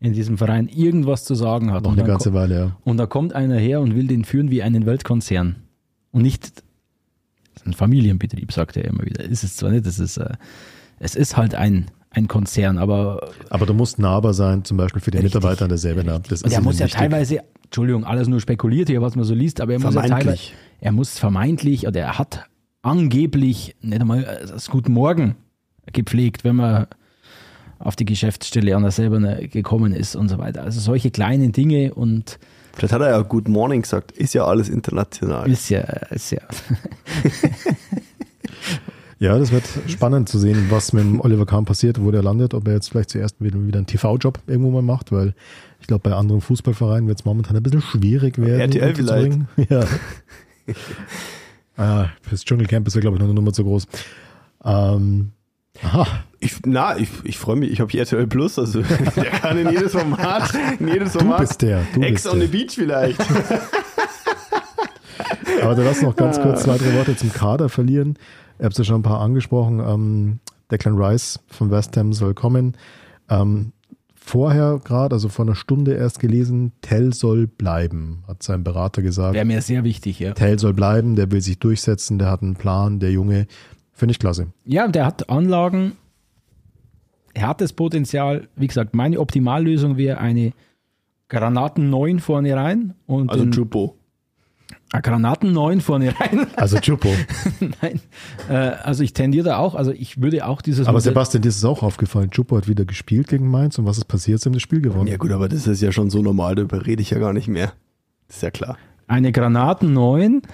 in 0.00 0.12
diesem 0.12 0.38
Verein 0.38 0.68
irgendwas 0.68 1.24
zu 1.24 1.34
sagen 1.34 1.72
hat, 1.72 1.84
Noch 1.84 1.92
eine 1.92 2.04
ganze 2.04 2.32
Weile, 2.32 2.58
ja. 2.58 2.76
Und 2.84 2.98
da 2.98 3.06
kommt 3.06 3.32
einer 3.32 3.56
her 3.56 3.80
und 3.80 3.96
will 3.96 4.06
den 4.06 4.24
führen 4.24 4.50
wie 4.50 4.62
einen 4.62 4.86
Weltkonzern. 4.86 5.56
Und 6.12 6.22
nicht 6.22 6.62
ein 7.64 7.72
Familienbetrieb, 7.74 8.52
sagt 8.52 8.76
er 8.76 8.84
immer 8.84 9.04
wieder. 9.04 9.24
Ist 9.24 9.42
es 9.42 9.56
zwar 9.56 9.70
nicht, 9.70 9.86
das 9.86 9.98
ist, 9.98 10.16
äh, 10.16 10.34
es 11.00 11.16
ist 11.16 11.36
halt 11.36 11.54
ein, 11.54 11.90
ein 12.18 12.28
Konzern, 12.28 12.78
aber 12.78 13.30
Aber 13.50 13.64
du 13.66 13.74
musst 13.74 13.98
nahbar 13.98 14.34
sein, 14.34 14.64
zum 14.64 14.76
Beispiel 14.76 15.00
für 15.00 15.10
die 15.10 15.18
Richtig, 15.18 15.34
Mitarbeiter 15.34 15.68
derselben. 15.68 16.06
Das 16.28 16.42
und 16.42 16.52
er 16.52 16.60
muss 16.60 16.78
ja 16.78 16.86
wichtig. 16.86 16.98
teilweise, 17.00 17.40
Entschuldigung, 17.64 18.04
alles 18.04 18.28
nur 18.28 18.40
spekuliert 18.40 18.88
hier, 18.88 19.00
was 19.02 19.14
man 19.16 19.24
so 19.24 19.34
liest, 19.34 19.60
aber 19.60 19.72
er 19.74 19.78
muss 19.80 19.94
ja 19.94 20.00
Vermeintlich. 20.02 20.48
teilweise, 20.50 20.52
er 20.80 20.92
muss 20.92 21.18
vermeintlich 21.18 21.86
oder 21.86 22.00
er 22.00 22.18
hat 22.18 22.44
angeblich 22.82 23.76
nicht 23.80 24.00
einmal 24.00 24.40
das 24.46 24.68
Guten 24.70 24.92
Morgen 24.92 25.36
gepflegt, 25.92 26.44
wenn 26.44 26.56
man 26.56 26.86
auf 27.78 27.94
die 27.96 28.04
Geschäftsstelle 28.04 28.74
an 28.76 28.82
der 28.82 28.90
selber 28.90 29.20
gekommen 29.46 29.92
ist 29.92 30.16
und 30.16 30.28
so 30.28 30.38
weiter. 30.38 30.62
Also 30.62 30.80
solche 30.80 31.10
kleinen 31.10 31.52
Dinge 31.52 31.94
und 31.94 32.38
Vielleicht 32.74 32.92
hat 32.92 33.00
er 33.00 33.10
ja 33.10 33.22
Good 33.22 33.48
Morning 33.48 33.82
gesagt. 33.82 34.12
Ist 34.12 34.34
ja 34.34 34.44
alles 34.44 34.68
international. 34.68 35.48
ist 35.50 35.68
ja, 35.68 35.80
ist 36.10 36.30
ja 36.30 36.40
Ja, 39.20 39.36
das 39.36 39.50
wird 39.50 39.64
spannend 39.88 40.28
zu 40.28 40.38
sehen, 40.38 40.66
was 40.70 40.92
mit 40.92 41.02
dem 41.02 41.20
Oliver 41.20 41.44
Kahn 41.44 41.64
passiert, 41.64 42.00
wo 42.00 42.10
der 42.12 42.22
landet, 42.22 42.54
ob 42.54 42.68
er 42.68 42.74
jetzt 42.74 42.90
vielleicht 42.90 43.10
zuerst 43.10 43.40
wieder, 43.40 43.58
wieder 43.66 43.78
einen 43.78 43.86
TV-Job 43.86 44.38
irgendwo 44.46 44.70
mal 44.70 44.82
macht, 44.82 45.10
weil 45.10 45.34
ich 45.80 45.88
glaube, 45.88 46.08
bei 46.08 46.16
anderen 46.16 46.40
Fußballvereinen 46.40 47.08
wird 47.08 47.18
es 47.18 47.24
momentan 47.24 47.56
ein 47.56 47.62
bisschen 47.62 47.82
schwierig 47.82 48.38
werden. 48.38 48.60
RTL 48.72 48.92
bringen. 48.92 49.48
Ja. 49.68 49.84
ah, 51.76 52.06
fürs 52.22 52.44
Dschungelcamp 52.44 52.86
ist 52.86 52.94
er, 52.94 53.00
glaube 53.00 53.16
ich, 53.16 53.20
noch 53.20 53.26
eine 53.26 53.34
Nummer 53.34 53.52
zu 53.52 53.64
groß. 53.64 53.86
Ähm, 54.64 55.32
aha, 55.82 56.06
Ich, 56.40 56.56
na, 56.66 56.96
ich, 56.96 57.08
ich 57.24 57.38
freue 57.38 57.56
mich. 57.56 57.70
Ich 57.72 57.80
habe 57.80 57.96
RTL 57.96 58.26
Plus, 58.26 58.58
also 58.58 58.82
der 59.16 59.24
kann 59.30 59.58
in 59.58 59.70
jedes 59.70 59.92
Format, 59.92 60.52
in 60.78 60.88
jedes 60.88 61.12
du 61.12 61.20
Format. 61.20 61.40
bist 61.40 61.62
der. 61.62 61.82
Du 61.94 62.02
Ex 62.02 62.22
bist 62.22 62.34
on 62.34 62.40
the 62.40 62.46
der. 62.46 62.58
Beach 62.58 62.74
vielleicht. 62.74 63.20
Aber 65.62 65.74
du 65.74 65.82
lass 65.82 66.02
noch 66.02 66.16
ganz 66.16 66.40
kurz 66.40 66.62
zwei, 66.62 66.78
drei 66.78 66.94
Worte 66.94 67.16
zum 67.16 67.32
Kader 67.32 67.68
verlieren. 67.68 68.18
Ihr 68.58 68.64
habt 68.64 68.72
es 68.74 68.78
ja 68.78 68.84
schon 68.84 69.00
ein 69.00 69.02
paar 69.02 69.20
angesprochen. 69.20 69.80
Ähm, 69.80 70.40
Declan 70.70 70.96
Rice 70.96 71.40
von 71.48 71.70
West 71.70 71.96
Ham 71.96 72.12
soll 72.12 72.34
kommen. 72.34 72.76
Ähm, 73.28 73.72
vorher 74.14 74.80
gerade, 74.84 75.14
also 75.14 75.28
vor 75.28 75.44
einer 75.44 75.54
Stunde 75.54 75.94
erst 75.94 76.20
gelesen, 76.20 76.72
Tell 76.82 77.12
soll 77.12 77.46
bleiben, 77.46 78.24
hat 78.28 78.42
sein 78.42 78.62
Berater 78.64 79.02
gesagt. 79.02 79.34
wäre 79.34 79.44
mir 79.44 79.62
sehr 79.62 79.84
wichtig, 79.84 80.18
ja. 80.18 80.32
Tell 80.32 80.58
soll 80.58 80.74
bleiben, 80.74 81.16
der 81.16 81.30
will 81.30 81.40
sich 81.40 81.58
durchsetzen, 81.58 82.18
der 82.18 82.30
hat 82.30 82.42
einen 82.42 82.56
Plan, 82.56 83.00
der 83.00 83.10
Junge. 83.10 83.46
Finde 83.92 84.12
ich 84.12 84.18
klasse. 84.18 84.48
Ja, 84.64 84.86
der 84.86 85.06
hat 85.06 85.28
Anlagen, 85.30 85.92
er 87.34 87.48
hat 87.48 87.60
das 87.60 87.72
Potenzial. 87.72 88.48
Wie 88.56 88.66
gesagt, 88.66 88.94
meine 88.94 89.18
Optimallösung 89.18 89.96
wäre 89.96 90.18
eine 90.18 90.52
Granaten 91.28 91.90
9 91.90 92.20
vorne 92.20 92.54
rein 92.54 92.94
und 93.06 93.30
Also. 93.30 93.44
Ah, 93.44 93.97
Granaten 94.90 95.52
9 95.52 95.80
vorne 95.80 96.14
rein. 96.18 96.46
Also 96.56 96.78
Chupo. 96.78 97.08
Nein, 97.82 98.00
äh, 98.48 98.54
also 98.54 99.02
ich 99.02 99.12
tendiere 99.12 99.44
da 99.44 99.56
auch, 99.58 99.74
also 99.74 99.92
ich 99.92 100.20
würde 100.20 100.46
auch 100.46 100.62
dieses 100.62 100.86
Aber 100.86 100.98
Modell- 100.98 101.10
Sebastian, 101.12 101.42
dir 101.42 101.48
ist 101.50 101.56
es 101.58 101.64
auch 101.64 101.82
aufgefallen. 101.82 102.30
Chupo 102.30 102.56
hat 102.56 102.68
wieder 102.68 102.84
gespielt 102.84 103.28
gegen 103.28 103.50
Mainz 103.50 103.78
und 103.78 103.84
was 103.86 103.98
ist 103.98 104.06
passiert? 104.06 104.40
Sie 104.40 104.46
haben 104.48 104.54
das 104.54 104.62
Spiel 104.62 104.80
gewonnen. 104.80 105.06
Ja 105.06 105.16
gut, 105.16 105.30
aber 105.32 105.48
das 105.48 105.66
ist 105.66 105.82
ja 105.82 105.92
schon 105.92 106.10
so 106.10 106.22
normal, 106.22 106.54
darüber 106.54 106.86
rede 106.86 107.02
ich 107.02 107.10
ja 107.10 107.18
gar 107.18 107.32
nicht 107.32 107.48
mehr. 107.48 107.72
Das 108.26 108.36
ist 108.36 108.42
ja 108.42 108.50
klar. 108.50 108.76
eine 109.06 109.32
Granaten 109.32 109.92
9. 109.92 110.42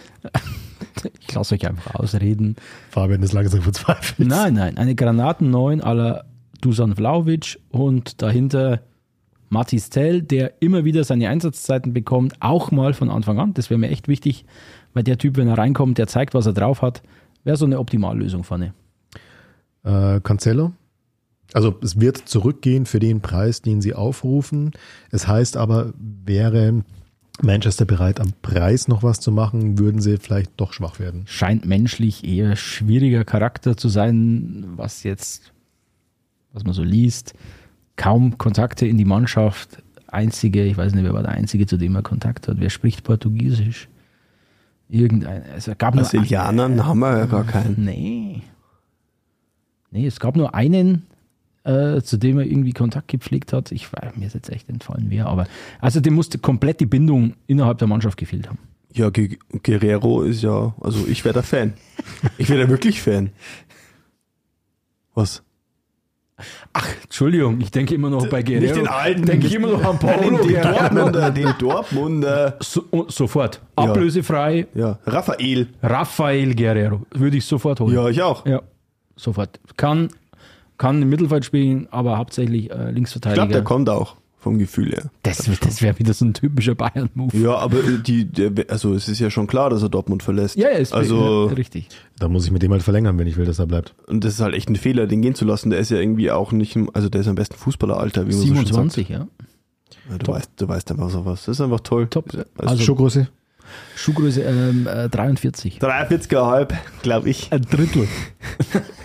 Ich 1.20 1.34
lasse 1.34 1.54
euch 1.56 1.66
einfach 1.66 1.96
ausreden. 1.96 2.56
Fabian 2.90 3.22
ist 3.22 3.32
langsam 3.32 3.60
verzweifelt. 3.62 4.26
Nein, 4.28 4.54
nein, 4.54 4.78
eine 4.78 4.94
Granaten 4.94 5.50
9 5.50 5.80
aller 5.82 6.24
Dusan 6.60 6.94
Vlaovic 6.94 7.58
und 7.70 8.22
dahinter 8.22 8.80
Matis 9.54 9.88
Tell, 9.88 10.20
der 10.20 10.60
immer 10.60 10.84
wieder 10.84 11.04
seine 11.04 11.28
Einsatzzeiten 11.28 11.94
bekommt, 11.94 12.34
auch 12.40 12.70
mal 12.70 12.92
von 12.92 13.08
Anfang 13.08 13.38
an. 13.38 13.54
Das 13.54 13.70
wäre 13.70 13.78
mir 13.78 13.88
echt 13.88 14.08
wichtig, 14.08 14.44
weil 14.92 15.04
der 15.04 15.16
Typ, 15.16 15.36
wenn 15.36 15.48
er 15.48 15.56
reinkommt, 15.56 15.96
der 15.96 16.08
zeigt, 16.08 16.34
was 16.34 16.44
er 16.44 16.52
drauf 16.52 16.82
hat, 16.82 17.02
wäre 17.44 17.56
so 17.56 17.64
eine 17.64 17.78
Optimallösung 17.78 18.44
vorne. 18.44 18.74
Äh, 19.84 20.20
Cancelo. 20.20 20.72
Also 21.52 21.78
es 21.82 22.00
wird 22.00 22.16
zurückgehen 22.16 22.84
für 22.84 22.98
den 22.98 23.20
Preis, 23.20 23.62
den 23.62 23.80
sie 23.80 23.94
aufrufen. 23.94 24.72
Es 25.10 25.28
heißt 25.28 25.56
aber, 25.56 25.94
wäre 25.96 26.82
Manchester 27.40 27.84
bereit, 27.84 28.20
am 28.20 28.32
Preis 28.42 28.88
noch 28.88 29.02
was 29.04 29.20
zu 29.20 29.30
machen, 29.30 29.78
würden 29.78 30.00
sie 30.00 30.18
vielleicht 30.18 30.52
doch 30.56 30.72
schwach 30.72 30.98
werden. 30.98 31.22
Scheint 31.26 31.64
menschlich 31.64 32.24
eher 32.24 32.56
schwieriger 32.56 33.24
Charakter 33.24 33.76
zu 33.76 33.88
sein, 33.88 34.64
was 34.76 35.04
jetzt, 35.04 35.52
was 36.52 36.64
man 36.64 36.74
so 36.74 36.82
liest. 36.82 37.34
Kaum 37.96 38.38
Kontakte 38.38 38.86
in 38.86 38.98
die 38.98 39.04
Mannschaft. 39.04 39.82
Einzige, 40.06 40.64
ich 40.64 40.76
weiß 40.76 40.94
nicht, 40.94 41.04
wer 41.04 41.14
war 41.14 41.22
der 41.22 41.32
Einzige, 41.32 41.66
zu 41.66 41.76
dem 41.76 41.94
er 41.96 42.02
Kontakt 42.02 42.48
hat. 42.48 42.60
Wer 42.60 42.70
spricht 42.70 43.04
Portugiesisch? 43.04 43.88
Irgendein. 44.88 45.42
Also 45.52 45.72
es 45.72 45.78
gab 45.78 45.94
nur 45.94 46.04
Brasilianern 46.04 46.86
haben 46.86 46.98
wir 47.00 47.18
ja 47.18 47.26
gar 47.26 47.44
keinen. 47.44 47.84
Nee. 47.84 48.42
Nee, 49.90 50.06
es 50.06 50.20
gab 50.20 50.36
nur 50.36 50.54
einen, 50.54 51.06
äh, 51.64 52.00
zu 52.02 52.16
dem 52.16 52.38
er 52.38 52.44
irgendwie 52.44 52.72
Kontakt 52.72 53.08
gepflegt 53.08 53.52
hat. 53.52 53.72
Ich 53.72 53.92
weiß, 53.92 54.16
mir 54.16 54.26
ist 54.26 54.34
jetzt 54.34 54.50
echt 54.50 54.68
entfallen, 54.68 55.06
wer, 55.08 55.26
aber 55.26 55.46
also 55.80 56.00
dem 56.00 56.14
musste 56.14 56.38
komplett 56.38 56.80
die 56.80 56.86
Bindung 56.86 57.34
innerhalb 57.46 57.78
der 57.78 57.88
Mannschaft 57.88 58.18
gefehlt 58.18 58.48
haben. 58.48 58.58
Ja, 58.92 59.10
Ge 59.10 59.38
Guerrero 59.62 60.22
ist 60.22 60.42
ja, 60.42 60.74
also 60.80 61.06
ich 61.08 61.24
wäre 61.24 61.34
da 61.34 61.42
Fan. 61.42 61.74
Ich 62.38 62.48
wäre 62.48 62.68
wirklich 62.68 63.02
Fan. 63.02 63.30
Was? 65.14 65.42
Entschuldigung, 67.04 67.60
ich 67.60 67.70
denke 67.70 67.94
immer 67.94 68.10
noch 68.10 68.26
bei 68.28 68.42
Guerrero. 68.42 68.74
den 68.74 68.88
alten, 68.88 69.24
denke 69.24 69.46
ich 69.46 69.54
immer 69.54 69.68
noch 69.68 69.84
an 69.84 69.98
Paulo 69.98 70.42
den. 70.42 70.60
Dortmunder, 70.60 71.30
den 71.30 71.54
Dortmunder. 71.58 72.56
So, 72.60 72.84
und 72.90 73.12
sofort. 73.12 73.60
Ablösefrei. 73.76 74.66
Ja, 74.74 74.98
Raphael. 75.06 75.68
Rafael 75.82 76.54
Guerrero. 76.54 77.02
Würde 77.12 77.36
ich 77.36 77.44
sofort 77.44 77.78
holen. 77.80 77.94
Ja, 77.94 78.08
ich 78.08 78.20
auch. 78.20 78.44
Ja, 78.46 78.62
sofort. 79.16 79.60
Kann, 79.76 80.08
kann 80.76 81.00
im 81.02 81.08
Mittelfeld 81.08 81.44
spielen, 81.44 81.86
aber 81.92 82.18
hauptsächlich 82.18 82.70
äh, 82.70 82.88
Ich 82.88 82.94
Linksverteidiger. 82.94 83.34
glaube, 83.42 83.52
der 83.52 83.62
kommt 83.64 83.88
auch 83.88 84.16
vom 84.44 84.58
Gefühl 84.58 84.92
her. 84.92 85.10
das 85.24 85.38
das 85.60 85.82
wäre 85.82 85.98
wieder 85.98 86.14
so 86.14 86.24
ein 86.24 86.34
typischer 86.34 86.74
Bayern-Move. 86.76 87.36
Ja, 87.36 87.56
aber 87.56 87.78
die, 87.82 88.24
der, 88.26 88.52
also 88.68 88.94
es 88.94 89.08
ist 89.08 89.18
ja 89.18 89.30
schon 89.30 89.46
klar, 89.48 89.70
dass 89.70 89.82
er 89.82 89.88
Dortmund 89.88 90.22
verlässt. 90.22 90.54
Ja, 90.56 90.70
ja, 90.70 90.76
ist 90.78 90.92
also 90.92 91.48
ja, 91.48 91.54
richtig. 91.54 91.88
Da 92.18 92.28
muss 92.28 92.44
ich 92.44 92.50
mit 92.52 92.62
dem 92.62 92.70
halt 92.70 92.82
verlängern, 92.82 93.18
wenn 93.18 93.26
ich 93.26 93.36
will, 93.36 93.46
dass 93.46 93.58
er 93.58 93.66
bleibt. 93.66 93.94
und 94.06 94.22
das 94.22 94.34
ist 94.34 94.40
halt 94.40 94.54
echt 94.54 94.68
ein 94.68 94.76
Fehler, 94.76 95.06
den 95.08 95.20
gehen 95.22 95.34
zu 95.34 95.44
lassen. 95.44 95.70
Der 95.70 95.80
ist 95.80 95.90
ja 95.90 95.96
irgendwie 95.98 96.30
auch 96.30 96.52
nicht, 96.52 96.76
im- 96.76 96.90
also 96.94 97.08
der 97.08 97.22
ist 97.22 97.26
am 97.28 97.34
besten 97.34 97.56
Fußballeralter, 97.56 98.22
wie 98.28 98.32
man 98.32 98.40
so 98.40 98.46
schon 98.46 98.56
27, 98.56 99.08
ja. 99.08 99.18
sagt. 99.18 99.30
Ja, 100.10 100.18
du 100.18 100.32
weißt, 100.32 100.50
du 100.58 100.68
weißt 100.68 100.90
einfach 100.92 101.10
sowas. 101.10 101.44
Das 101.46 101.56
ist 101.56 101.60
einfach 101.62 101.80
toll. 101.80 102.06
Top. 102.08 102.26
Also, 102.32 102.44
Also- 102.56 102.82
Schuhgröße? 102.84 103.28
Schuhgröße 103.96 104.42
ähm, 104.42 104.86
äh, 104.86 105.08
43. 105.08 105.78
43,5, 105.80 106.68
glaube 107.02 107.30
ich. 107.30 107.50
Ein 107.50 107.62
Drittel. 107.62 108.06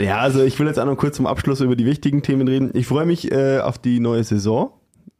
Ja, 0.00 0.18
also 0.18 0.42
ich 0.42 0.58
will 0.58 0.66
jetzt 0.66 0.78
auch 0.78 0.86
noch 0.86 0.96
kurz 0.96 1.16
zum 1.16 1.26
Abschluss 1.26 1.60
über 1.60 1.76
die 1.76 1.86
wichtigen 1.86 2.22
Themen 2.22 2.48
reden. 2.48 2.70
Ich 2.74 2.86
freue 2.86 3.06
mich 3.06 3.30
äh, 3.32 3.60
auf 3.60 3.78
die 3.78 4.00
neue 4.00 4.24
Saison. 4.24 4.70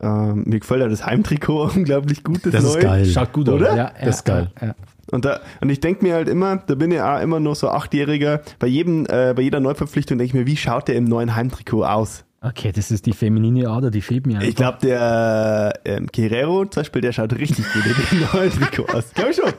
Ähm, 0.00 0.44
mir 0.46 0.60
gefällt 0.60 0.80
ja 0.80 0.88
das 0.88 1.06
Heimtrikot 1.06 1.70
unglaublich 1.76 2.24
gut. 2.24 2.40
Das 2.44 2.64
ist 2.64 2.74
neue. 2.74 2.82
geil. 2.82 3.06
Schaut 3.06 3.32
gut 3.32 3.48
Oder? 3.48 3.70
aus. 3.70 3.76
Ja, 3.76 3.92
Das 4.04 4.16
ist 4.16 4.24
geil. 4.24 4.50
Ja, 4.60 4.66
ja. 4.68 4.74
Und, 5.10 5.24
da, 5.24 5.40
und 5.60 5.70
ich 5.70 5.80
denke 5.80 6.04
mir 6.04 6.14
halt 6.14 6.28
immer, 6.28 6.56
da 6.56 6.74
bin 6.74 6.90
ich 6.90 7.00
auch 7.00 7.20
immer 7.20 7.38
noch 7.38 7.54
so 7.54 7.68
Achtjähriger, 7.68 8.40
bei 8.58 8.66
jedem, 8.66 9.04
äh, 9.06 9.34
bei 9.36 9.42
jeder 9.42 9.60
Neuverpflichtung 9.60 10.18
denke 10.18 10.28
ich 10.30 10.34
mir, 10.34 10.46
wie 10.46 10.56
schaut 10.56 10.88
der 10.88 10.96
im 10.96 11.04
neuen 11.04 11.36
Heimtrikot 11.36 11.84
aus? 11.84 12.24
Okay, 12.40 12.72
das 12.72 12.90
ist 12.90 13.06
die 13.06 13.12
feminine 13.12 13.68
Ader, 13.70 13.90
die 13.90 14.02
fehlt 14.02 14.26
mir 14.26 14.34
einfach. 14.34 14.48
Ich 14.48 14.56
glaube, 14.56 14.78
der 14.82 15.72
ähm, 15.84 16.08
Guerrero 16.14 16.66
zum 16.66 16.82
Beispiel, 16.82 17.00
der 17.00 17.12
schaut 17.12 17.32
richtig 17.34 17.64
gut 17.72 17.84
in 17.86 18.18
dem 18.18 18.28
neuen 18.34 18.50
Trikot 18.50 18.92
aus. 18.92 19.12
Glaube 19.14 19.30
ich 19.30 19.36
schon. 19.36 19.52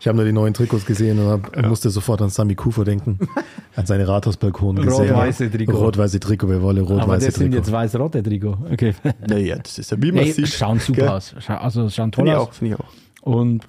Ich 0.00 0.06
habe 0.06 0.16
nur 0.16 0.24
die 0.24 0.32
neuen 0.32 0.54
Trikots 0.54 0.86
gesehen 0.86 1.18
und 1.18 1.26
hab, 1.26 1.56
ja. 1.56 1.68
musste 1.68 1.90
sofort 1.90 2.22
an 2.22 2.30
Sami 2.30 2.54
Kufa 2.54 2.84
denken. 2.84 3.18
An 3.74 3.86
seine 3.86 4.06
Rathausbalkon 4.06 4.76
gesehen. 4.76 5.10
Rot-weiße 5.10 5.50
Trikot. 5.50 5.72
Rot-weiße 5.72 6.20
Trikot, 6.20 6.48
wir 6.48 6.62
wollen 6.62 6.78
rot-weiße 6.78 6.98
Trikot. 6.98 7.02
Aber 7.02 7.18
das 7.18 7.34
sind 7.34 7.54
jetzt 7.54 7.72
weiß-rote 7.72 8.22
Trikot. 8.22 8.58
Okay. 8.72 8.94
Naja, 9.28 9.56
das 9.56 9.78
ist 9.78 9.90
ja 9.90 10.00
wie 10.00 10.12
man 10.12 10.24
nee, 10.24 10.32
sieht. 10.32 10.48
Schauen 10.48 10.78
super 10.78 11.00
Gell? 11.00 11.08
aus. 11.08 11.34
Also 11.46 11.88
schauen 11.88 12.12
toll 12.12 12.28
aus. 12.30 12.56
Finde 12.56 12.74
ich 12.74 12.80
auch. 12.80 12.88
Und 13.22 13.68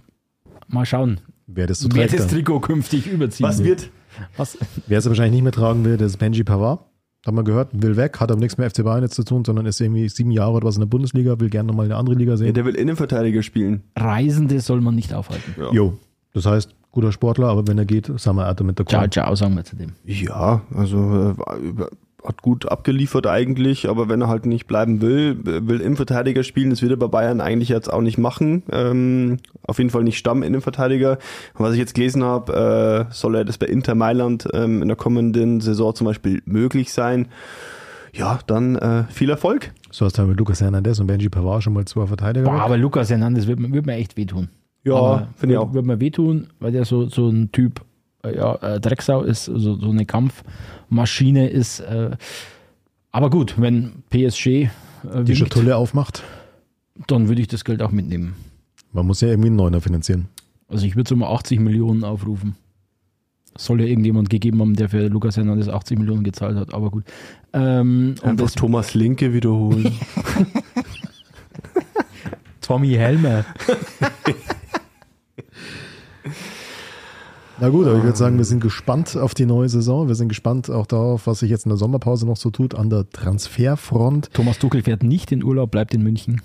mal 0.67 0.85
schauen, 0.85 1.19
wer 1.47 1.67
das, 1.67 1.79
so 1.79 1.89
wer 1.93 2.07
das 2.07 2.27
Trikot 2.27 2.59
künftig 2.59 3.07
überziehen 3.07 3.47
Was 3.47 3.63
wird? 3.63 3.89
Was? 4.37 4.57
Wer 4.87 4.99
es 4.99 5.07
wahrscheinlich 5.07 5.33
nicht 5.33 5.43
mehr 5.43 5.51
tragen 5.51 5.85
will, 5.85 5.97
das 5.97 6.11
ist 6.11 6.17
Benji 6.17 6.43
Pavard. 6.43 6.81
Haben 7.25 7.35
wir 7.35 7.43
gehört, 7.43 7.69
will 7.73 7.97
weg, 7.97 8.19
hat 8.19 8.31
aber 8.31 8.39
nichts 8.39 8.57
mehr 8.57 8.69
FC 8.69 8.83
Bayern 8.83 9.03
jetzt 9.03 9.15
zu 9.15 9.23
tun, 9.23 9.43
sondern 9.43 9.65
ist 9.65 9.81
irgendwie 9.81 10.07
sieben 10.07 10.31
Jahre 10.31 10.53
oder 10.53 10.67
was 10.67 10.75
in 10.75 10.81
der 10.81 10.87
Bundesliga, 10.87 11.39
will 11.39 11.49
gerne 11.49 11.67
nochmal 11.67 11.85
eine 11.85 11.97
andere 11.97 12.15
Liga 12.15 12.37
sehen. 12.37 12.47
Ja, 12.47 12.53
der 12.53 12.65
will 12.65 12.75
Innenverteidiger 12.75 13.43
spielen. 13.43 13.83
Reisende 13.97 14.61
soll 14.61 14.79
man 14.79 14.95
nicht 14.95 15.13
aufhalten. 15.13 15.53
Ja. 15.59 15.71
Jo, 15.71 15.97
das 16.33 16.45
heißt, 16.45 16.75
guter 16.91 17.11
Sportler, 17.11 17.47
aber 17.47 17.67
wenn 17.67 17.77
er 17.77 17.85
geht, 17.85 18.07
sagen 18.19 18.37
wir, 18.37 18.45
er 18.45 18.63
mit 18.63 18.79
der 18.79 18.85
Ciao, 18.85 19.07
ciao, 19.07 19.35
sagen 19.35 19.55
wir 19.55 19.63
zu 19.63 19.75
dem. 19.75 19.93
Ja, 20.05 20.61
also 20.75 21.35
äh, 21.37 21.83
hat 22.25 22.41
gut 22.41 22.69
abgeliefert 22.69 23.27
eigentlich, 23.27 23.87
aber 23.87 24.09
wenn 24.09 24.21
er 24.21 24.27
halt 24.27 24.45
nicht 24.45 24.67
bleiben 24.67 25.01
will, 25.01 25.37
will 25.43 25.79
Innenverteidiger 25.79 26.43
spielen, 26.43 26.69
das 26.69 26.81
wird 26.81 26.91
er 26.91 26.97
bei 26.97 27.07
Bayern 27.07 27.41
eigentlich 27.41 27.69
jetzt 27.69 27.91
auch 27.91 28.01
nicht 28.01 28.17
machen. 28.17 28.63
Ähm, 28.71 29.37
auf 29.63 29.77
jeden 29.77 29.89
Fall 29.89 30.03
nicht 30.03 30.17
Stamm-Innenverteidiger. 30.17 31.17
Was 31.55 31.73
ich 31.73 31.79
jetzt 31.79 31.93
gelesen 31.93 32.23
habe, 32.23 33.07
äh, 33.09 33.13
soll 33.13 33.35
er 33.35 33.45
das 33.45 33.57
bei 33.57 33.67
Inter 33.67 33.95
Mailand 33.95 34.47
ähm, 34.53 34.81
in 34.81 34.87
der 34.87 34.97
kommenden 34.97 35.61
Saison 35.61 35.95
zum 35.95 36.05
Beispiel 36.05 36.41
möglich 36.45 36.91
sein. 36.91 37.27
Ja, 38.13 38.39
dann 38.47 38.75
äh, 38.75 39.03
viel 39.09 39.29
Erfolg. 39.29 39.71
So 39.91 40.05
hast 40.05 40.17
du 40.17 40.23
mit 40.23 40.37
Lukas 40.37 40.61
Hernandez 40.61 40.99
und 40.99 41.07
Benji 41.07 41.29
Pavard 41.29 41.63
schon 41.63 41.73
mal 41.73 41.85
zwei 41.85 42.07
Verteidiger. 42.07 42.45
Boah, 42.45 42.61
aber 42.61 42.77
Lukas 42.77 43.09
Hernandez 43.09 43.47
wird, 43.47 43.59
wird 43.59 43.85
mir 43.85 43.93
echt 43.93 44.17
wehtun. 44.17 44.49
Ja, 44.95 45.27
finde 45.35 45.55
ich 45.55 45.59
auch. 45.59 45.73
Wird 45.73 45.85
mir 45.85 45.99
wehtun, 45.99 46.47
weil 46.59 46.71
der 46.71 46.85
so, 46.85 47.07
so 47.07 47.29
ein 47.29 47.51
Typ 47.51 47.81
äh, 48.23 48.35
ja, 48.35 48.55
äh, 48.55 48.79
Drecksau 48.79 49.23
ist, 49.23 49.45
so, 49.45 49.75
so 49.75 49.89
eine 49.89 50.05
Kampfmaschine 50.05 51.49
ist. 51.49 51.79
Äh, 51.79 52.11
aber 53.11 53.29
gut, 53.29 53.55
wenn 53.57 54.03
PSG 54.09 54.47
äh, 54.47 54.69
die 55.23 55.35
Schatulle 55.35 55.77
aufmacht, 55.77 56.23
dann 57.07 57.27
würde 57.27 57.41
ich 57.41 57.47
das 57.47 57.63
Geld 57.63 57.81
auch 57.81 57.91
mitnehmen. 57.91 58.35
Man 58.91 59.05
muss 59.05 59.21
ja 59.21 59.29
irgendwie 59.29 59.47
einen 59.47 59.55
Neuner 59.55 59.81
finanzieren. 59.81 60.27
Also 60.67 60.85
ich 60.85 60.95
würde 60.95 61.09
so 61.09 61.15
mal 61.15 61.33
80 61.33 61.59
Millionen 61.59 62.03
aufrufen. 62.03 62.55
Soll 63.57 63.81
ja 63.81 63.87
irgendjemand 63.87 64.29
gegeben 64.29 64.61
haben, 64.61 64.75
der 64.75 64.89
für 64.89 65.07
Lukas 65.07 65.37
Hernandez 65.37 65.67
80 65.67 65.99
Millionen 65.99 66.23
gezahlt 66.23 66.55
hat, 66.55 66.73
aber 66.73 66.91
gut. 66.91 67.03
Ähm, 67.51 68.15
Einfach 68.21 68.51
Thomas 68.51 68.93
Linke 68.93 69.33
wiederholen. 69.33 69.91
Tommy 72.61 72.89
Helmer. 72.89 73.45
Na 77.61 77.69
gut, 77.69 77.87
aber 77.87 77.97
ich 77.97 78.03
würde 78.03 78.17
sagen, 78.17 78.37
wir 78.37 78.45
sind 78.45 78.61
gespannt 78.61 79.17
auf 79.17 79.33
die 79.33 79.45
neue 79.45 79.67
Saison. 79.67 80.07
Wir 80.07 80.15
sind 80.15 80.29
gespannt 80.29 80.69
auch 80.69 80.85
darauf, 80.85 81.27
was 81.27 81.39
sich 81.39 81.49
jetzt 81.49 81.65
in 81.65 81.69
der 81.69 81.77
Sommerpause 81.77 82.25
noch 82.25 82.37
so 82.37 82.51
tut 82.51 82.73
an 82.73 82.89
der 82.89 83.09
Transferfront. 83.09 84.33
Thomas 84.33 84.59
Tuchel 84.59 84.81
fährt 84.81 85.03
nicht 85.03 85.31
in 85.31 85.43
Urlaub, 85.43 85.69
bleibt 85.71 85.93
in 85.93 86.01
München. 86.01 86.41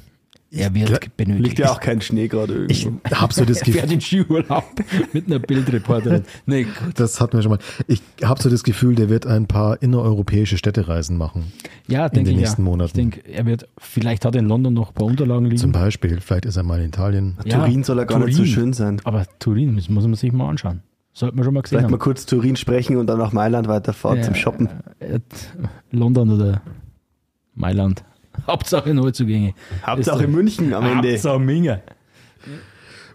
Er 0.50 0.72
wird 0.72 1.16
benötigt. 1.16 1.44
Liegt 1.44 1.58
ja 1.58 1.72
auch 1.72 1.80
kein 1.80 2.00
Schnee 2.00 2.28
gerade 2.28 2.52
irgendwie. 2.54 2.72
Ich 2.72 2.88
habe 3.12 3.32
so 3.32 3.44
das 3.44 3.60
Gefühl. 3.64 3.80
Fährt 3.80 3.92
in 3.92 4.00
Skiurlaub 4.00 4.64
mit 5.12 5.26
einer 5.26 5.40
Bildreporterin. 5.40 6.22
Nee, 6.46 6.64
gut. 6.64 6.74
Das 6.94 7.20
hatten 7.20 7.36
wir 7.36 7.42
schon 7.42 7.50
mal. 7.52 7.58
Ich 7.88 8.02
habe 8.22 8.40
so 8.40 8.48
das 8.48 8.62
Gefühl, 8.62 8.94
der 8.94 9.08
wird 9.08 9.26
ein 9.26 9.46
paar 9.46 9.82
innereuropäische 9.82 10.56
Städtereisen 10.56 11.16
machen. 11.16 11.52
Ja, 11.88 12.08
denke 12.08 12.30
ich. 12.30 12.34
In 12.34 12.36
den 12.36 12.40
nächsten 12.42 12.62
ja. 12.62 12.70
Monaten. 12.70 12.88
Ich 12.88 12.92
denke, 12.92 13.28
er 13.28 13.46
wird, 13.46 13.68
vielleicht 13.78 14.24
hat 14.24 14.36
er 14.36 14.42
in 14.42 14.48
London 14.48 14.74
noch 14.74 14.90
ein 14.90 14.94
paar 14.94 15.06
Unterlagen 15.06 15.46
liegen. 15.46 15.58
Zum 15.58 15.72
Beispiel, 15.72 16.20
vielleicht 16.20 16.44
ist 16.44 16.56
er 16.56 16.62
mal 16.62 16.80
in 16.80 16.86
Italien. 16.86 17.36
Ja, 17.44 17.58
Turin 17.58 17.82
soll 17.82 17.98
er 17.98 18.06
gar 18.06 18.18
Turin. 18.18 18.28
nicht 18.28 18.36
so 18.36 18.44
schön 18.44 18.72
sein. 18.72 19.00
Aber 19.04 19.26
Turin 19.40 19.74
muss 19.74 19.88
man 19.88 20.14
sich 20.14 20.32
mal 20.32 20.48
anschauen. 20.48 20.82
Sollte 21.14 21.36
man 21.36 21.44
schon 21.44 21.54
mal 21.54 21.60
gesehen 21.62 21.76
Vielleicht 21.78 21.84
haben. 21.84 21.92
mal 21.92 21.98
kurz 21.98 22.26
Turin 22.26 22.56
sprechen 22.56 22.96
und 22.96 23.06
dann 23.06 23.18
nach 23.18 23.32
Mailand 23.32 23.68
weiterfahren 23.68 24.18
ja, 24.18 24.24
zum 24.24 24.34
Shoppen. 24.34 24.68
Äh, 24.98 25.20
London 25.92 26.30
oder 26.30 26.60
Mailand. 27.54 28.04
Hauptsache 28.48 28.92
Neuzugänge. 28.92 29.54
Hauptsache 29.86 30.26
München 30.26 30.74
am 30.74 30.84
Ende. 30.84 31.12
Hauptsache 31.12 31.38
Minge. 31.38 31.82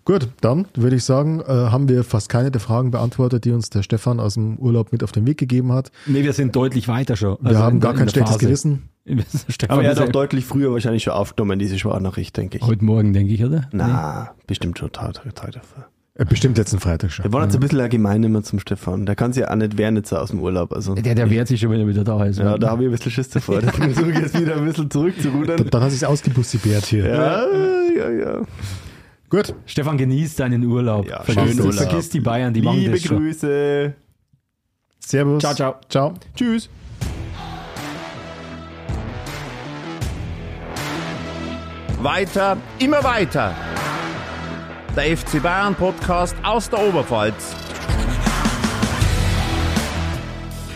Gut, 0.06 0.30
dann 0.40 0.66
würde 0.76 0.96
ich 0.96 1.04
sagen, 1.04 1.42
äh, 1.42 1.44
haben 1.46 1.90
wir 1.90 2.06
fast 2.06 2.30
keine 2.30 2.52
der 2.52 2.62
Fragen 2.62 2.90
beantwortet, 2.90 3.44
die 3.44 3.52
uns 3.52 3.70
der 3.70 3.84
Stefan 3.84 4.22
aus 4.22 4.36
dem 4.36 4.58
Urlaub 4.58 4.94
mit 4.94 5.04
auf 5.04 5.12
den 5.12 5.28
Weg 5.28 5.38
gegeben 5.38 5.74
hat. 5.74 5.92
Nee, 6.06 6.24
wir 6.24 6.34
sind 6.34 6.56
deutlich 6.56 6.88
weiter 6.88 7.18
schon. 7.18 7.38
Wir 7.42 7.50
also 7.50 7.60
haben 7.60 7.76
in, 7.76 7.82
gar 7.82 7.94
kein 7.94 8.08
schlechtes 8.08 8.36
Phase. 8.36 8.46
Gewissen. 8.46 8.90
Aber 9.68 9.84
er 9.84 9.92
hat 9.92 10.00
auch 10.00 10.12
deutlich 10.12 10.46
früher 10.46 10.72
wahrscheinlich 10.72 11.04
schon 11.04 11.14
aufgenommen, 11.14 11.60
diese 11.60 11.78
Sprachnachricht, 11.78 12.38
denke 12.38 12.60
ich. 12.60 12.64
Heute 12.64 12.86
Morgen, 12.86 13.12
denke 13.12 13.34
ich, 13.34 13.44
oder? 13.44 13.68
Na, 13.74 14.32
nee. 14.36 14.44
bestimmt 14.48 14.80
schon 14.80 14.92
Tag, 14.92 15.16
Tag 15.36 15.52
dafür. 15.52 15.88
Äh, 16.20 16.26
bestimmt 16.26 16.58
letzten 16.58 16.80
Freitag 16.82 17.12
schon. 17.12 17.24
Wir 17.24 17.32
waren 17.32 17.44
jetzt 17.44 17.56
ein 17.56 17.62
bisschen 17.62 17.80
allgemein 17.80 18.22
immer 18.24 18.44
zum 18.44 18.60
Stefan. 18.60 19.06
Der 19.06 19.16
kann 19.16 19.32
sich 19.32 19.42
ja 19.42 19.52
auch 19.52 19.56
nicht 19.56 19.78
wehren 19.78 19.96
jetzt 19.96 20.12
aus 20.12 20.32
dem 20.32 20.42
Urlaub. 20.42 20.74
Also 20.74 20.94
der, 20.94 21.16
der 21.16 21.30
wehrt 21.30 21.48
sich 21.48 21.62
schon, 21.62 21.72
wenn 21.72 21.80
er 21.80 21.88
wieder 21.88 22.04
da 22.04 22.26
ist. 22.26 22.40
Ja, 22.40 22.58
da 22.58 22.72
habe 22.72 22.84
ich 22.84 22.90
ein 22.90 22.92
bisschen 22.92 23.12
Schiss 23.12 23.30
davor. 23.30 23.62
Deswegen 23.62 23.94
versuche 23.94 24.12
ich 24.12 24.20
jetzt 24.20 24.38
wieder 24.38 24.58
ein 24.58 24.66
bisschen 24.66 24.92
zurückzurudern. 24.92 25.58
Dann, 25.58 25.70
dann 25.70 25.82
hat 25.82 25.92
sich 25.92 26.06
ausgebussibiert 26.06 26.86
hier. 26.88 27.08
Ja, 27.08 27.46
ja, 27.96 28.10
ja. 28.10 28.42
Gut. 29.30 29.56
Stefan, 29.66 29.98
genießt 29.98 30.42
deinen 30.42 30.66
Urlaub. 30.66 31.08
Ja, 31.08 31.24
vergiss, 31.24 31.58
Urlaub. 31.58 31.74
vergiss 31.76 32.10
die 32.10 32.20
Bayern, 32.20 32.54
die 32.54 32.60
Liebe 32.60 32.74
machen 32.74 32.92
das 32.92 33.02
schon. 33.02 33.18
Grüße. 33.18 33.94
Servus. 35.00 35.42
Ciao, 35.42 35.54
ciao. 35.54 35.76
Ciao. 35.88 36.14
Tschüss. 36.36 36.70
Weiter, 42.02 42.58
immer 42.80 43.02
weiter 43.06 43.56
der 44.96 45.18
FC 45.18 45.42
Bayern 45.42 45.76
Podcast 45.76 46.36
aus 46.44 46.70
der 46.70 46.80
Oberpfalz. 46.80 47.56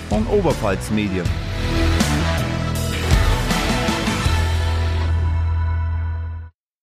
Von 0.09 0.25
Oberpfalz 0.27 0.91
Medien. 0.91 1.42